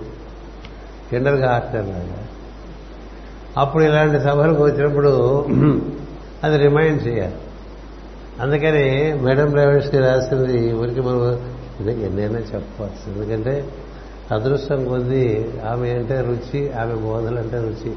[1.10, 2.26] కిండర్ గార్టెన్ లాగా.
[3.56, 5.46] అప్పుడు ఇలాంటి సభలకు వచ్చినప్పుడు
[6.44, 7.34] అది రిమైండ్ చేయాలి.
[8.40, 11.40] అందుకని మేడం బ్రావిడ్స్కి రాసింది ఊరికి మనం
[11.88, 13.12] ఎన్నైనా చెప్పవచ్చు.
[13.12, 13.68] ఎందుకంటే
[14.30, 17.92] అదృష్టం కొద్దీ ఆమె అంటే రుచి ఆమె బోధలు అంటే రుచి.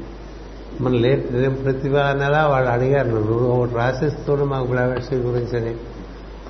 [0.80, 1.30] మన లేట్
[1.64, 5.76] ప్రతి నెల వాళ్ళు అడిగారు నువ్వు ఒకటి రాసిస్తుండే మాకు బ్లావెట్సీ గురించి అని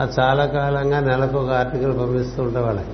[0.00, 2.86] అది చాలా కాలంగా నెలకు ఒక ఆర్టికల్ పంపిస్తూ ఉంటే వాళ్ళకి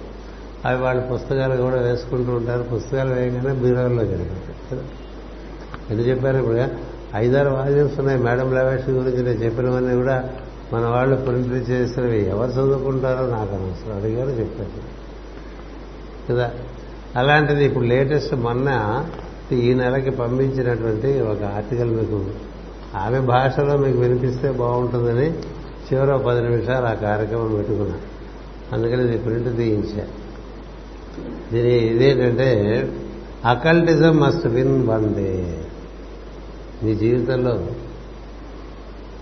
[0.64, 2.62] అవి వాళ్ళ పుస్తకాలు కూడా వేసుకుంటూ ఉంటారు.
[2.62, 4.82] పుస్తకాలు వేయగానే బీరోల్లో జరిగింది
[5.90, 6.64] ఎందుకు చెప్పారు ఇప్పుడు?
[7.16, 8.18] ఐదారు వాల్యూమ్స్ ఉన్నాయి.
[8.18, 10.30] మేడం బ్లావెట్సీ గురించి నేను చెప్పినవన్నీ కూడా
[10.72, 13.96] మన వాళ్ళు ప్రింట్ చేసినవి ఎవరు చదువుకుంటారో నాకు అనవసరం.
[13.96, 14.70] అడిగారు చెప్పారు.
[16.32, 16.50] కదా?
[17.16, 18.68] అలాంటిది ఇప్పుడు లేటెస్ట్ మొన్న
[19.54, 22.24] ఈ నెలకి పంపించినటువంటి ఒక ఆర్టికల్ మీకు
[22.96, 25.32] ఆమె భాషలో మీకు వినిపిస్తే బాగుంటుందని
[25.92, 28.12] చివరి పది నిమిషాలు ఆ కార్యక్రమం పెట్టుకున్నాను
[28.72, 30.04] అందుకని ఇది ప్రింట్ తీయించా.
[31.52, 32.90] దీని ఇదేంటంటే
[33.44, 35.62] occultism must win one day.
[36.82, 37.66] నీ జీవితంలో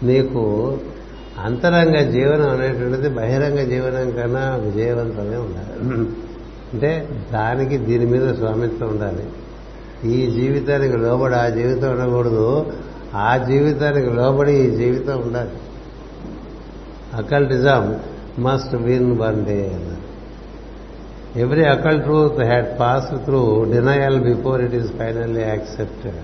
[0.02, 0.78] నీకు
[1.38, 5.90] అంతరంగ జీవనం అనేటువంటిది బహిరంగ జీవనం కన్నా విజయవంతమే ఉండాలి.
[6.72, 9.22] అంటే దానికి దీని మీద స్వామిత్వం ఉండాలి.
[10.04, 12.72] ఈ జీవితానికి లోబడి ఆ జీవితం ఉండకూడదు.
[13.14, 15.50] ఆ జీవితానికి లోబడి ఈ జీవితం ఉండాలి.
[17.14, 18.00] Occultism
[18.38, 19.80] must win one day
[21.36, 26.14] every occult truth had pass through denial before it is finally accepted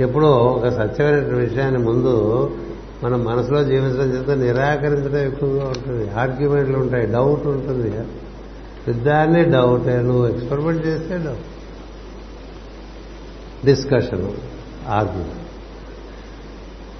[0.00, 2.56] ఎప్పుడో ఒక సత్యమైన విషయాన్ని ముందు
[3.04, 6.10] మనం మనసులో జీవించడం చేత నిరాకరించడం ఎక్కువగా ఉంటుంది.
[6.10, 7.92] ఆర్గ్యుమెంట్లు ఉంటాయి డౌట్ ఉంటుంది.
[8.90, 11.38] దాన్ని డౌట్ నువ్వు ఎక్స్పెరిమెంట్ చేస్తే డౌట్
[13.66, 14.32] డిస్కషన్
[14.88, 15.34] ఆర్గ్యుమెంట్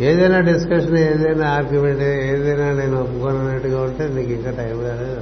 [0.02, 5.20] ఏదైనా డిస్కషన్ ఏదైనా ఆర్గ్యుమెంట్ ఏదైనా నేను ఒప్పుకోనట్టుగా ఉంటే నీకు ఇంకా టైం కాలేదు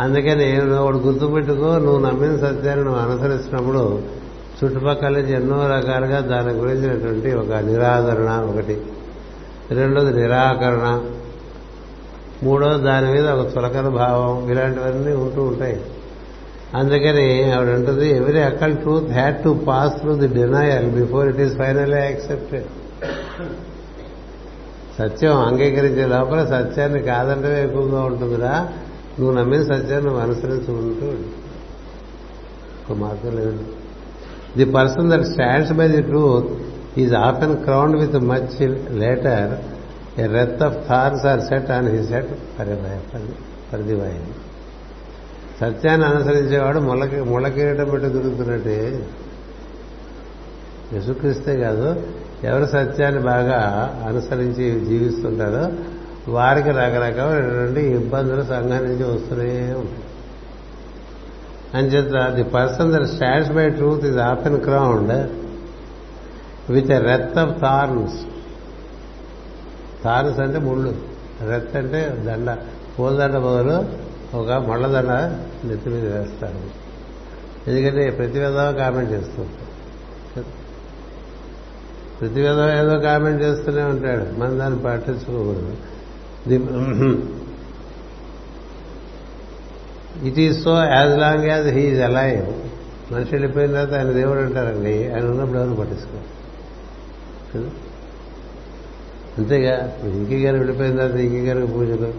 [0.00, 4.02] అందుకని ఒకటి గుర్తుపెట్టుకో నువ్వు నమ్మిన సత్యాన్ని నువ్వు అనుసరిస్తున్నప్పుడు
[4.64, 8.82] చుట్టుపక్కల నుంచి ఎన్నో రకాలుగా దాని గురించినటువంటి ఒక నిరాదరణ ఒకటి.
[9.70, 11.04] రెండోది నిరాకరణ.
[12.42, 15.80] మూడో దాని మీద ఒక చులకన భావం ఇలాంటివన్నీ ఉంటూ ఉంటాయి.
[16.74, 21.56] అందుకని ఆవిడ ఉంటుంది every occult truth had to pass through the denial before it is
[21.56, 22.68] finally accepted
[24.98, 28.68] సత్యం అంగీకరించే లోపల సత్యాన్ని కాదంటే ఎక్కువగా ఉంటుందిరా.
[29.18, 31.06] నువ్వు నమ్మిన సత్యాన్ని నువ్వు అనుసరించుకుంటూ
[32.82, 33.58] ఒక మార్గం లేదు
[34.56, 36.46] the person that stands by the truth
[36.98, 39.52] is often crowned with much later
[40.18, 44.12] a wreath of or set on he set for
[45.60, 49.08] సత్యాన్ని అనుసరించేవాడు ముళ్ళకి ముళ్ళకిరీటం పెట్టి దొరుకుతున్నట్టే.
[50.92, 52.02] యశుక్రిస్తే కాదు
[52.44, 53.58] ఎవరు సత్యాన్ని బాగా
[54.08, 55.72] అనుసరించి జీవిస్తుంటారో
[56.32, 60.04] వారికి రకరకమైనటువంటి ఇబ్బందులు సంఘం నుంచి వస్తూనే ఉంటాయి.
[61.74, 65.30] అంచేత the person that stands by truth is and crowned
[66.72, 68.37] with a wreath of thorns
[70.04, 70.92] Taurus అంటే ముళ్ళు
[71.48, 72.48] రెత్ అంటే దండ
[72.98, 73.76] పూలదండ బదులు
[74.36, 75.12] ఒక మళ్ళదండ
[75.64, 76.62] నెత్తి మీద వేస్తారు.
[77.70, 79.42] ఎందుకంటే ప్రతి విధంగా కామెంట్ చేస్తూ
[82.20, 84.24] ప్రతి ఏదో కామెంట్ చేస్తూనే ఉంటాడు.
[84.40, 85.74] మనం దాన్ని పాటించుకోకూడదు.
[90.28, 92.46] It is so as long as he is alive
[93.12, 94.94] మనిషి వెళ్ళిపోయిన తర్వాత ఆయన దేవుడు అంటారండి.
[95.12, 96.18] ఆయన ఉన్నప్పుడు ఎవరు పట్టించుకో
[99.38, 102.12] అంతేగా ఇంకి గారు వెళ్ళిపోయిన తర్వాత ఇంకి గారికి పూజలు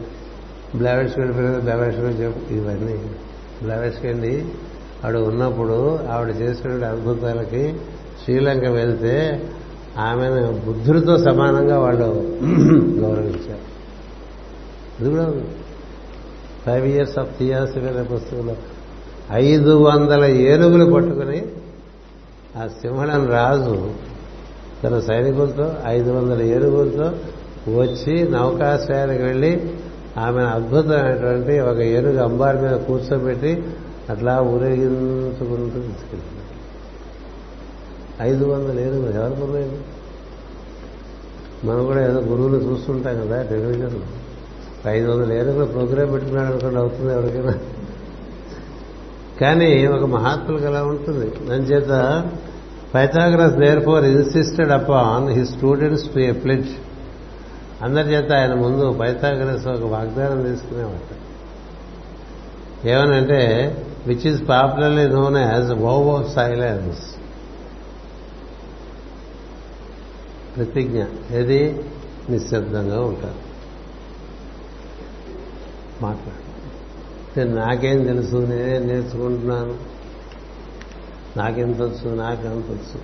[0.77, 2.97] బ్లావెట్స్కి వెళ్ళిపోయిన తర్వాత బ్లావెట్స్కి చెప్పు ఇవన్నీ.
[3.61, 4.45] బ్లావెట్స్కి వెళ్ళి
[5.03, 7.75] ఆవిడ ఉన్నప్పుడు ఆవిడ చేసినటువంటి అద్భుతాలకి
[8.23, 9.43] శ్రీలంక వెళ్తే
[9.97, 12.05] ఆమెను బుద్ధుడితో సమానంగా వాళ్ళు
[12.99, 13.69] గౌరవించారు.
[14.99, 15.33] అది కూడా
[16.65, 18.55] ఫైవ్ ఇయర్స్ ఆఫ్ థియాసఫీ అనే పుస్తకంలో
[19.31, 21.41] ఐదు వందల ఏనుగులు పట్టుకుని
[22.57, 23.91] ఆ సింహళం రాజు
[24.83, 27.11] తన సైనికులతో ఐదు వందల ఏనుగులతో
[27.75, 29.73] వచ్చి నౌకాశ్రయానికి వెళ్ళి
[30.17, 33.63] ఆమె అద్భుతమైనటువంటి ఒక ఏనుగు అంబారి మీద కూర్చోబెట్టి
[34.09, 36.43] అట్లా ఊరేగించుకుంటూ తీసుకెళ్తుంది.
[38.21, 39.71] ఐదు వందల ఏనుగులు ఎవరికి ఉన్నాయి
[41.63, 43.99] మనం కూడా ఏదో గురువులు చూస్తుంటాం కదా టెలివిజన్లో.
[44.87, 47.53] ఐదు వందల ఏనుగులు ప్రోగ్రాం పెట్టుకున్నాడు అనుకోండి అవుతుంది ఎవరికైనా.
[49.41, 51.53] కానీ ఒక మహాత్ములకు అలా ఉంటుంది.
[51.53, 51.89] చేత
[52.95, 56.69] Pythagoras therefore insisted upon he students to a pledge
[57.83, 61.15] అందరి చేత ఆయన ముందు పైథాగ్రస్ ఒక వాగ్దానం తీసుకునేవాట
[62.87, 63.75] ఏమనంటే
[64.07, 66.97] which is popularly known as vow of silence
[70.57, 71.03] ప్రతిజ్ఞ.
[71.31, 71.83] ఏది?
[72.29, 73.49] నిశ్శబ్దంగా ఉంటారు.
[76.01, 77.55] మాట్లాడు.
[77.55, 78.35] నాకేం తెలుసు?
[78.35, 79.98] నేనేం నేర్చుకుంటున్నాను?
[81.37, 82.99] నాకెంత వచ్చు నాకెంత వచ్చు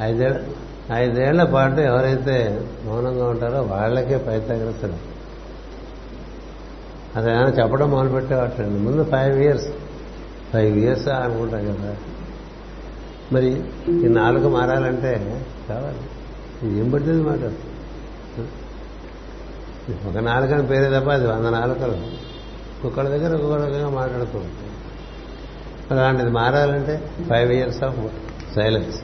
[0.00, 0.40] ఐదేళ్ళ
[0.92, 5.12] ఐదేళ్ళ పాటు ఎవరైతే మౌనంగా ఉంటారో వాళ్ళకే పైతగ్రసలు
[7.16, 9.68] అదేమైనా చెప్పడం మొదలుపెట్టేవాటండి ముందు ఫైవ్ ఇయర్స్
[10.52, 11.96] ఫైవ్ ఇయర్స్ అనుకుంటాం కదా.
[13.32, 15.98] మరి ఈ నాలుగు మారాలంటే కావాలి.
[16.78, 17.52] ఏం పడుతుంది మాట?
[20.06, 21.96] ఒక నాలుగని పేరే తప్ప అది వంద నాలుకలు
[22.84, 24.68] ఒకళ్ళ దగ్గర ఒక్కొక్క రకంగా మాట్లాడుతూ ఉంటాం.
[25.90, 27.96] అలాంటిది మారాలంటే five years of
[28.56, 28.98] silence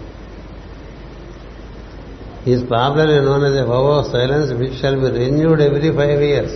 [2.49, 6.55] is problem known as a of silence which shall be renewed every five years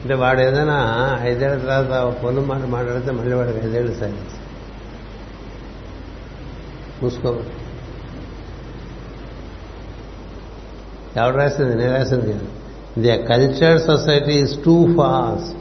[0.00, 4.34] అంటే వాడు ఏదైనా ఐదేళ్ళ తర్వాత పొలం మాట మాట్లాడితే మళ్ళీ వాడికి ఐదేళ్ళు సైలెన్స్
[7.02, 7.40] మూసుకో.
[11.16, 11.74] ఎవడు రాసింది?
[11.74, 12.32] నేను రాసింది?
[12.32, 12.59] కాదు
[12.98, 15.58] the cultured society is too fast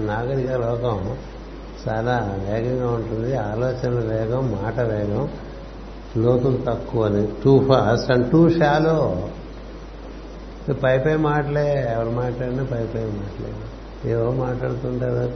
[0.00, 1.16] నాగరిక లోకం
[1.88, 3.36] చాలా వేగంగా ఉంటుంది.
[3.36, 5.28] ఆలోచన వేగం మాట వేగం
[6.16, 7.28] లోతులు తక్కువ అని.
[7.44, 9.28] Too fast and too shallow
[10.84, 13.52] పైపై మాటలే ఎవరు మాట్లాడినా పైపై మాటలే.
[14.10, 15.32] ఏవో మాట్లాడుతుంటారు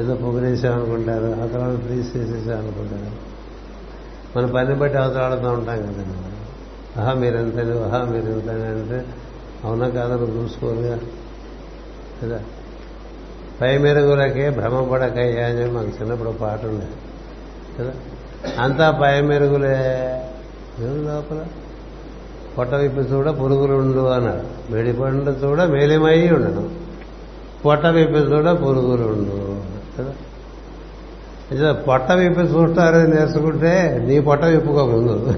[0.00, 3.32] ఏదో పొగిడేసామనుకుంటారు అవతల ప్లీజ్ చేసేసామనుకుంటారు
[4.38, 7.00] మన పని బట్టి అవతలాడుతూ ఉంటాం కదండి.
[7.00, 9.04] ఆహా మీరెంతని ఆహా మీరెంతని అంటే
[9.64, 10.98] అవునా కాదని చూసుకోరుగా
[12.22, 12.40] కదా?
[13.60, 16.96] పై మెరుగులకే భ్రమపడకయ్యా అని మాకు చిన్నప్పుడు పాట ఉండేది
[17.78, 17.92] కదా
[18.62, 19.76] అంతా పై మెరుగులే.
[20.80, 21.44] లోపల?
[22.58, 24.72] పొట్ట విప్పి చూడ పురుగులుండు అన్నాడు.
[24.72, 26.70] మెడిపండు చూడ మేలిమై ఉండను
[27.64, 29.36] పొట్ట విప్పి చూడ పురుగులుండు
[31.58, 35.34] కదా పొట్ట విప్పి చూస్తారని నేర్చుకుంటే నీ పొట్ట విప్పుకో ముందు.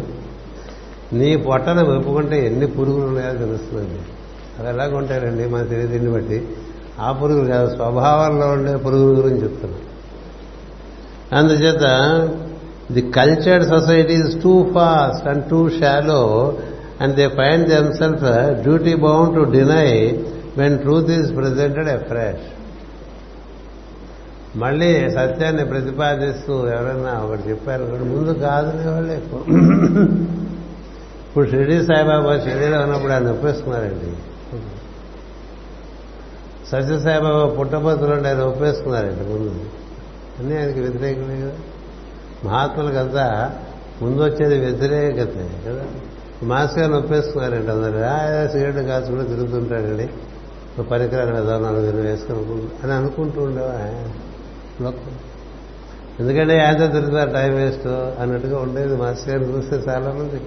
[1.12, 3.98] నీ పొట్టన విప్పుకుంటే ఎన్ని పురుగులు ఉన్నాయో తెలుస్తుంది.
[4.58, 6.48] అవి ఎలాగ ఉంటాయండి మన తెలియదిండి బట్టి.
[7.00, 9.94] ఆ పురుగులు కాదు స్వభావంలో ఉండే పురుగుల గురించి చెప్తున్నాను
[11.36, 11.84] అందుచేత
[12.92, 16.52] the cultured society is too fast and too shallow
[17.00, 18.22] and they find themself
[18.62, 20.22] duty bound to deny
[20.58, 22.44] when truth is presented a fresh
[24.56, 29.40] మళ్ళీ సత్యాన్ని ప్రతిపాదిస్తూ ఎవరైనా ఒకటి చెప్పారు ముందు కాదు వాళ్ళు ఎక్కువ
[31.34, 34.16] ఇప్పుడు షిరిడి సాయిబాబా షిరిడీలో ఉన్నప్పుడు ఆయన ఒప్పేసుకున్నారండి.
[36.68, 39.64] సత్యసాయిబాబా పుట్టపత్రులు ఆయన ఒప్పేసుకున్నారండి ముందు.
[40.38, 41.52] అన్నీ ఆయనకి వ్యతిరేకమే కదా.
[42.44, 43.58] మహాత్ములకంతా
[44.02, 45.84] ముందు వచ్చేది వ్యతిరేకతే కదా.
[46.42, 47.92] మాస్ గారిని ఒప్పేసుకున్నారండి అందరు.
[48.52, 50.08] సిగరెట్ కాల్చుకుంటూ తిరుగుతుంటాడండి.
[50.78, 53.74] ఒక పరికరాలు ఏదో నలుగురు వేసుకుని అని అనుకుంటూ ఉండేవా
[56.20, 57.86] ఎందుకంటే ఆయనతో తిరుగుతారు టైం వేస్ట్
[58.20, 60.46] అన్నట్టుగా ఉండేది మాస్టర్ గారిని చూస్తే చాలా మందికి.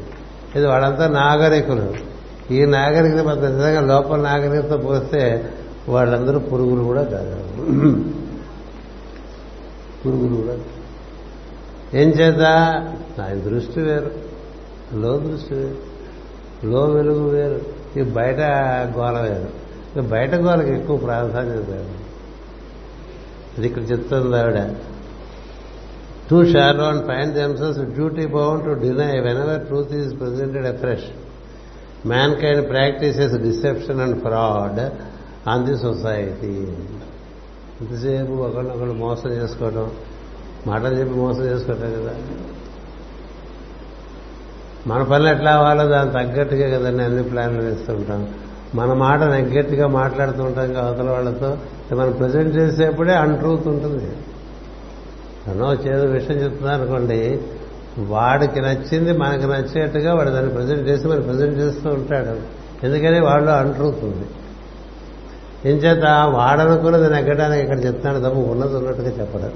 [0.56, 2.18] ఇది వాళ్ళంతా నాగరికులు.
[2.54, 5.54] ఈ నాగరికత పెద్ద నిజంగా లోపల నాగరికత పోస్తే
[5.90, 7.36] వాళ్ళందరూ పురుగులు కూడా కాదు.
[10.06, 10.56] పురుగులు కూడా
[11.94, 12.42] ఏం చేత?
[13.22, 14.12] ఆయన దృష్టి వేరు.
[14.94, 15.76] లో దృష్టి వేరు.
[16.68, 17.62] లో వెలుగు వేరు.
[18.00, 18.40] ఈ బయట
[18.98, 19.68] గోల వేరు.
[20.02, 21.86] బయట గోలకి ఎక్కువ ప్రాధాన్యత.
[23.58, 24.60] ఇది ఇక్కడ చెప్తుంది ఆవిడ
[26.30, 31.06] too shallow and find themselves duty bound to deny whenever truth is presented fresh
[32.36, 34.80] mankind practises deception and fraud
[35.50, 36.68] on the society
[37.82, 39.92] ఇంతసేపు ఒకళ్ళొకళ్ళు మోసం చేసుకోవడం
[40.68, 42.16] మాటలు చెప్పి మోసం చేసుకోవటం కదా.
[44.88, 48.34] మన పనులు ఎట్లా అవ్వాలో దానికి తగ్గట్టుగా కదండి అన్ని ప్లాన్లు వేస్తుంటాం.
[48.76, 51.58] మన మాట నెగ్గట్టుగా మాట్లాడుతూ ఉంటాం కదా అవతల వాళ్ళతో.
[51.96, 54.12] మనం ప్రజెంట్ చేసేప్పుడే అన్ ట్రూత్ ఉంటుంది.
[55.48, 57.42] ఎన్నో చేదు విషయం చెప్తున్నారు అనుకోండి
[58.00, 62.58] వాడికి నచ్చింది మనకు నచ్చేట్టుగా వాడు దాన్ని ప్రజెంట్ చేసి మరి ప్రజెంట్ చేస్తూ ఉంటాడు.
[62.86, 64.26] ఎందుకని వాళ్ళు అంటుంది ఉంది.
[66.36, 69.52] వాడనుకున్నది నెగ్గడానికి ఇక్కడ చెప్తాడు తప్ప ఉన్నది ఉన్నట్టుగా చెప్పడం.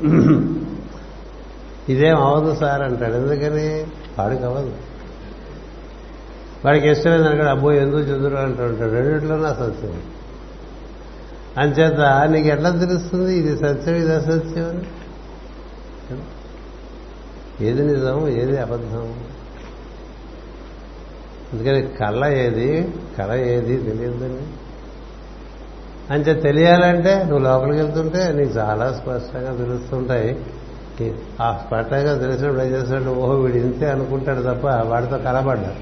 [1.90, 3.14] ఇదేం అవదు సార్ అంటాడు.
[3.14, 3.86] ఎందుకని?
[4.20, 4.72] వాడికి అవ్వదు.
[6.66, 8.92] వాడికి ఇష్టమైన అనుకోడు అబ్బో ఎందుకు చెందురు అంటూ ఉంటాడు.
[8.92, 10.02] రెండిట్లోనే సత్యం
[11.58, 13.38] అంచేత నీకు ఎట్లా తెలుస్తుంది?
[13.38, 14.70] ఇది సత్యం ఇది అసత్యం?
[14.70, 14.82] అని
[17.62, 19.24] ఏది నిజం ఏది అబద్ధం?
[21.54, 24.48] అందుకని కళ్ళ ఏది కళ ఏది తెలియదని
[26.14, 30.46] అంతే తెలియాలంటే నువ్వు లోపలికి వెళ్తుంటే నీకు చాలా స్పష్టంగా తెలుస్తుంటాయి.
[31.42, 35.76] ఆ స్పష్టంగా తెలిసినప్పుడు ఏం చేస్తాడు ఓహో వీడు ఇంతే అనుకుంటాడు తప్ప వాడితో కలబడ్డా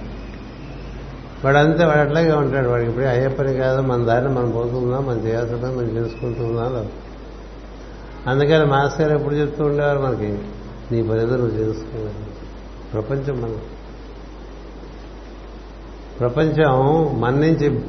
[1.46, 2.70] వాడంతే వాడు అట్లాగే ఉంటాడు.
[2.70, 6.90] వాడికి ఇప్పుడు అయ్యే పని కాదు మన దారిని మనం పోతుందాం మనం చేయాల్సిన మనం చేసుకుంటున్నాం
[8.28, 10.40] అందుకని మాస్టర్ గారు ఎప్పుడు చెప్తూ ఉండేవారు మనకి
[10.92, 12.14] నీ పనిదో నువ్వు చేసుకోవాలి.
[12.94, 13.58] ప్రపంచం మనం.
[16.20, 17.80] ప్రపంచం మన నుంచి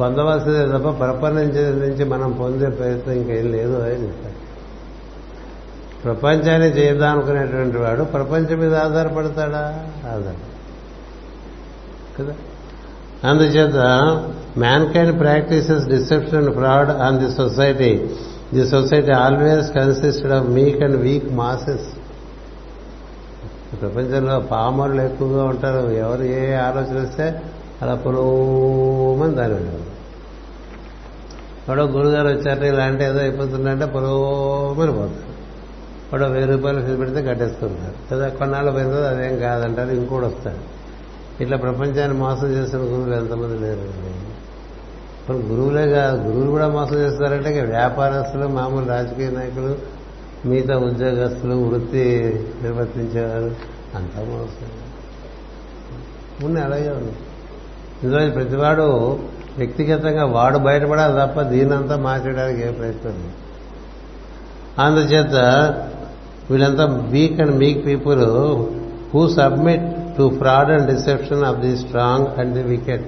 [0.00, 4.40] పొందవలసిందే తప్ప ప్రపంచం నుంచి మనం పొందే ప్రయత్నం ఇంకేం లేదు అని చెప్పారు
[6.04, 9.90] ప్రపంచాన్ని చేద్దాం అనుకునేటువంటి వాడు ప్రపంచం మీద ఆధారపడతాడా?
[10.10, 10.34] ఆధార.
[12.18, 12.34] కదా?
[13.24, 13.74] అందుచేత
[14.92, 18.10] mankind practises deception fraud on the society
[18.54, 21.88] the society always consisted of meek and weak masses
[23.80, 25.90] ప్రపంచంలో పామర్లు ఎక్కువగా ఉంటారు.
[25.90, 27.42] ఎవరు ఏ ఆలోచన వస్తే
[27.82, 29.54] అలా పొలోమని దాని
[31.68, 35.30] ఎవడో గురుగారు వచ్చారు ఇలాంటి ఏదో అయిపోతుందంటే పొలోమని పోతారు.
[36.12, 40.80] వాడు వెయ్యి రూపాయలు ఫీజు పెడితే కట్టేస్తుంటారు లేదా కొన్నాళ్ళు పోయిందో అదేం కాదంటారు ఇంకోటి వస్తాడు.
[41.42, 44.10] ఇట్లా ప్రపంచాన్ని మోసం చేసిన గురువులు ఎంతమంది లేరు.
[45.30, 49.78] ఇప్పుడు గురువులే కాదు గురువులు కూడా మోసం చేస్తారంటే ఇక వ్యాపారస్తులు మామూలు రాజకీయ నాయకులు
[50.48, 52.04] మిగతా ఉద్యోగస్తులు వృత్తి
[52.62, 53.50] నిర్వర్తించేవారు
[53.96, 54.70] అంతా మోసం.
[56.46, 57.12] ఉన్న అలాగే ఉంది
[58.02, 59.18] ఇందులో ప్రతివాడు
[59.58, 63.38] వ్యక్తిగతంగా వాడు బయటపడాలి తప్ప దీనంతా మార్చడానికి ఏ ప్రయత్నం లేదు.
[64.78, 65.34] అందుచేత
[66.50, 68.24] వీళ్ళంతా weak and meek people
[69.14, 73.06] who submit to fraud and deception of the strong and the wicked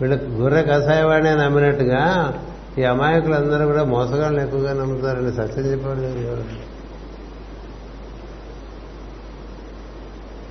[0.00, 2.32] వీళ్ళు గుర్రె కషాయవాడే నమ్మినట్టుగా
[2.78, 6.00] ఈ అమాయకులందరూ కూడా మోసగాళ్ళని ఎక్కువగా నమ్ముతారని సత్యం చెప్పాడు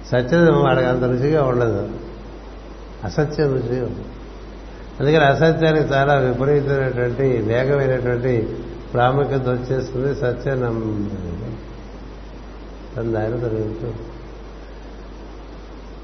[0.08, 1.90] సత్యం వాడికి అంత రుచిగా ఉండదు.
[3.04, 4.06] అసత్యం రుచిగా ఉంది
[5.00, 8.50] అందుకని అసత్యానికి చాలా విపరీతమైనటువంటి వేగమైనటువంటి
[8.94, 11.10] ప్రాముఖ్యత వచ్చేస్తుంది సత్యం నమ్మ
[12.98, 13.30] దాని దారి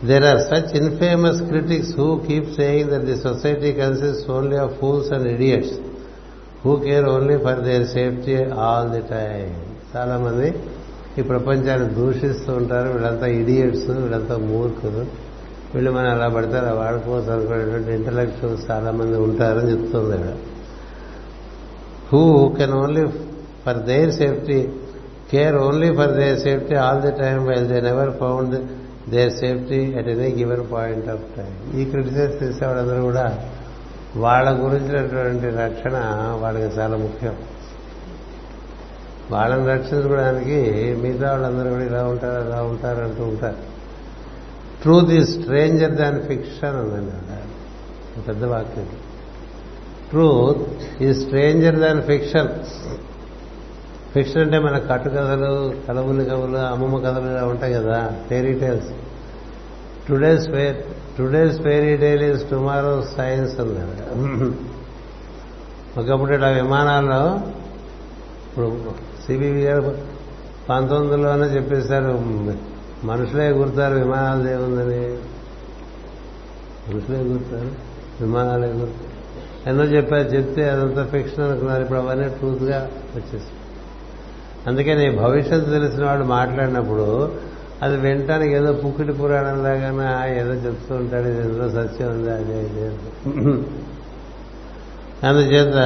[0.04, 5.14] there are such infamous critics who keep saying that the society consist only of fools
[5.14, 5.76] and idiots
[6.66, 9.50] who care only for their safety all the time
[9.96, 10.54] చాలా మంది
[11.20, 12.94] ఈ ప్రపంచాన్ని దూషిస్తూ ఉంటారు.
[12.94, 15.06] వీళ్ళంతా ఇడియట్స్ వీళ్ళంతా మూర్ఖులు.
[15.76, 20.34] వీళ్ళు మనం అలా పడతారు వాడుకోవచ్చు అనుకునేటువంటి ఇంటలెక్చువల్స్ చాలా మంది ఉంటారని చెప్తుంది ఇక్కడ.
[22.14, 23.06] Who can only
[23.66, 24.68] for their safety
[25.32, 28.56] care only for their safety all the time while they never found
[29.10, 33.50] their safety at any given point of time ఈ క్రిటిసైజ్ చేసేవాళ్ళందరూ కూడా
[34.16, 35.98] వాళ్ళ గురించినటువంటి రక్షణ
[36.42, 37.36] వాళ్ళకి చాలా ముఖ్యం.
[39.32, 40.60] వాళ్ళని రక్షించుకోవడానికి
[41.02, 43.56] మిగతా వాళ్ళందరూ కూడా ఇలా ఉంటారు అలా ఉంటారు అంటూ ఉంటారు.
[44.82, 48.90] Truth is stranger than fiction అందండి పెద్ద వాక్యం.
[50.10, 52.50] Truth is stranger than fiction
[54.16, 55.52] fiction అంటే మన కట్టు కథలు
[55.88, 57.98] కలవులు కవులు అమ్మమ్మ కథలు ఇలా ఉంటాయి కదా
[58.30, 58.92] fairy tales
[60.08, 60.78] today's fair
[61.18, 63.82] today's fairy tale is tomorrow science ఉంది
[66.00, 67.22] ఒకప్పుడు ఇలా విమానాల్లో
[68.48, 68.68] ఇప్పుడు
[69.26, 69.94] సిబివి గారు
[70.70, 72.14] పంతొమ్మిదిలోనే చెప్పేశారు
[73.04, 75.02] మనుషులే గుర్తారు విమానాలు ఏముందని
[76.88, 77.70] మనుషులే గుర్తారు
[78.22, 79.12] విమానాలే గుర్తారు.
[79.70, 82.80] ఎన్నో చెప్పారు చెప్తే అదంతా ఫిక్షన్ అనుకున్నారు ఇప్పుడు అవన్నీ ట్రూత్గా
[84.68, 87.08] అందుకే నీ భవిష్యత్తు తెలిసిన వాడు మాట్లాడినప్పుడు
[87.82, 90.10] అది వినటానికి ఏదో పుక్కిటి పురాణం లాగానే
[90.40, 92.60] ఏదో చెప్తూ ఉంటాడు ఇది ఏదో సత్యం ఉంది అదే
[95.28, 95.80] అందుచేత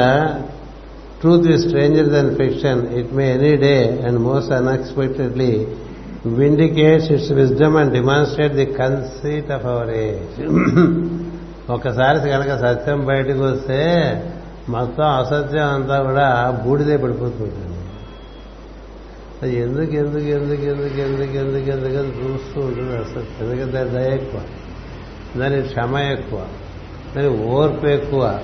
[1.22, 3.76] truth is stranger than fiction it may any day
[4.08, 5.52] and most unexpectedly
[6.38, 10.40] vindicates its wisdom and demonstrate the conceit of our age
[11.70, 13.82] ఒకసారి కనుక సత్యం బయటకు వస్తే
[14.70, 16.28] మొత్తం అసత్యం అంతా కూడా
[16.66, 17.69] బూడిదే పడిపోతుంది
[19.44, 23.44] అది ఎందుకు ఎందుకు ఎందుకు ఎందుకు ఎందుకు ఎందుకు ఎందుకు అని చూస్తూ ఉంటుంది అసలు.
[23.44, 24.42] ఎందుకంటే దాని దయ ఎక్కువ.
[25.40, 26.46] దాని క్షమ ఎక్కువ.
[27.16, 28.40] దాని ఓర్పు ఎక్కువ.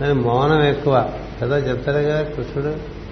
[0.00, 1.10] దాని మౌనం ఎక్కువ.
[1.42, 3.02] కదా చెప్తారు కదా కృష్ణుడు?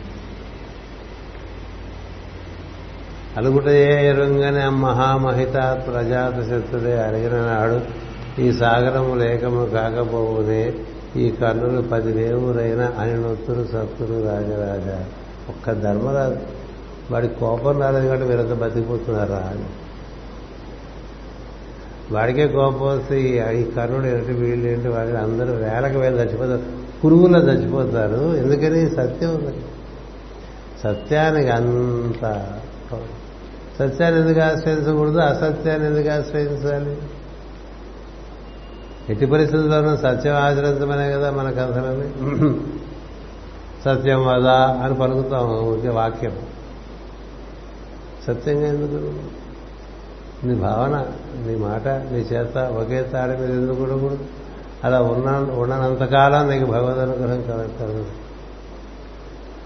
[3.36, 7.80] అలుగుటయే ఎరుంగనే మహామహిత ప్రజాత శత్రుడే అడిగిన నాడు
[8.40, 10.74] ఈ సాగరము లేకము కాకపోవునే
[11.16, 15.04] ఈ కన్నులు పదివేవురైన అని నొత్తురు సత్తురు రాజరాజ.
[15.48, 16.59] ఒక్క ధర్మరాజు.
[17.10, 19.64] వాడి కోపం రాలేదు కాబట్టి వీరంతా బతికిపోతున్నారా అని.
[22.14, 23.20] వాడికే కోపం వస్తే
[23.60, 26.62] ఈ- కర్ణుడు ఏంటి వీళ్ళు ఏంటి వాడిని అందరూ వేలకు వేలు చచ్చిపోతారు.
[27.04, 28.36] పురుగుల్లో చచ్చిపోతారు.
[28.36, 28.90] ఎందుకని?
[28.90, 29.62] సత్యం ఉంది.
[30.84, 32.46] సత్యానికి అంత
[33.78, 35.18] సత్యాన్ని ఎందుకు ఆశ్రయించకూడదు?
[35.18, 36.98] అసత్యాన్ని ఎందుకు ఆశ్రయించాలి?
[39.10, 42.54] ఎట్టి పరిస్థితుల్లోనూ సత్యం ఆచరించమనే కదా మన కథలని
[43.84, 45.64] సత్యం వదా అని పలుకుతాం.
[45.64, 46.32] ఊరికే వాక్యం.
[48.26, 49.12] సత్యంగా ఎందుకు
[50.46, 51.06] నీ భావన
[51.46, 54.10] నీ మాట నీ చేత ఒకే తాడి మీద ఎందుకు
[54.84, 58.08] అలా ఉన్న ఉన్నంతకాలం నీకు భగవద్ అనుగ్రహం కలుగుతుంది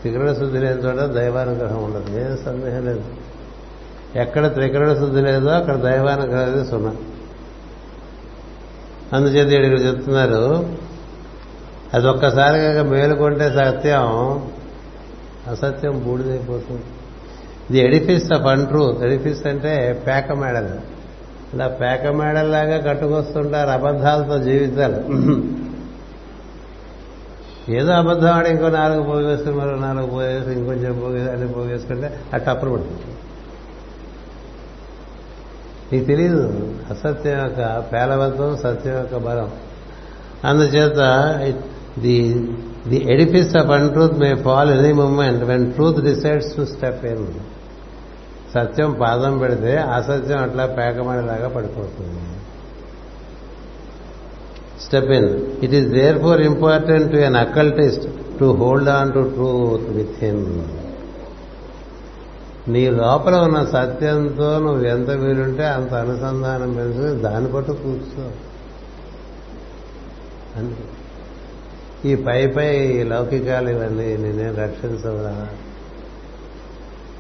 [0.01, 2.19] త్రికరణ శుద్ధి లేని చోట దైవానుగ్రహం ఉండదు.
[2.19, 3.05] ఏం సందేహం లేదు.
[4.17, 6.95] ఎక్కడ త్రికరణ శుద్ధి లేదో అక్కడ దైవానుగ్రహం అనేది సున్నా.
[9.13, 10.77] అందుచేత ఇక్కడ చెప్తున్నారు
[11.95, 14.43] అది ఒక్కసారిగా మేలుకొంటే సత్యం
[15.51, 16.83] అసత్యం బూడిదైపోతుంది.
[17.71, 20.95] The edifice of untruth edifice అంటే పేక మేడలు.
[21.55, 25.01] ఇలా పేక మేడల్లాగా కట్టుకొస్తుంటారు అబద్ధాలతో జీవితాలు.
[27.73, 32.71] ఏదో అబద్ధం ఆడి ఇంకో నాలుగు పోగేసుకుని మరో నాలుగు పోగేసి ఇంకొంచెం పోగేసి అన్ని పోగేసుకుంటే అట్ట టప్పులు
[32.71, 33.01] పడుతుంది
[35.93, 39.51] నీకు తెలియదు అసత్యం యొక్క పేలవత్వం సత్యం యొక్క బలం.
[40.45, 41.01] అందుచేత
[42.01, 42.49] the
[42.89, 47.27] the edifice of untruth may fall any moment when truth decides to step in
[48.55, 52.21] సత్యం పాదం పెడితే అసత్యం అట్లా పేకమడిలాగా పడిపోతుంది.
[54.85, 55.29] Step in
[55.65, 58.07] it is therefore important to an occultist
[58.39, 60.45] to hold on to truth with him
[62.73, 68.31] నీ లోపల ఉన్న సత్యంతో నువ్వు ఎంత వీలుంటే అంత అనుసంధానం పెంచుకుని దాన్ని పట్టు కూర్చో.
[72.09, 72.69] ఈ పై పై
[73.03, 75.47] లౌకికాలు ఇవన్నీ నేనేం రక్షించవురా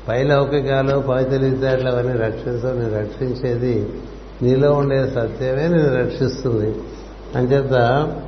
[0.08, 3.76] పై లౌకికాలు పై తెలివితేటలు అవన్నీ రక్షించవు నేను రక్షించేది
[4.42, 6.70] నీలో ఉండే సత్యమే నేను రక్షిస్తుంది.
[7.38, 7.76] అంచేత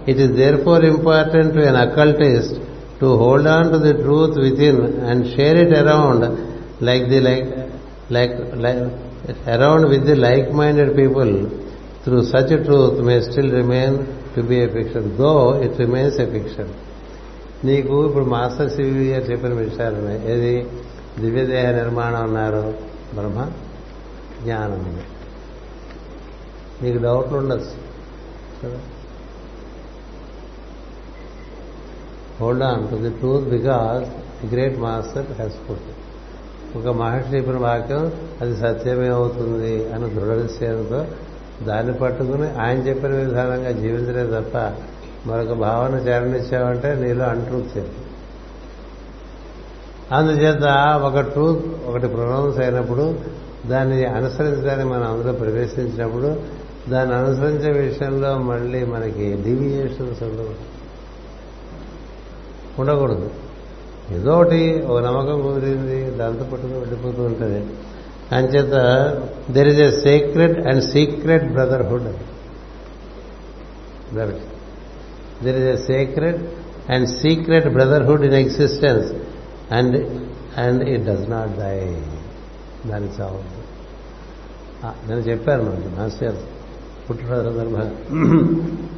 [0.08, 0.32] it is
[0.64, 2.56] therefore important to an occultist
[3.00, 6.24] to hold on to the truth with in and share it around
[6.84, 7.50] like the like
[8.12, 8.34] like
[9.48, 11.46] around with the like minded people
[12.04, 13.98] through such truth may still remain
[14.36, 16.72] to be a fiction though it remains a fiction
[17.66, 20.66] నీకు ఇప్పుడు master CV గారు చెప్పిన విషయాలు ఏది?
[21.20, 22.62] దివ్యదేహ నిర్మాణం అన్నారు
[23.14, 23.38] బ్రహ్మ.
[24.42, 25.04] జ్ఞానం మీకు
[26.82, 27.74] నీకు డౌట్లు ఉండొచ్చు
[28.62, 28.78] కదా
[32.40, 34.06] hold on to the truth because
[34.40, 35.86] the great master has put
[36.76, 38.02] ఒక మహర్షి చెప్పిన వాక్యం
[38.40, 41.00] అది సత్యమే అవుతుంది అని దృఢ నిశ్చయంతో
[41.64, 44.56] దాన్ని పట్టుకుని ఆయన చెప్పిన విధానంగా జీవించలే తప్ప
[45.28, 47.78] మరొక భావన చేరనిచ్చావంటే నీలో అంట్రూత్
[50.12, 50.62] అందుచేత
[51.02, 53.14] ఒక ట్రూత్ ఒకటి ప్రొనౌన్స్ అయినప్పుడు
[53.66, 56.40] దాన్ని అనుసరించడానికి మనం అందులో ప్రవేశించినప్పుడు
[56.88, 60.76] దాన్ని అనుసరించే విషయంలో మళ్ళీ మనకి డీవియేషన్స్ ఉండవు.
[62.80, 63.30] ఉండకూడదు.
[64.10, 67.66] ఏదో ఒకటి ఒక నమ్మకం కుదిరింది దాంతో పట్టుకుని వెళ్ళిపోతూ ఉంటుంది.
[68.32, 68.72] అంచేత
[69.50, 72.04] there is a secret and secret brotherhood
[75.44, 76.42] there is a secret
[76.90, 79.12] and secret brotherhood in existence
[79.72, 80.20] and
[80.58, 82.02] and it does not die
[82.86, 83.56] దాని చావు
[85.08, 86.36] నేను చెప్పాను మనకి మాస్టర్.
[87.10, 87.92] పుట్టిన సందర్భంగా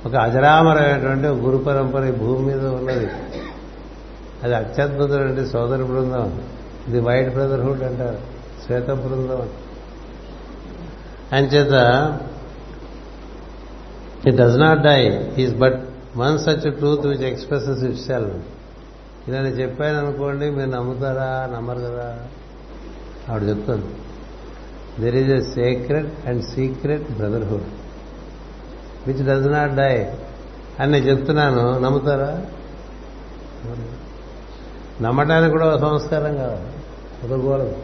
[0.07, 3.07] ఒక అజరామరమైనటువంటి గురు పరంపర భూమి మీద ఉన్నది.
[4.43, 6.41] అది అత్యద్భుతమైన సోదర బృందం.
[6.89, 8.19] ఇది వైట్ బ్రదర్హుడ్ అంటారు.
[8.67, 9.49] శ్వేత బృందం.
[11.33, 11.75] అంచేత
[14.27, 15.03] it does not die
[15.39, 15.81] is but
[16.17, 18.37] one such truth which expresses itself
[19.29, 22.27] ఇలా నేను చెప్పాను అనుకోండి మీరు నమ్ముతారా నమ్మరు కదా?
[23.31, 23.87] ఆవిడ చెప్తుంది
[25.01, 27.63] there is a secret and secret brotherhood
[29.07, 30.13] which does not die
[30.81, 32.43] అని నేను చెప్తున్నాను నమ్ముతారా?
[35.01, 36.67] నమ్మటానికి కూడా ఒక సంస్కారం కావాలి
[37.25, 37.77] ఒకకూడదు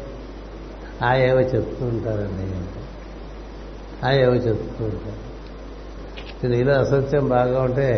[1.05, 2.57] ఆ ఏవో చెప్తూ ఉంటారండి.
[4.07, 5.35] ఆ ఏవో చెప్తూ ఉంటారు.
[6.49, 7.89] నీలో అసత్యం బాగా ఉంటే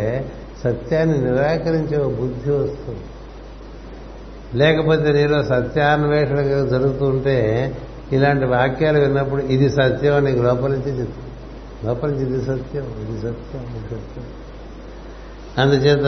[0.64, 3.00] సత్యాన్ని నిరాకరించే ఒక బుద్ధి వస్తుంది.
[4.56, 7.38] లేకపోతే నీలో సత్యాన్వేషణ జరుగుతుంటే
[8.12, 13.18] ఇలాంటి వాక్యాలు విన్నప్పుడు ఇది సత్యం అని నీకు లోపల నుంచి చెప్తుంది లోపల నుంచి ఇది సత్యం ఇది
[13.18, 14.24] సత్యం ఇది సత్యం.
[15.58, 16.06] అందుచేత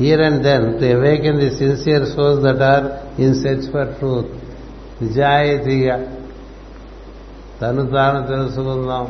[0.00, 2.84] here and then to awaken the sincere souls that are
[3.20, 4.32] in search for truth
[5.02, 5.96] నిజాయితీగా
[7.62, 9.06] తను తాను తెలుసుకుందాం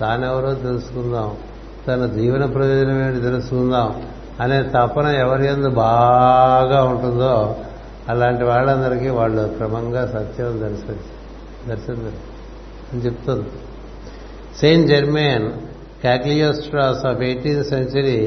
[0.00, 1.36] తానెవరో తెలుసుకుందాం.
[1.88, 3.88] తన జీవన ప్రయోజనం ఏంటి తెలుసుకుందాం
[4.40, 7.34] అనే తపన ఎవరి ఎందు బాగా ఉంటుందో
[8.08, 11.00] అలాంటి వాళ్ళందరికీ వాళ్ళు క్రమంగా సత్యం దర్శనం
[11.68, 12.04] దర్శనం
[12.92, 13.48] అని చెప్తుంది
[14.60, 15.46] saint Germain
[16.02, 18.18] Cagliostros of eighteenth century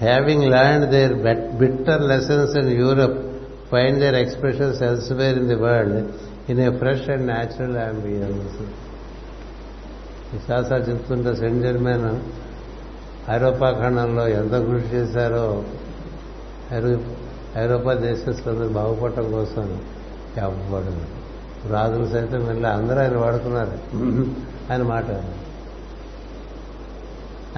[0.00, 1.14] having land their
[1.58, 3.18] bitter lessons in Europe
[3.70, 5.98] find their expressions elsewhere in the world
[6.50, 8.60] in a fresh and natural ambience
[10.46, 12.06] శాస్త్రాలు చెప్తుంటే సెంట్ జర్మన్
[13.30, 15.64] ఐరోపా ఖండంలో ఎంత కృషి చేశారో
[17.56, 19.82] ఐరోపా దేశస్తులందరూ బాగుపడటం కోసం
[20.38, 21.20] ఎవ్వడు
[21.72, 23.72] రాజులు సైతం వెళ్ళి అందరూ ఆయన వాడుకున్నారు.
[24.72, 25.04] ఆయన మాట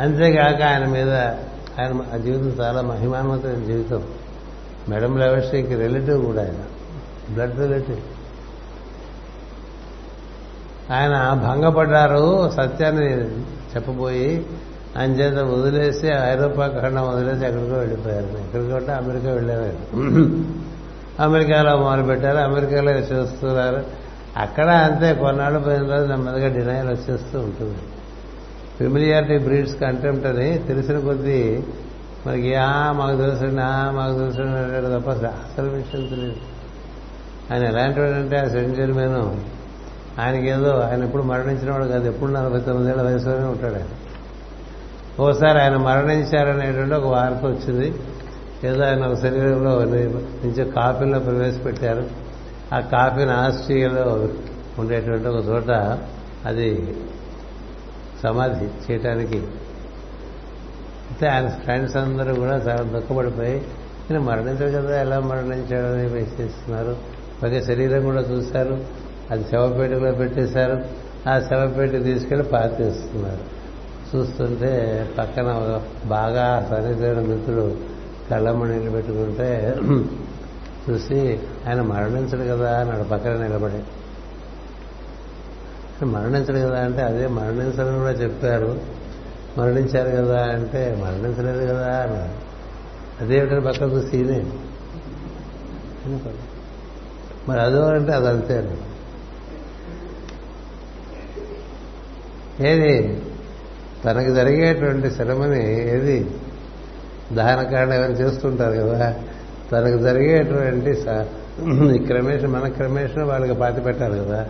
[0.01, 1.13] అంతేకాక ఆయన మీద
[1.81, 4.07] ఆయన ఆ జీవితం చాలా మహిమాన్వితమైన జీవితం.
[4.89, 6.65] మేడం లెవెస్ట్రీకి రిలేటివ్ కూడా ఆయన.
[7.35, 8.01] Blood relative.
[10.93, 13.31] ఆయన భంగపడ్డారు సత్యాన్ని
[13.77, 14.47] చెప్పబోయి
[14.99, 18.25] ఆయన చేత వదిలేసి ఐరోపా ఖండం వదిలేసి ఎక్కడికో వెళ్ళిపోయారు.
[18.25, 19.79] ఎక్కడికో అంటే అమెరికా వెళ్ళేవారు
[21.23, 23.81] అమెరికాలో మొదలుపెట్టారు అమెరికాలో చేస్తున్నారు.
[24.37, 27.79] అక్కడ అంతే కొన్నాళ్ళు పోయిన రోజు నెమ్మదిగా డినైల్ వచ్చేస్తూ ఉంటుంది.
[28.79, 31.63] ఫెమిలియారిటీ బ్రీడ్స్ కంటెంప్ట్ అని తెలిసిన కొద్దీ
[32.27, 36.41] మనకి ఆ మాకు తెలుసండి ఆ మాకు తెలుసండి అంటాడు తప్ప అసలు విషయం తెలియదు.
[37.53, 39.41] ఆయన ఎలాంటివాడంటే ఆ సెంచరీ జర్మేను
[40.19, 43.93] ఆయనకేదో ఆయన ఎప్పుడు మరణించిన వాడు కాదు ఎప్పుడు నలభై తొమ్మిదేళ్ళ వయసులోనే ఉంటాడు ఆయన.
[45.21, 47.95] ఒకసారి ఆయన మరణించారనేటువంటి ఒక వార్త వచ్చింది.
[48.65, 52.07] ఏదో ఆయన ఒక శరీరంలో నుంచి కాఫీలో ప్రవేశపెట్టారు.
[52.75, 54.29] ఆ కాఫీని ఆస్ట్రియాలో
[54.79, 55.71] ఉండేటువంటి ఒక చోట
[56.47, 56.95] అది
[58.23, 59.39] సమాధి చేయటానికి
[61.13, 63.63] అయితే ఆయన ఫ్రెండ్స్ అందరూ కూడా చాలా దుఃఖపడిపోయి
[64.11, 66.97] నేను మరణించాడు కదా ఎలా మరణించాడని వేసేస్తున్నారు
[67.43, 68.85] పైగా శరీరం కూడా చూశారు.
[69.31, 70.83] అది శవపేటలో పెట్టేశారు.
[71.29, 73.62] ఆ శవపేట తీసుకెళ్ళి పాతేస్తున్నారు.
[74.17, 74.71] చూస్తుంటే
[75.19, 77.77] పక్కన ఒక బాగా సన్నిధైన మిత్రుడు
[78.31, 79.77] కళ్ళమ్మనీళ్ళు పెట్టుకుంటే
[80.91, 83.83] చూసి ఆయన మరణించడు కదా అన్నాడు పక్కన నిలబడి.
[86.05, 88.81] మరణించడు కదా అంటే అదే మరణించడం కూడా చెప్పారు.
[89.59, 92.35] మరణించారు కదా అంటే మరణించలేదు కదా అన్నారు
[93.25, 94.45] అదేమిటని పక్కన చూసి ఈయనే.
[97.49, 98.79] మరి అదో అంటే అదంతే
[102.61, 103.23] ఏది?
[104.05, 106.27] తనకి జరిగేటువంటి శ్రమని ఏది?
[107.33, 109.15] దహనకాండ ఎవరు చేస్తుంటారు కదా.
[109.73, 110.91] తనకు జరిగేటువంటి
[111.97, 114.47] ఈ క్రమేషన్ మన క్రమేషన్ వాళ్ళకి పాతి పెట్టాలి కదా.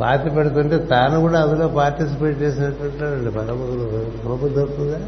[0.00, 3.72] పాతి పెడుతుంటే తాను కూడా అందులో పార్టిసిపేట్ చేసినట్టుంటాడండి పదమూడు
[4.24, 5.00] నమ్మకం దొరుకుతుందా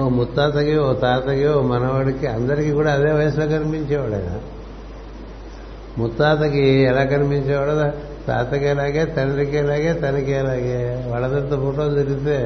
[0.00, 4.32] ఓ ముత్తాతకి ఓ తాతకి ఓ మనవాడికి అందరికీ కూడా అదే వయసులో కనిపించేవాడు ఆయన
[5.98, 7.92] ముత్తాతకి ఎలా కనిపించేవాడో?
[8.26, 10.78] తాతకి ఎలాగే తండ్రికి ఇలాగే తనకి ఇలాగే
[11.08, 12.38] వాళ్ళందరితో ఫోటో తిరిగితే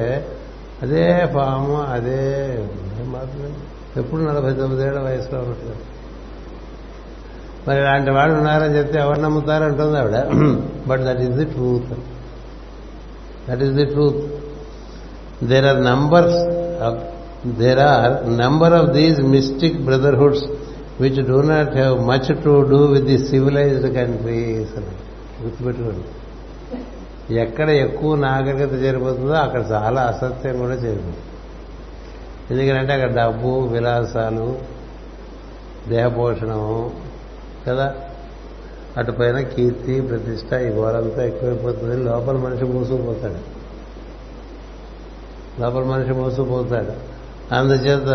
[0.81, 1.03] అదే
[1.33, 2.21] ఫాము అదే
[3.09, 3.49] మాత్రమే
[3.97, 5.77] ఎప్పుడు నలభై తొమ్మిదేళ్ళ వయసులో ఉంటుంది
[7.67, 10.17] మరి ఇలాంటి వాళ్ళు ఉన్నారని చెప్తే ఎవరు నమ్ముతారంటుంది ఆవిడ.
[10.87, 11.91] But that is the truth
[13.49, 14.21] that is the truth
[15.43, 16.39] there are numbers
[17.59, 20.45] there are number of these mystic brotherhoods
[21.01, 24.93] which do not have much to do with the civilised countries అని
[25.43, 26.05] గుర్తుపెట్టుకోండి.
[27.35, 31.17] ఎక్కడ ఎక్కువ నాగరికత చేరిపోతుందో అక్కడ చాలా అసత్యం కూడా చేరిపోతుంది.
[32.51, 34.59] ఎందుకంటే అక్కడ డబ్బు విలాసాలు
[35.87, 36.91] దేహపోషణము
[37.67, 37.95] కదా?
[38.97, 42.03] అటుపైన కీర్తి ప్రతిష్ట ఈ ఘోరంతా ఎక్కువైపోతుంది.
[42.03, 43.61] లోపల మనిషి మూసుకుపోతాడు
[45.61, 47.11] లోపల మనిషి మూసుకుపోతాడు
[47.55, 48.09] అందుచేత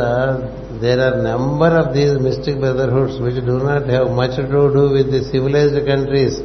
[0.81, 5.09] there are number of these mystic brotherhoods which do not have much to do with
[5.09, 6.41] the civilised countries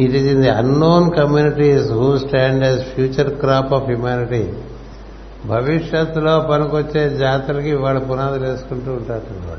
[0.00, 4.52] it is in the unknown communities who stand as future crop of humanity
[5.46, 9.58] భవిష్యత్తులో పనికొచ్చే జాతరకి వాళ్ళ పునాదులు వేసుకుంటూ ఉంటారు అనమాట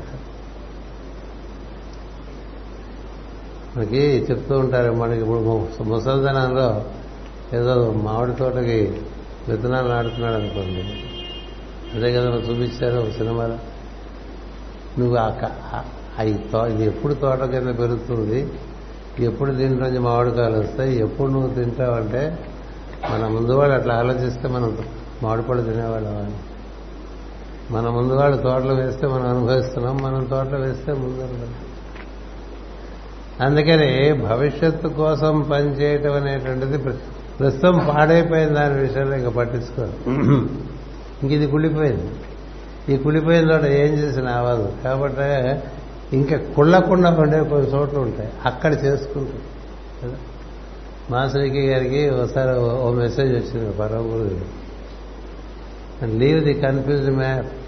[3.76, 5.38] మనకి చెప్తూ ఉంటారు మనకి ఇప్పుడు
[5.82, 6.84] ముసల్దనంలో
[7.54, 9.00] ఏదో మామిడి తోటకి
[9.48, 10.84] విత్తనాలు నాడుతున్నాడు అనుకోండి.
[11.94, 13.58] అదే కదా చూపించారు ఒక సినిమాలో.
[14.98, 15.16] నువ్వు
[16.66, 18.46] ఇది ఎప్పుడు తోట కింద పెరుగుతుంది.
[19.24, 22.38] ఎప్పుడు దీంట్లోంచి మామిడికాయలు వస్తాయి ఎప్పుడు నువ్వు తింటావంటే
[23.10, 24.78] మన ముందు వాళ్ళు అట్లా ఆలోచిస్తే మనం
[25.22, 26.34] మామిడిపళ్ళు తినేవాళ్ళం
[27.70, 31.48] మన ముందు వాళ్ళు తోటలు వేస్తే మనం అనుభవిస్తున్నాం మనం తోటలు వేస్తే ముందు
[33.40, 39.92] అందుకని భవిష్యత్తు కోసం పనిచేయటం అనేటువంటిది ప్రస్తుతం పాడైపోయిన దాని విషయంలో ఇంకా పట్టించుకోరు.
[41.22, 42.10] ఇంక ఇది కుళ్ళిపోయింది.
[42.92, 45.60] ఈ కుళ్ళిపోయిన చోట ఏం చేసిన అవ్వదు కాబట్టి
[46.12, 48.32] ఇంకా కుళ్ళకుండా ఉండే కొన్ని చోట్ల ఉంటాయి.
[48.44, 49.38] అక్కడ చేసుకుంటాం.
[50.02, 50.16] కదా?
[51.10, 54.60] మాసరికి గారికి ఒకసారి ఓ మెసేజ్ వచ్చింది పరమ గురువు
[56.04, 57.06] leave the confuse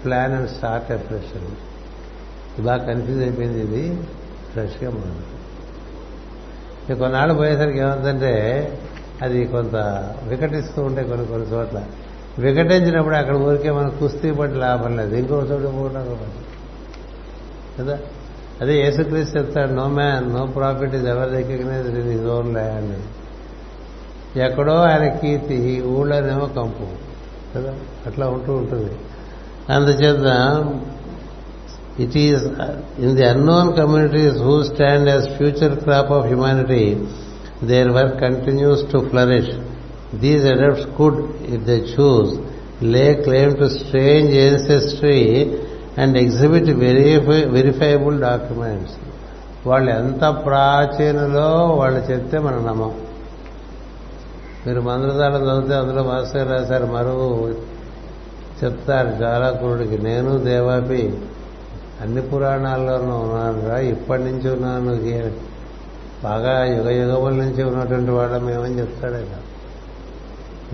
[0.05, 2.63] plan and start fresh అని.
[2.63, 4.03] బాగా కన్ఫ్యూజ్ అయిపోయింది ఇది.
[4.51, 5.33] ఫ్రెష్గా మొదలు
[6.95, 8.69] కొన్నాళ్ళు పోయేసరికి ఏమవుతుందంటే
[9.21, 9.75] అది కొంత
[10.23, 11.83] వికటిస్తూ ఉంటాయి కొన్ని కొన్ని చోట్ల.
[12.39, 15.15] వికటించినప్పుడు అక్కడ ఊరికే మనం కుస్తీ పట్టి లాభం లేదు.
[15.15, 16.19] ఇంకో చోట పోవడం
[17.79, 17.99] కదా?
[18.61, 22.93] అదే యేసుక్రీస్తు చెప్తాడు no man no prophet is ever recognised in his own land.
[24.39, 26.85] ఎక్కడో ఆయన కీర్తి ఈ ఊళ్ళోనేమో కంపు
[27.55, 27.73] కదా?
[28.05, 28.91] అట్లా ఉంటూ ఉంటుంది.
[29.69, 30.27] అందుచేత
[31.99, 32.45] it is
[32.99, 36.97] in the unknown communities who stand as future crop of humanity
[37.63, 39.51] their work continues to flourish
[40.15, 41.19] these adepts could
[41.53, 42.31] if they choose
[42.83, 45.19] lay claim to strange ancestry
[45.97, 48.93] and exhibit verify verifiable documents
[49.67, 52.91] వాళ్ళు ఎంత ప్రాచీనలో వాళ్ళు చెప్తే మనం నమ్మం.
[54.67, 57.53] మీరు మంత్రదానం చదివితే అందులో master రాశారు మరువు
[58.63, 61.13] చెప్తారు జాలకురుడికి నేను దేవాపి
[62.01, 65.31] అన్ని పురాణాల్లోనూ ఉన్నానురా ఇప్పటి నుంచి ఉన్నాను
[66.23, 69.15] బాగా యుగ యుగముల నుంచి ఉన్నటువంటి వాళ్ళ మేమని చెప్తాడు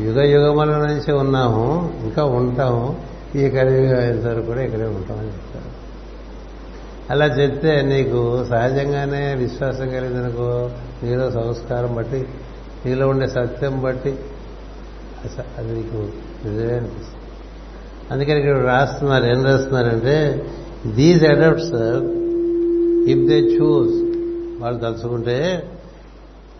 [0.01, 2.95] యుగ యుగముల నుంచి ఉన్నాము ఇంకా ఉంటాము
[3.35, 5.79] ఈ కలియుగ అయ్యేసరికి కూడా ఇక్కడే ఉంటామని చెప్తారు.
[7.11, 10.69] అలా చెప్తే నీకు సహజంగానే విశ్వాసం కలిగిందనుకో
[11.03, 12.27] నీలో సంస్కారం బట్టి
[12.85, 14.15] నీలో ఉండే సత్యం బట్టి
[15.57, 16.09] అది నీకు
[16.45, 17.15] నిజమే అనిపిస్తుంది.
[18.11, 20.45] అందుకని ఇక్కడ రాస్తున్నారు ఏం రాస్తున్నారంటే
[20.87, 21.73] these adepts
[23.09, 23.95] if they choose
[24.61, 25.69] వాళ్ళు తలుచుకుంటే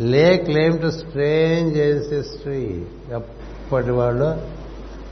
[0.01, 2.85] లే క్లెయిమ్ టు స్ట్రేంజ్ ఎన్సిస్ట్రీ
[3.15, 4.58] అప్పటి వాళ్ళు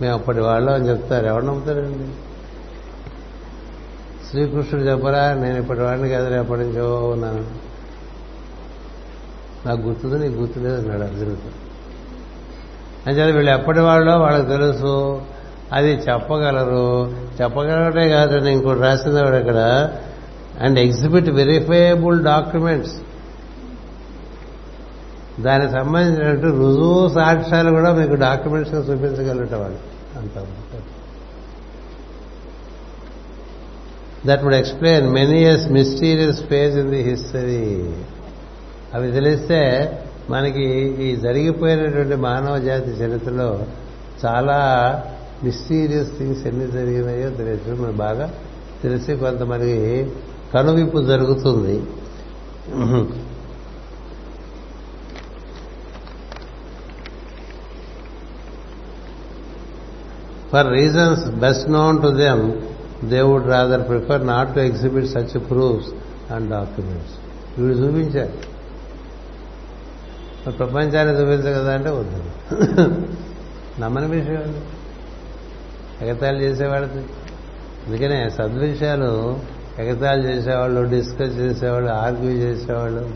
[0.02, 1.26] మేము అప్పటి వాళ్ళు అని చెప్తారు.
[1.26, 2.07] ఎవరు నమ్ముతారండి?
[4.30, 7.45] శ్రీకృష్ణుడు చెప్పరా నేను ఇప్పటి వాడిని కదా ఎప్పటి నుంచో ఉన్నాను.
[9.68, 11.68] నాకు గుర్తుంది నీకు గుర్తులేదు అన్నాడు అర్జునుడు.
[13.10, 15.22] అంటే వీళ్ళు ఎప్పటి వాళ్ళో వాళ్ళకి తెలుసు.
[15.74, 17.14] అది చెప్పగలరు.
[17.41, 19.90] చెప్పగలటే కాదండి ఇంకోటి రాసింది వాడు ఇక్కడ
[20.61, 22.94] అండ్ ఎగ్జిబిట్ వెరిఫైయబుల్ డాక్యుమెంట్స్
[25.45, 29.80] దానికి సంబంధించినట్టు రుజువు సాక్ష్యాలు కూడా మీకు డాక్యుమెంట్స్ చూపించగలట వాళ్ళు
[30.19, 30.45] అంత
[34.27, 37.64] that would explain many years mysterious phase in the history
[38.93, 39.59] అవి తెలిస్తే
[40.30, 40.65] మనకి
[41.05, 43.49] ఈ జరిగిపోయినటువంటి మానవ జాతి చరిత్రలో
[44.26, 44.57] చాలా
[45.43, 47.76] మిస్టీరియస్ థింగ్స్ ఎన్ని జరిగినాయో తెలియదు.
[47.81, 48.27] మనకు బాగా
[48.84, 49.73] తెలిసి కొంతమంది
[50.53, 51.76] కనువిప్పు జరుగుతుంది.
[60.52, 62.52] For reasons best known to them
[63.06, 65.90] they would rather prefer not to exhibit such proofs
[66.34, 67.14] and documents
[67.60, 68.57] వీడు చూపించారు
[70.52, 72.22] ప్రపంచాన్ని చూపించగదా అంటే వద్దు.
[73.82, 74.61] నమ్మని విషయం అది.
[76.10, 76.99] ఎగతాళి చేసేవాళ్ళకి
[77.88, 79.40] అందుకనే సద్విషయాలు
[79.80, 83.10] ఎగతాళి చేసేవాళ్ళు డిస్కస్ చేసేవాళ్ళు ఆర్గ్యూ చేసేవాళ్ళు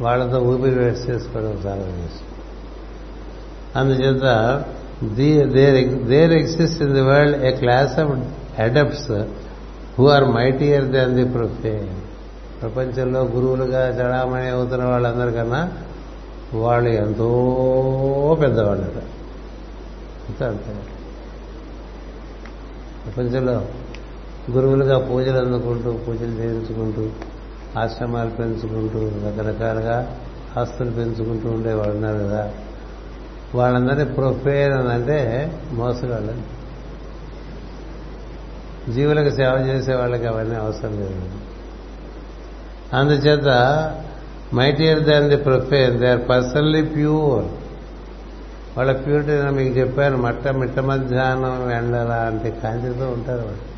[0.00, 2.28] వాళ్ళతో ఊపిరి వేస్ట్ చేసుకోవడం చాలా ఇష్టం
[3.76, 4.22] అందుచేత
[5.02, 5.48] there
[6.06, 8.10] there exist in the world a class of
[8.60, 9.12] adepts
[9.98, 11.90] who are mightier than the ప్రొఫే
[12.60, 15.72] ప్రపంచంలో గురువులుగా చడామణి అవుతున్న వాళ్ళందరికన్నా
[16.54, 17.28] వాళ్ళు ఎంతో
[18.40, 18.96] పెద్దవాళ్ళట
[20.28, 20.74] అంతే అంతే.
[23.04, 23.64] ప్రపంచంలో
[24.50, 27.10] గురువులుగా పూజలు అందుకుంటూ పూజలు చేయించుకుంటూ
[27.80, 30.16] ఆశ్రమాలు పెంచుకుంటూ రకరకాలుగా
[30.56, 32.50] ఆస్తులు పెంచుకుంటూ ఉండేవాళ్ళు ఉన్నారు కదా.
[33.54, 36.62] వాళ్ళందరినీ ప్రొఫేర్ అని అంటే మోసగాళ్ళు.
[38.92, 41.22] జీవులకు సేవ చేసే వాళ్ళకి అవన్నీ అవసరం లేదు.
[42.96, 43.48] అందుచేత
[44.54, 47.44] mightier than the profane they are personally pure.
[48.76, 53.72] వాళ్ళ ప్యూరిటీ మీకు చెప్పాను మట్ట మిట్ట మధ్యాహ్నం ఎండల అంటే కాంతితో ఉంటారు వాళ్ళు.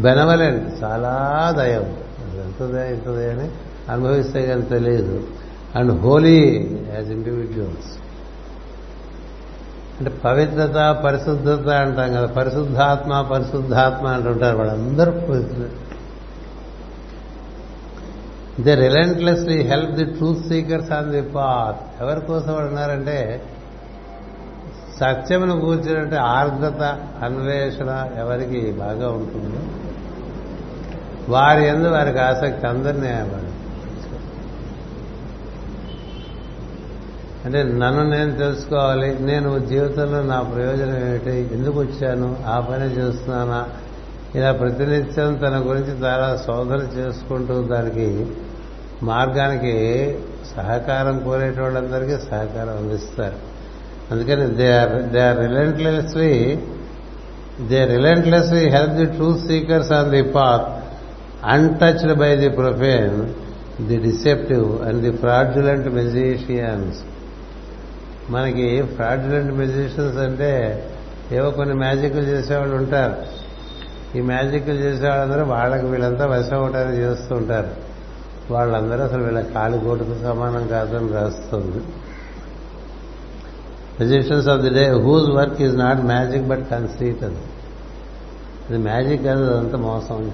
[0.00, 1.96] బెనవలెంట్ చాలా దయం.
[2.40, 3.50] ఎంత దయ ఎంత దయ అని
[3.92, 5.24] అనుభవిస్తే కానీ తెలియదు.
[5.76, 8.09] And holy as individuals.
[10.00, 12.26] అంటే పవిత్రత పరిశుద్ధత అంటాం కదా.
[12.26, 15.90] పరిశుద్ధాత్మ పరిశుద్ధాత్మ అంటుంటారు వాళ్ళందరూ పవిత్రులు.
[18.62, 23.42] They relentlessly help the truth seekers on the path ఎవరి కోసం ఉన్నారంటే
[25.00, 29.60] సత్యమును కూర్చున్నట్టు ఆర్ద్రత అన్వేషణ ఎవరికి బాగా ఉంటుందో
[31.28, 33.08] వారి ఎందు వారికి ఆసక్తి అందరినీ
[37.44, 39.18] అంటే నన్ను నేను తెలుసుకోవాలి.
[39.20, 41.50] నేను జీవితంలో నా ప్రయోజనం ఏమిటి?
[41.52, 42.36] ఎందుకు వచ్చాను?
[42.46, 43.68] ఆ పని చేస్తున్నానా?
[44.34, 48.26] ఇలా ప్రతినిత్యం తన గురించి చాలా శోధన చేసుకుంటూ దానికి
[49.02, 49.74] మార్గానికి
[50.56, 53.36] సహకారం కోరేట వాళ్ళందరికీ సహకారం అందిస్తారు.
[54.10, 56.58] అందుకని they are they are relentlessly
[57.68, 60.84] they relentlessly help the truth seekers on the path
[61.44, 63.34] untouched by the profane
[63.86, 66.98] the deceptive and the fraudulent magicians.
[68.30, 70.82] మనకి ఫ్రాడ్యులెంట్ మ్యూజిషియన్స్ అంటే
[71.32, 73.16] ఏవో కొన్ని మ్యాజిక్లు చేసేవాళ్ళు ఉంటారు.
[74.18, 77.68] ఈ మ్యాజిక్లు చేసేవాళ్ళందరూ వాళ్ళకి వీళ్ళంతా వశం అవడానికి చేస్తూ ఉంటారు.
[78.50, 81.86] వాళ్ళందరూ అసలు వీళ్ళ కాలిగోటుకు సమానం కాదని రాస్తుంది.
[84.02, 87.36] Musicians of the day whose work is not magic but conceit అది.
[88.70, 90.30] ఇది మ్యాజిక్ కాదు అదంతా మోసం.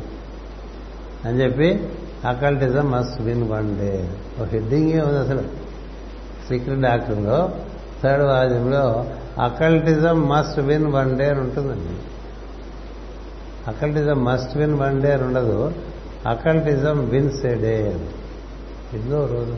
[1.24, 1.88] అని చెప్పి
[2.24, 4.10] occultism must win one day
[4.40, 5.42] ఒక హెడ్డింగే ఉంది అసలు?
[6.48, 7.50] సీక్రెట్ డాక్టర్లో
[8.02, 9.06] third వాద్యంలో
[9.42, 11.98] occultism must win one day అని ఉంటుందండి.
[13.70, 15.72] Occultism must win one day అని ఉండదు.
[16.28, 18.00] అకల్టిజం విన్స్ ఏ డే
[18.94, 19.56] ఎన్నో రోజు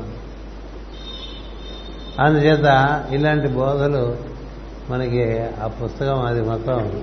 [2.19, 4.16] అందుచేత ఇలాంటి బోధలు
[4.90, 7.02] మనకి ఆ పుస్తకం అది మొత్తం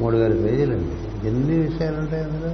[0.00, 1.28] మూడు వేల పేజీలండి.
[1.28, 2.52] ఎన్ని విషయాలు ఉంటాయి అందులో?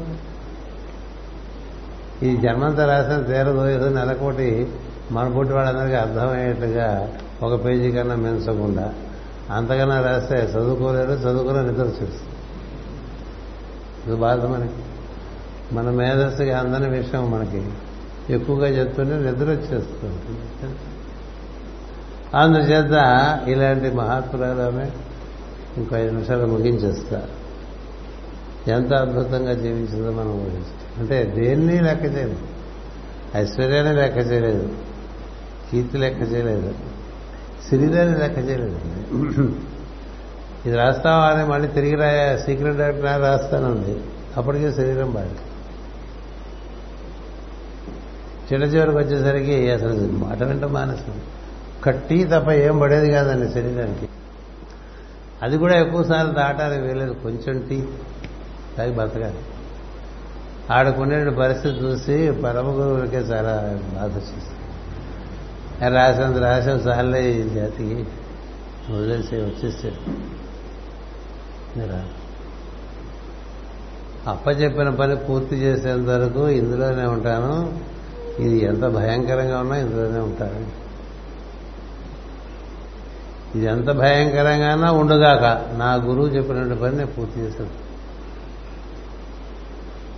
[2.27, 4.69] ఈ జన్మంతా రాసిన తీరదు ఏదో నెలకోటి
[5.11, 8.95] మన పుట్టి వాళ్ళందరికీ అర్థమయ్యేట్టుగా ఒక పేజీ కన్నా మించకుండా
[9.51, 12.11] అంతకన్నా రాస్తే చదువుకోలేడు చదువుకునే నిద్ర చేస్తుంది
[14.07, 14.73] ఇది బాధ మనకి
[15.73, 17.69] మన మేధస్సుకి అందని విషయం మనకి.
[18.31, 20.75] ఎక్కువగా చెప్తుంటే నిద్ర వచ్చేస్తుంది.
[22.37, 22.93] అందుచేత
[23.47, 24.93] ఇలాంటి మహాత్మురాలమే
[25.77, 27.23] ఇంకో ఐదు నిమిషాలు ముగించేస్తా.
[28.69, 30.65] ఎంత అద్భుతంగా జీవించిందో మనం ఊహించాం.
[30.99, 32.37] అంటే దేన్ని లెక్క చేయలేదు.
[33.37, 34.69] ఐశ్వర్యాన్ని లెక్క చేయలేదు.
[35.71, 36.75] కీర్తి లెక్క చేయలేదు.
[37.71, 38.79] సిరిదని లెక్క చేయలేదు
[40.67, 43.95] ఇది రాస్తావా అని మళ్ళీ తిరిగి రాయా సీక్రెట్ డాక్టర్ రాస్తానంది.
[44.37, 45.37] అప్పటికే శరీరం బాగా.
[48.49, 51.21] చిన్న చివరికి వచ్చేసరికి అసలు మాట వింట మానసం
[51.85, 54.09] కట్టి తప్ప ఏం పడేది కాదండి శరీరానికి.
[55.43, 57.79] అది కూడా ఎక్కువసార్లు దాటానికి వీలేదు కొంచెం టీ
[58.79, 59.41] తాగి బతకాలి.
[60.73, 63.55] ఆడుకునే పరిస్థితి చూసి పరమ గురువులకే చాలా
[63.95, 64.60] బాధ వచ్చేసింది.
[65.89, 68.05] రాసినంత రాసిన సార్లే ఈ జాతికి
[68.93, 70.21] వదిలేసి వచ్చేసాడు
[74.31, 77.79] అప్పచెప్పిన పని పూర్తి చేసేంత వరకు ఇందులోనే ఉంటాను.
[78.43, 80.91] ఇది ఎంత భయంకరంగా ఉన్నా ఇందులోనే ఉంటాను.
[83.59, 85.45] ఇది ఎంత భయంకరంగానా ఉండుగాక
[85.79, 87.71] నా గురువు చెప్పినటువంటి పని నేను పూర్తి చేశాను.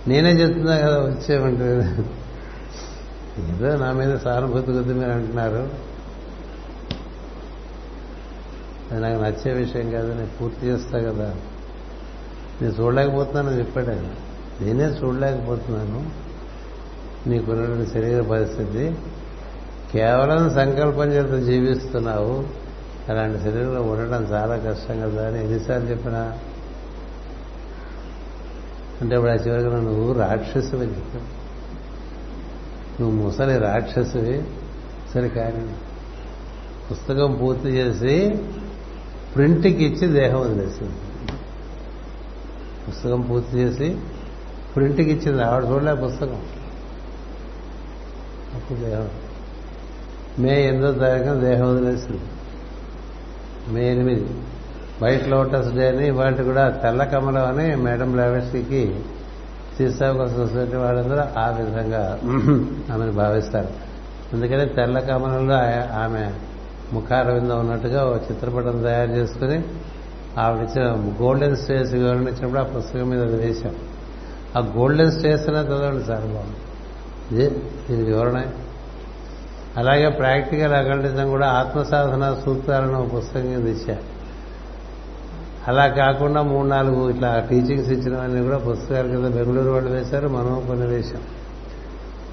[0.09, 1.97] నేనే చెప్తున్నా కదా వచ్చేమంటే
[3.39, 5.69] ఏదో నా మీద సానుభూతి కొద్ది మీరు అంటున్నారు.
[8.91, 11.35] అది నాకు నచ్చే విషయం కాదు నేను పూర్తి చేస్తా కదా.
[12.61, 14.15] నేను చూడలేకపోతున్నాను చెప్పాడు ఆయన.
[14.61, 16.11] నేనే చూడలేకపోతున్నాను.
[17.29, 18.95] నీకున్నటువంటి శరీర పరిస్థితి.
[19.91, 22.47] కేవలం సంకల్పం చేత జీవిస్తున్నావు.
[23.09, 26.39] అలాంటి శరీరంలో ఉండడం చాలా కష్టం కదా అని ఎన్నిసార్లు చెప్పినా.
[29.01, 31.42] అంటే ఇప్పుడు ఆ చివరికి నువ్వు రాక్షసులు చెప్పావు
[33.01, 34.43] నువ్వు ముసలి రాక్షసువి
[35.13, 35.75] సరే కానీ
[36.91, 38.39] పుస్తకం పూర్తి చేసి
[39.35, 40.93] ప్రింట్కి ఇచ్చి దేహం వదిలేసింది.
[42.89, 43.97] పుస్తకం పూర్తి చేసి
[44.75, 45.43] ప్రింట్కి ఇచ్చింది.
[45.43, 46.41] ఆవిడ చూడలే పుస్తకం.
[48.55, 49.09] అప్పుడు దేహం.
[50.39, 52.21] మే ఎనిమిదో తారీఖున దేహం వదిలేసింది.
[53.67, 54.25] మే ఎనిమిది.
[55.01, 58.99] వైట్ లోటస్ డే అని వాటి కూడా తెల్ల కమలం అని మేడం లావెస్కి
[59.77, 62.19] సీసాక సొసైటీ వాళ్ళందరూ ఆ విధంగా
[62.93, 63.71] ఆమెను భావిస్తారు.
[64.33, 65.57] అందుకని తెల్ల కమలంలో
[65.99, 66.31] ఆమె
[66.93, 69.63] ముఖారవిందం ఉన్నట్టుగా ఓ చిత్రపటం తయారు చేసుకుని
[70.37, 70.85] ఆవిడిచ్చిన
[71.21, 73.75] గోల్డెన్ స్టేజ్ వివరణ ఇచ్చినప్పుడు ఆ పుస్తకం మీద అది వేశాం.
[74.57, 76.61] ఆ గోల్డెన్ స్టేజ్ అనే చదవండి సార్ బాగుంది
[77.35, 77.49] ఇది
[77.89, 78.43] దీని వివరణ.
[79.77, 83.97] అలాగే ప్రాక్టికల్ అకల్టిజం కూడా ఆత్మసాధన సూత్రాలను పుస్తకం కింద ఇచ్చా
[85.67, 90.87] అలా కాకుండా మూడు నాలుగు ఇట్లా టీచింగ్స్ ఇచ్చినవన్నీ కూడా పుస్తకాలు కింద బెంగళూరు వాళ్ళు వేశారు మనం కొన్ని
[90.87, 91.21] వేశాం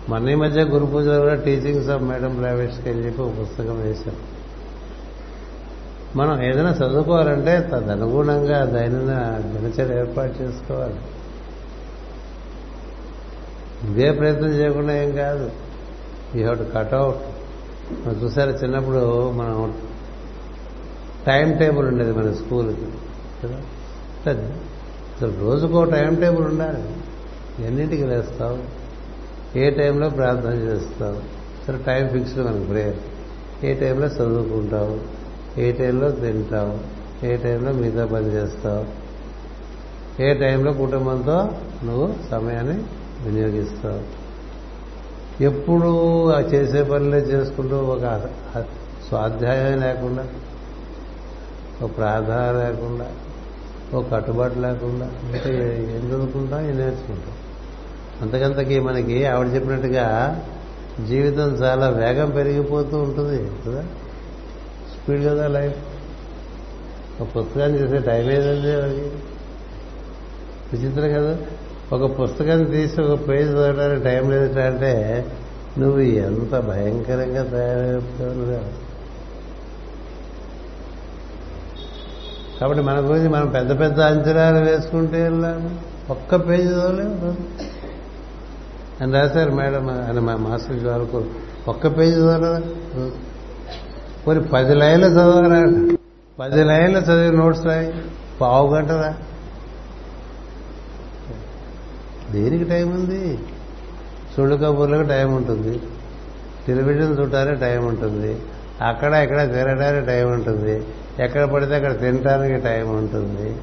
[0.08, 4.16] మన ఈ మధ్య గురు పూజలు కూడా టీచింగ్స్ ఆఫ్ మేడం ప్రైవేట్స్కి అని చెప్పి ఒక పుస్తకం వేశాం
[6.16, 10.98] మనం ఏదైనా చదువుకోవాలంటే తదనుగుణంగా దైనందిన దినచర్య ఏర్పాటు చేసుకోవాలి.
[13.84, 15.50] ఇదే ప్రయత్నం చేయకుండా ఏం కాదు.
[16.34, 17.22] యూ హెవ్ టు కట్అవుట్
[18.06, 19.74] మనం చూసారా చిన్నప్పుడు మనం
[21.26, 22.88] టైం టేబుల్ ఉండేది మన స్కూల్కి.
[23.44, 23.56] కదా?
[25.16, 26.96] అసలు రోజుకో టైం టేబుల్ ఉండాలి.
[27.66, 28.80] ఎన్నింటికి లేస్తావు?
[29.58, 31.16] ఏ టైంలో ప్రార్థన చేస్తావు?
[31.66, 32.96] సరే టైం ఫిక్స్డ్ మనకు ప్రేయర్.
[33.64, 35.00] ఏ టైంలో చదువుకుంటావు?
[35.60, 37.00] ఏ టైంలో తింటావు?
[37.26, 39.00] ఏ టైంలో మిగతా పని చేస్తావు?
[40.22, 41.48] ఏ టైంలో కుటుంబంతో
[41.84, 42.84] నువ్వు సమయాన్ని
[43.24, 44.20] వినియోగిస్తావు?
[45.42, 48.22] ఎప్పుడు ఆ చేసే పనులే చేసుకుంటూ ఒక
[49.08, 50.26] స్వాధ్యాయం లేకుండా
[51.82, 53.12] ఒక ప్రార్థన లేకుండా
[53.94, 55.50] ఒక కట్టుబాటు లేకుండా అంటే
[55.94, 57.34] ఏం చదువుకుంటాం ఏం నేర్చుకుంటాం?
[58.22, 60.36] అంతకంతకి మనకి ఆవిడ చెప్పినట్టుగా
[61.08, 63.38] జీవితం చాలా వేగం పెరిగిపోతూ ఉంటుంది
[63.68, 63.82] కదా?
[64.92, 65.78] స్పీడ్ కదా లైఫ్
[67.20, 69.10] ఒక పుస్తకాన్ని చేసే టైం ఏదండి వాడికి
[70.72, 71.36] విచిత్రం కదా?
[71.92, 74.92] ఒక పుస్తకాన్ని తీసి ఒక పేజ్ చదవడానికి టైం లేదు అంటే
[75.78, 78.60] నువ్వు ఎంత భయంకరంగా తయారైపోయావు
[82.60, 85.70] కాబట్టి మన గురించి మనం పెద్ద పెద్ద అంచనాలు వేసుకుంటే వెళ్ళాము
[86.10, 87.36] ఒక్క పేజీ చదవలేము
[89.00, 91.24] అని రాశారు మేడం అని మా మాస్టర్ గారు
[91.68, 92.60] ఒక్క పేజీ చదవలేదా?
[94.24, 95.60] కొన్ని పది లైన్లు చదవరా
[96.40, 97.94] పది లైన్లు చదివి నోట్స్ రాయి.
[98.40, 99.16] పావు గంటరా
[102.30, 103.38] దేనికి టైం ఉంది?
[104.36, 105.80] సుళ్ళు కబుర్లకు టైం ఉంటుంది.
[106.66, 108.40] టెలివిజన్ చూడటానికి టైం ఉంటుంది.
[108.82, 110.86] అక్కడ ఇక్కడ తిరగడానికి టైం ఉంటుంది.
[111.20, 113.56] ఎక్కడ పడితే అక్కడ తినడానికి టైం ఉంటుంది.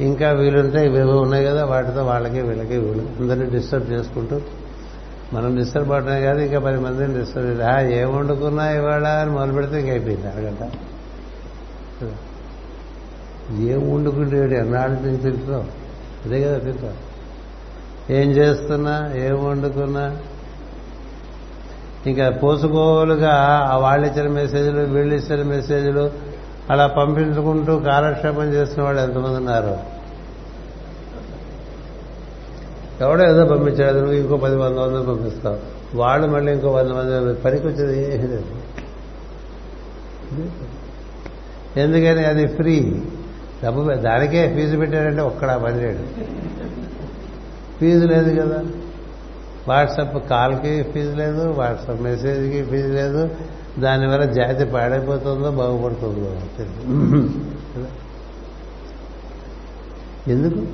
[0.00, 4.40] ఇంకా వీలుంటే ఇవి ఉన్నాయి కదా వాటితో వాళ్ళకి వీళ్ళకి వీళ్ళు అందరినీ డిస్టర్బ్ చేసుకుంటూ
[5.32, 7.62] మనం డిస్టర్బ్ అవటమే కాదు ఇంకా పది మందిని డిస్టర్బ్
[7.92, 9.06] ఏం వండుకున్నా ఇవాళ?
[9.06, 10.72] అని మొదలు పెడితే ఇంక అయిపోయింది అరగంట.
[13.60, 15.64] ఏం వండుకుంటే ఎన్నాళ్ళు నుంచి తింటున్నావు.
[16.26, 17.10] అదే కదా తింటావు.
[18.12, 19.12] ఏం చేస్తున్నా?
[19.16, 20.16] ఏం వండుకున్నా?
[22.06, 23.32] ఇంకా పోసుకోలుగా
[23.76, 26.29] వాళ్ళు ఇచ్చిన మెసేజ్లు వీళ్ళు ఇచ్చిన మెసేజ్లు
[26.70, 30.00] అలా పంపించుకుంటూ కాలక్షేపం చేసిన వాళ్ళు ఎంతమంది ఉన్నారు?
[33.00, 35.58] ఎవడో ఏదో పంపించాడు నువ్వు ఇంకో పది వంద మంది పంపిస్తావు.
[35.96, 38.44] వాళ్ళు మళ్ళీ ఇంకో వంద మంది పనికి వచ్చేది ఏమీ లేదు.
[41.78, 43.02] ఎందుకని అది ఫ్రీ.
[43.64, 45.98] డబ్బు దానికే ఫీజు పెట్టాడంటే ఒక్కడ పని చేయడు.
[47.80, 48.64] ఫీజు లేదు కదా.
[49.68, 53.30] వాట్సాప్ కాల్కి ఫీజు లేదు వాట్సాప్ మెసేజ్కి ఫీజు లేదు
[53.78, 56.36] దానివల్ల జాతి పాడైపోతుందో బాగుపడుతుందో.
[60.28, 60.66] ఎందుకు?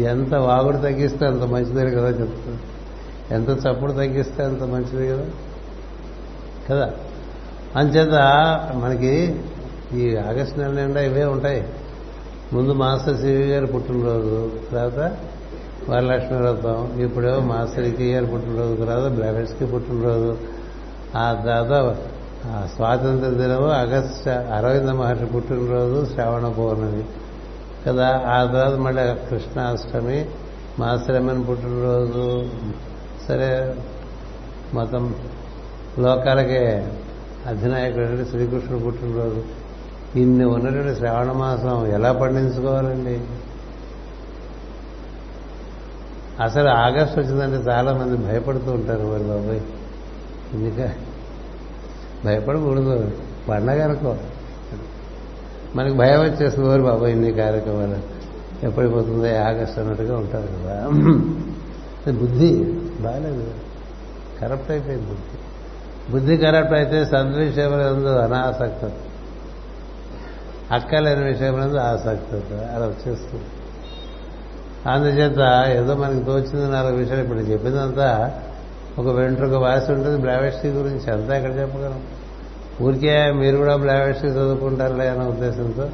[0.00, 2.58] ఎంత వాగుడు తగ్గిస్తే అంత మంచిదే కదా చెప్తుంది
[3.30, 5.24] ఎంత చప్పుడు తగ్గిస్తే అంత మంచిది కదా?
[6.70, 6.90] కదా?
[7.76, 8.14] అంచేత
[8.76, 9.40] మనకి
[9.94, 11.68] ఈ ఆగస్టు నెల నిండా ఇవే ఉంటాయి.
[12.52, 15.16] ముందు మాస్టర్ సివి గారు పుట్టినరోజు తర్వాత
[15.90, 20.36] వరలక్ష్మి వ్రతం ఇప్పుడేమో మాస్టర్ ఈకే గారు పుట్టినరోజు తర్వాత బ్రాహ్మణ్స్కి పుట్టినరోజు
[21.16, 21.96] ఆ తర్వాత
[22.46, 27.04] ఆ స్వాతంత్ర దినము ఆగస్టు అరవింద మహర్షి పుట్టినరోజు శ్రావణ పౌర్ణమి.
[27.86, 30.26] కదా ఆ తర్వాత మళ్ళీ కృష్ణాష్టమి
[30.78, 32.48] మాస్టరమ్మని పుట్టినరోజు
[33.28, 33.76] సరే
[34.74, 35.14] మొత్తం
[35.98, 36.92] లోకాలకే
[37.46, 39.42] అధినాయకుడు శ్రీకృష్ణుడు పుట్టినరోజు.
[40.16, 43.20] ఇన్ని ఉన్నటువంటి శ్రావణ మాసం ఎలా పండించుకోవాలండి?
[46.42, 49.60] అసలు ఆగస్టు వచ్చిందంటే చాలా మంది భయపడుతూ ఉంటారు వాళ్ళు బాబాయ్.
[50.54, 50.88] ఎందుక?
[52.24, 53.12] భయపడకూడదు.
[53.48, 54.16] పండగ అనుకో
[55.76, 58.18] మనకి భయం వచ్చేస్తుంది ఓరు బాబాయ్ ఇన్ని కార్యక్రమాలు.
[58.66, 60.88] ఎప్పటిపోతుందో ఆగస్టు అన్నట్టుగా ఉంటారు కదా.
[62.12, 62.64] బుద్ధి.
[63.00, 63.50] బాగాలేదు.
[64.40, 65.38] కరప్ట్ అయిపోయింది బుద్ధి.
[66.12, 68.90] బుద్ధి కరప్ట్ అయితే సద్విషయములందు అనాసక్త
[70.72, 73.44] అక్కలేని విషయములందు ఆసక్తత అలా వచ్చేస్తుంది.
[74.86, 78.38] అందుచేత ఏదో మనకి తోచింది నాలుగు విషయాలు ఇప్పుడు చెప్పిందంతా
[78.98, 82.00] ఒక వెంట్రుక వాసి ఉంటుంది బ్లావెస్టీ గురించి అంతా ఎక్కడ చెప్పగలం?
[82.82, 85.88] ఊరికే మీరు కూడా బ్లావెస్టీ చదువుకుంటారులే అనే ఉద్దేశంతో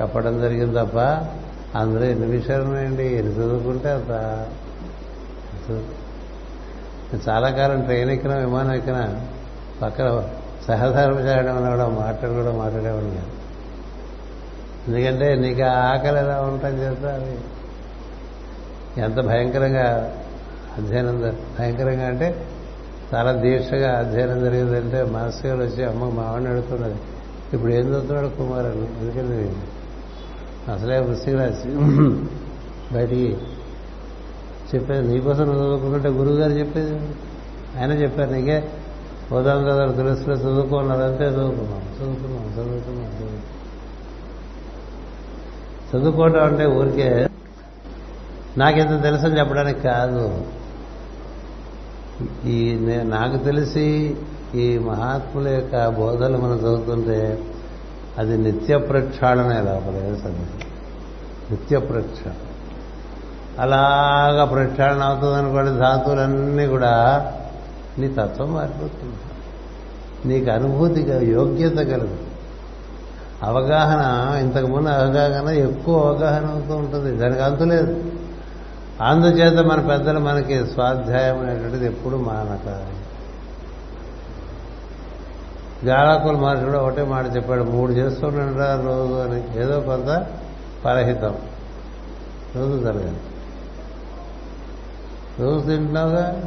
[0.00, 0.98] చెప్పడం జరిగింది తప్ప
[1.78, 3.16] అందరూ ఎన్ని విషయాలు ఉన్నాయండి?
[3.16, 4.10] ఎన్ని చదువుకుంటే అంత
[7.28, 9.20] చాలా కాలం ట్రైన్ ఎక్కినా విమానం ఎక్కినా
[9.82, 10.22] పక్కన
[10.68, 13.30] సహధర్మచారడం అని కూడా మాట్లాడు కూడా మాట్లాడేవాడు నేను
[14.88, 17.34] ఎందుకంటే నీకు ఆ ఆకలి ఎలా ఉంటాం చేస్తా అది
[19.00, 19.86] ఎంత భయంకరంగా
[20.78, 22.46] అధ్యయనం భయంకరంగా అంటే
[23.14, 26.94] చాలా దీక్షగా అధ్యయనం జరిగిందంటే మాస్టర్ గారు వచ్చి అమ్మ మావాడిని అడుగుతున్నది.
[27.52, 28.66] ఇప్పుడు ఏం చదువుతున్నాడు కుమార్?
[28.66, 29.56] అని ఎందుకంటే
[30.72, 31.68] అసలే వృష్టికి రాసి
[32.94, 33.36] బయటికి
[34.74, 36.94] చెప్పేది నీకోసం నువ్వు చదువుకుంటుంటే గురువు గారు చెప్పేది?
[37.80, 38.64] ఆయన చెప్పారు నీకే
[39.32, 43.42] పోదాం కదా తెలుసులో చదువుకున్నారు అంతే చదువుకున్నాం చదువుకున్నాం చదువుకున్నాం చదువుకున్నాం.
[45.96, 47.28] చదువుకోవడం అంటే ఊరికే
[48.58, 50.44] నాకెంత తెలుసని చెప్పడానికి కాదు.
[52.46, 54.16] ఈ నే- నాకు తెలిసి
[54.54, 57.38] ఈ మహాత్ముల యొక్క బోధలు మనం చదువుతుంటే
[58.18, 60.30] అది నిత్య ప్రక్షాళనే లోపల ఏ
[61.50, 62.34] నిత్య ప్రక్షాళన
[63.58, 67.24] అలాగా ప్రక్షాళన అవుతుంది అనుకోండి ధాతువులన్నీ కూడా
[67.98, 69.16] నీ తత్వం మారిపోతుంది.
[70.28, 72.16] నీకు అనుభూతి యోగ్యత కలదు.
[73.42, 77.16] అవగాహన ఇంతకుముందు అవగాహన ఎక్కువ అవగాహన అవుతూ ఉంటుంది.
[77.16, 78.11] దానికి అంతులేదు
[79.00, 82.86] అందుచేత మన పెద్దలు మనకి స్వాధ్యాయం అనేటువంటిది ఎప్పుడు మానక.
[85.84, 89.12] జాలకుల మహర్షుడు ఒకటే మాట చెప్పాడు మూడు చేస్తుండరా రోజు?
[89.12, 89.60] అని.
[89.60, 90.26] ఏదో కొంత
[90.84, 91.34] పరహితం.
[92.56, 93.16] రోజు జరగదు.
[95.40, 96.44] రోజు తింటున్నావుగా?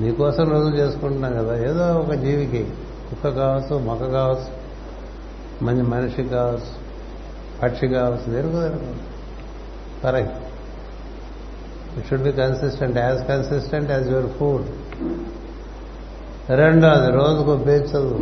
[0.00, 1.58] నీకోసం రోజు చేసుకుంటున్నాం కదా.
[1.58, 2.70] ఏదో ఒక జీవికి
[3.10, 4.58] కుక్క కావచ్చు మొక్క కావచ్చు
[5.64, 6.88] మంచి మనిషి కావచ్చు
[7.62, 9.07] పక్షి కావచ్చు దేనికి.
[10.02, 10.38] Correct
[11.98, 14.66] it should be consistent as consistent as your food
[16.50, 18.18] రెండోది రోజుకు పేరు చదువు.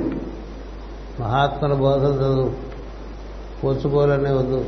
[1.22, 2.52] మహాత్ముల బోధలు చదువు.
[3.64, 4.64] పూచుకోవాలనే వద్దు.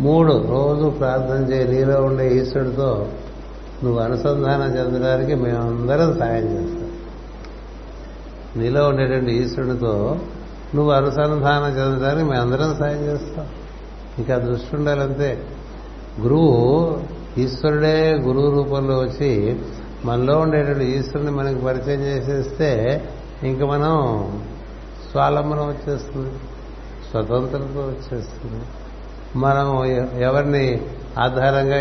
[0.00, 1.68] మూడు రోజు ప్రార్థన చేయి.
[1.68, 3.08] నీలో ఉండే ఈశ్వరుడితో
[3.84, 6.92] నువ్వు అనుసంధానం చెందడానికి మేమందరం సాయం చేస్తాం.
[8.56, 10.18] నీలో ఉండేటువంటి ఈశ్వరుడితో
[10.74, 13.46] నువ్వు అనుసంధానం చెందడానికి మేమందరం సాయం చేస్తాం.
[14.20, 15.30] ఇంకా దృష్టి ఉండాలంతే
[16.20, 17.00] గురువు
[17.38, 19.60] ఈశ్వరుడే గురువు రూపంలో వచ్చి
[20.04, 22.70] మనలో ఉండేటువంటి ఈశ్వరుని మనకి పరిచయం చేసేస్తే
[23.42, 23.94] ఇంక మనం
[25.10, 26.30] స్వాలంబనం వచ్చేస్తుంది
[27.10, 28.64] స్వతంత్రత వచ్చేస్తుంది.
[29.36, 29.84] మనం
[30.20, 30.80] ఎవరిని
[31.18, 31.80] ఆధారంగా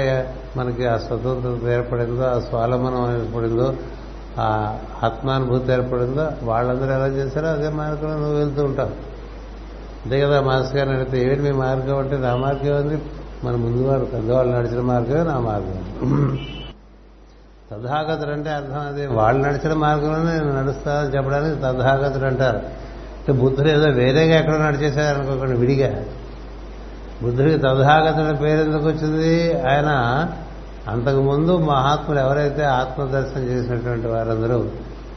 [0.57, 3.73] మనకి ఆ స్వతంత్రత ఏర్పడిందో ఆ స్వాలంబనం ఏర్పడిందో
[4.37, 9.08] ఆ ఆత్మానుభూతి ఏర్పడిందో వాళ్ళందరూ ఎలా చేశారో అదే మార్గంలో నువ్వు వెళ్తూ ఉంటావు.
[10.05, 13.01] అంతే కదా మాస్టర్ గారిని అడిగితే ఏమిటి మీ మార్గం అంటే నా మార్గం ఉంది
[13.43, 16.39] మన ముందు వారు పెద్దవాళ్ళు నడిచిన మార్గమే నా మార్గం.
[17.71, 19.07] తథాగతుడు అంటే అర్థం అది.
[19.07, 22.57] వాళ్ళు నడిచిన మార్గంలోనే నేను నడుస్తా అని చెప్పడానికి తథాగతుడు అంటారు.
[22.57, 26.03] అంటే బుద్ధుడు ఏదో వేరేగా ఎక్కడో నడిచేశారనుకోకండి విడిగా.
[27.23, 29.61] బుద్ధుడికి తథాగతుడి పేరు ఎందుకు వచ్చింది?
[29.61, 29.89] ఆయన
[30.87, 34.65] అంతకుముందు మహాత్ములు ఎవరైతే ఆత్మదర్శనం చేసినటువంటి వారందరూ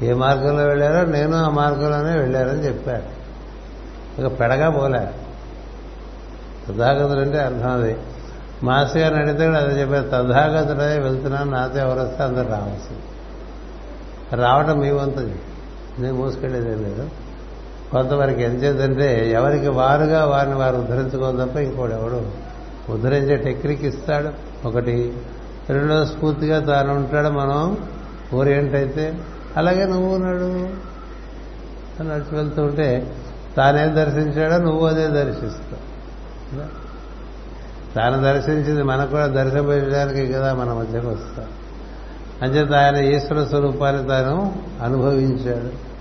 [0.02, 3.21] ఏ మార్గంలో వెళ్ళారో నేను ఆ మార్గంలోనే వెళ్ళారని చెప్పారు.
[4.18, 5.10] ఇక పెడగా పోలే.
[6.68, 7.96] తథాగతుడు అంటే అర్థం అది.
[8.62, 13.02] మాస్ గారిని అడిగితే కూడా అదే చెప్పారు తథాగతుడే వెళ్తున్నాను నాతో ఎవరు వస్తే అందరు రావాల్సింది
[14.42, 15.34] రావటం మీ వంతుంది
[15.98, 17.10] నేను మోసుకెళ్ళేదేం లేదు.
[17.92, 22.26] కొంతవరకు ఏం చేద్దంటే ఎవరికి వారుగా వారిని వారు ఉద్ధరించుకోవాలి తప్ప ఇంకోటి ఎవడు
[22.92, 24.28] ఉద్ధరించే టెక్నిక్ ఇస్తాడు.
[24.68, 25.16] ఒకటి
[25.70, 27.78] రెండో స్ఫూర్తిగా తాను ఉంటాడు మనం
[28.34, 29.14] ఓరియంట్ అయితే.
[29.56, 30.68] అలాగే నువ్వు ఉన్నాడు.
[32.00, 33.16] అని నడిచి వెళ్తూ ఉంటే
[33.56, 35.92] తానేం దర్శించాడో నువ్వు అదే దర్శిస్తావు.
[37.94, 41.44] తాను దర్శించింది మనకు కూడా దర్శించడానికి కదా మన మధ్యకు వస్తాం.
[42.42, 44.52] అంచేత ఆయన ఈశ్వర స్వరూపాన్ని తాను
[44.82, 45.92] అనుభవించాడు.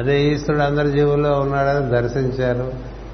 [0.00, 2.72] అదే ఈశ్వరుడు అందరి జీవుల్లో ఉన్నాడని దర్శించారు.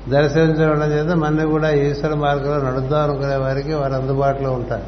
[0.09, 4.83] దర్శించడం చేత మన కూడా ఈశ్వర మార్గంలో నడుద్దాం అనుకునే వారికి వారు అందుబాటులో ఉంటారు.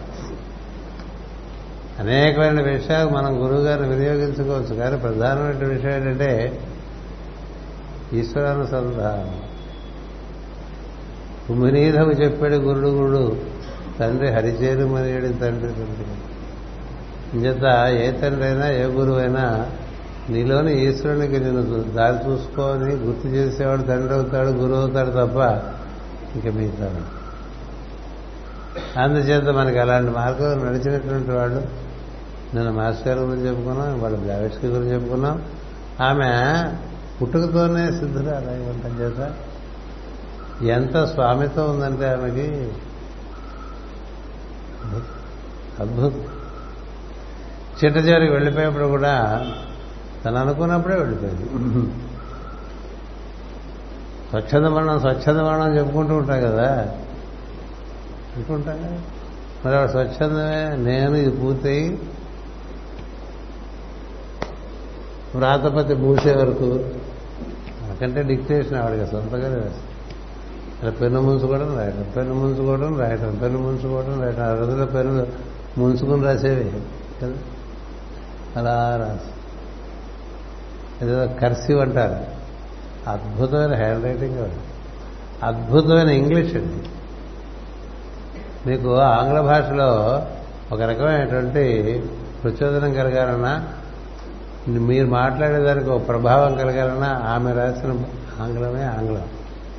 [2.01, 4.75] అనేకమైన విషయాలు మనం గురువు గారిని వినియోగించుకోవచ్చు.
[4.75, 6.61] కానీ ప్రధానమైన విషయం ఏంటంటే
[8.13, 9.41] ఈశ్వరానుసంధానం.
[11.49, 13.37] కుమినీధము చెప్పాడు గురుడు గురుడు
[14.01, 16.07] తండ్రి హరిచేరు మనేడు తండ్రి తండ్రి.
[17.35, 19.71] ఇంచేత ఏ తండ్రి అయినా ఏ గురువు అయినా
[20.29, 25.37] నీలోని ఈశ్వరునికి నేను దారి చూసుకొని గుర్తు చేసేవాడు తండ్రి అవుతాడు గురువు అవుతాడు తప్ప
[26.35, 27.03] ఇంక మిగతా
[29.03, 31.63] అందుచేత మనకి అలాంటి మార్గం నడిచినటువంటి వాళ్ళు
[32.55, 35.43] నేను మాస్టర్ గారి గురించి చెప్పుకున్నాం వాళ్ళ బ్లావెట్స్కి గురించి చెప్పుకున్నాం.
[36.01, 36.31] ఆమె
[37.21, 39.35] పుట్టుకతోనే సిద్ధురాలు అయి ఉంటాం చేత.
[40.65, 42.49] ఎంత స్వామితో ఉందంటే ఆమెకి
[45.81, 46.25] అద్భుతం.
[47.79, 49.15] చిట్ట చివరికి కూడా
[50.25, 51.47] తను అనుకున్నప్పుడే వెళ్ళిపోయింది.
[54.31, 56.69] స్వచ్ఛంద మరణం స్వచ్ఛంద మరణం చెప్పుకుంటూ ఉంటాం కదా.
[58.37, 58.99] అనుకుంటాం కదా
[59.65, 61.99] మరి ఆవిడ స్వచ్ఛందమే నేను ఇది పూర్తయి
[65.35, 66.69] వ్రాతపతి మూసే వరకు
[67.95, 69.83] నాకంటే డిక్టేషన్ ఆవిడకి సొంతగా వేస్తాం
[70.83, 74.43] అలా పెన్ను ముంచుకోవడం రాయటం పెన్ను ముంచుకోవడం రాయటం పెన్ను ముంచుకోవడం రాయటం.
[74.43, 75.27] ఆ రోజుల్లో పెన్ను
[75.79, 76.73] ముంచుకుని రాసేవి
[77.23, 77.33] కదా.
[78.57, 79.31] అలా రాసి
[81.05, 82.45] ఏదో కర్సివ్ అంటారు.
[83.11, 84.51] అద్భుతమైన హ్యాండ్ రైటింగ్
[85.45, 86.89] అద్భుతమైన ఇంగ్లీష్ అండి.
[88.71, 90.23] మీకు ఆంగ్ల భాషలో
[90.73, 92.03] ఒక రకమైనటువంటి
[92.43, 93.69] ప్రచోదనం కలగాలన్నా
[94.69, 98.05] మీరు మాట్లాడేదానికి ఒక ప్రభావం కలగాలన్నా ఆమె రాసిన
[98.41, 99.29] ఆంగ్లమే ఆంగ్లం.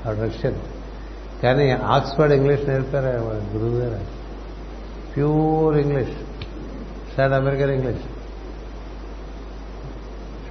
[0.08, 0.56] ఆవిడ రష్యన్.
[1.44, 3.06] కానీ ఆక్స్ఫర్డ్ ఇంగ్లీష్ నేర్పారు?
[3.06, 4.06] గురువు గారు
[5.16, 6.12] pure English.
[7.12, 8.00] Start American English.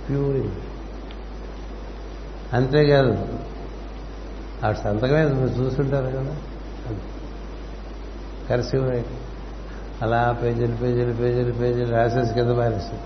[0.09, 0.57] Pure English.
[2.55, 3.29] అంతేకాదు
[4.65, 6.37] ఆవిడ సంతకమే మీరు చూస్తుంటారు కదా.
[8.51, 9.07] కర్సివ్ రైట్
[10.03, 13.03] అలా పేజీలు పేజీలు పేజీలు పేజీలు రాసేసి కింద పారేస్తుంది.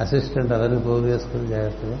[0.00, 1.98] అసిస్టెంట్ అవన్నీ పోగు చేసుకుని జాగ్రత్తగా.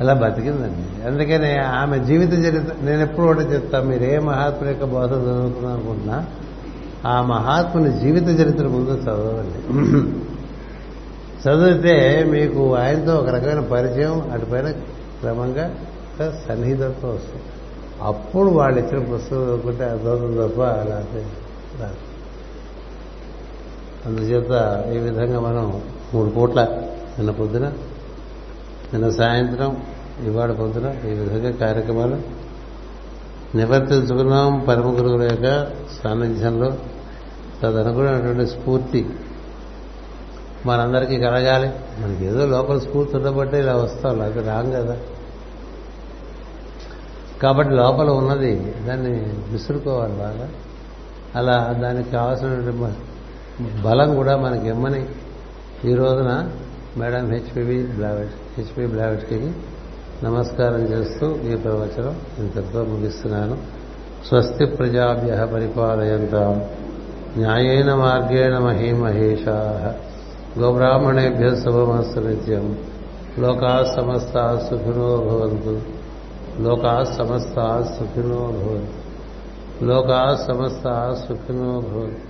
[0.00, 1.06] అలా బతికిందండి.
[1.06, 6.26] అందుకనే ఆమె జీవిత చరిత్ర నేను ఎప్పుడు కూడా చెప్తాను మీరు ఏ మహాత్ముల యొక్క బోధ చదువుకున్నా అనుకుంటున్నా
[7.06, 9.58] ఆ మహాత్ముని జీవిత చరిత్ర ముందు చదవండి.
[11.42, 14.70] చదివితే మీకు ఆయనతో ఒక రకమైన పరిచయం అటుపైన
[15.20, 15.74] క్రమంగా
[16.48, 17.42] సన్నిహితత్వం వస్తుంది.
[18.02, 21.04] అప్పుడు వాళ్ళు ఇచ్చిన పుస్తకం చదువుకుంటే అర్థం తప్ప అలా
[21.80, 22.09] రాదు.
[24.06, 25.82] అందుచేత ఈ విధంగా మనం
[26.14, 26.64] మూడు పూట్ల
[27.18, 27.68] నిన్న పొద్దున
[28.92, 29.82] నిన్న సాయంత్రం
[30.24, 32.16] ఇవాళ పొద్దున ఈ విధంగా కార్యక్రమాలు
[33.56, 35.66] నివర్తించుకున్నాం పరమ గురువుల యొక్క
[36.04, 36.72] సాన్నిధ్యంలో
[37.62, 39.10] తదనుగుణమైనటువంటి స్ఫూర్తి
[40.66, 41.70] మనందరికీ కలగాలి.
[41.98, 44.96] మనకి ఏదో లోపల స్ఫూర్తి ఉండబట్టే ఇలా వస్తాం అది రాంగ్ కదా.
[47.42, 49.10] కాబట్టి లోపల ఉన్నది దాన్ని
[49.48, 50.48] విసురుకోవాలి బాగా.
[51.34, 52.76] అలా దానికి కావాల్సినటువంటి
[53.84, 55.06] బలం కూడా మనకి ఇమ్మని
[55.84, 56.50] ఈ రోజున
[56.96, 59.52] మేడం హెచ్పివి బ్లావెట్ హెచ్పి బ్లావెట్కి
[60.24, 63.58] నమస్కారం చేస్తూ ఈ ప్రవచనం ఇంతటితో ముగిస్తున్నాను.
[64.28, 66.64] స్వస్తి ప్రజాభ్య పరిపాలయంతాం.
[67.36, 69.94] న్యాయేన మార్గేణ మహీమహేషా.
[70.58, 72.78] గోబ్రాహ్మణేభ్య శుభమస్తు నిత్యం.
[73.38, 75.80] లోకా సమస్త సుఖినో భవంతు.
[76.60, 79.84] లోకా సమస్త సుఖినో భవంతు.
[79.84, 82.29] లోకా సమస్త సుఖినో భవంతు.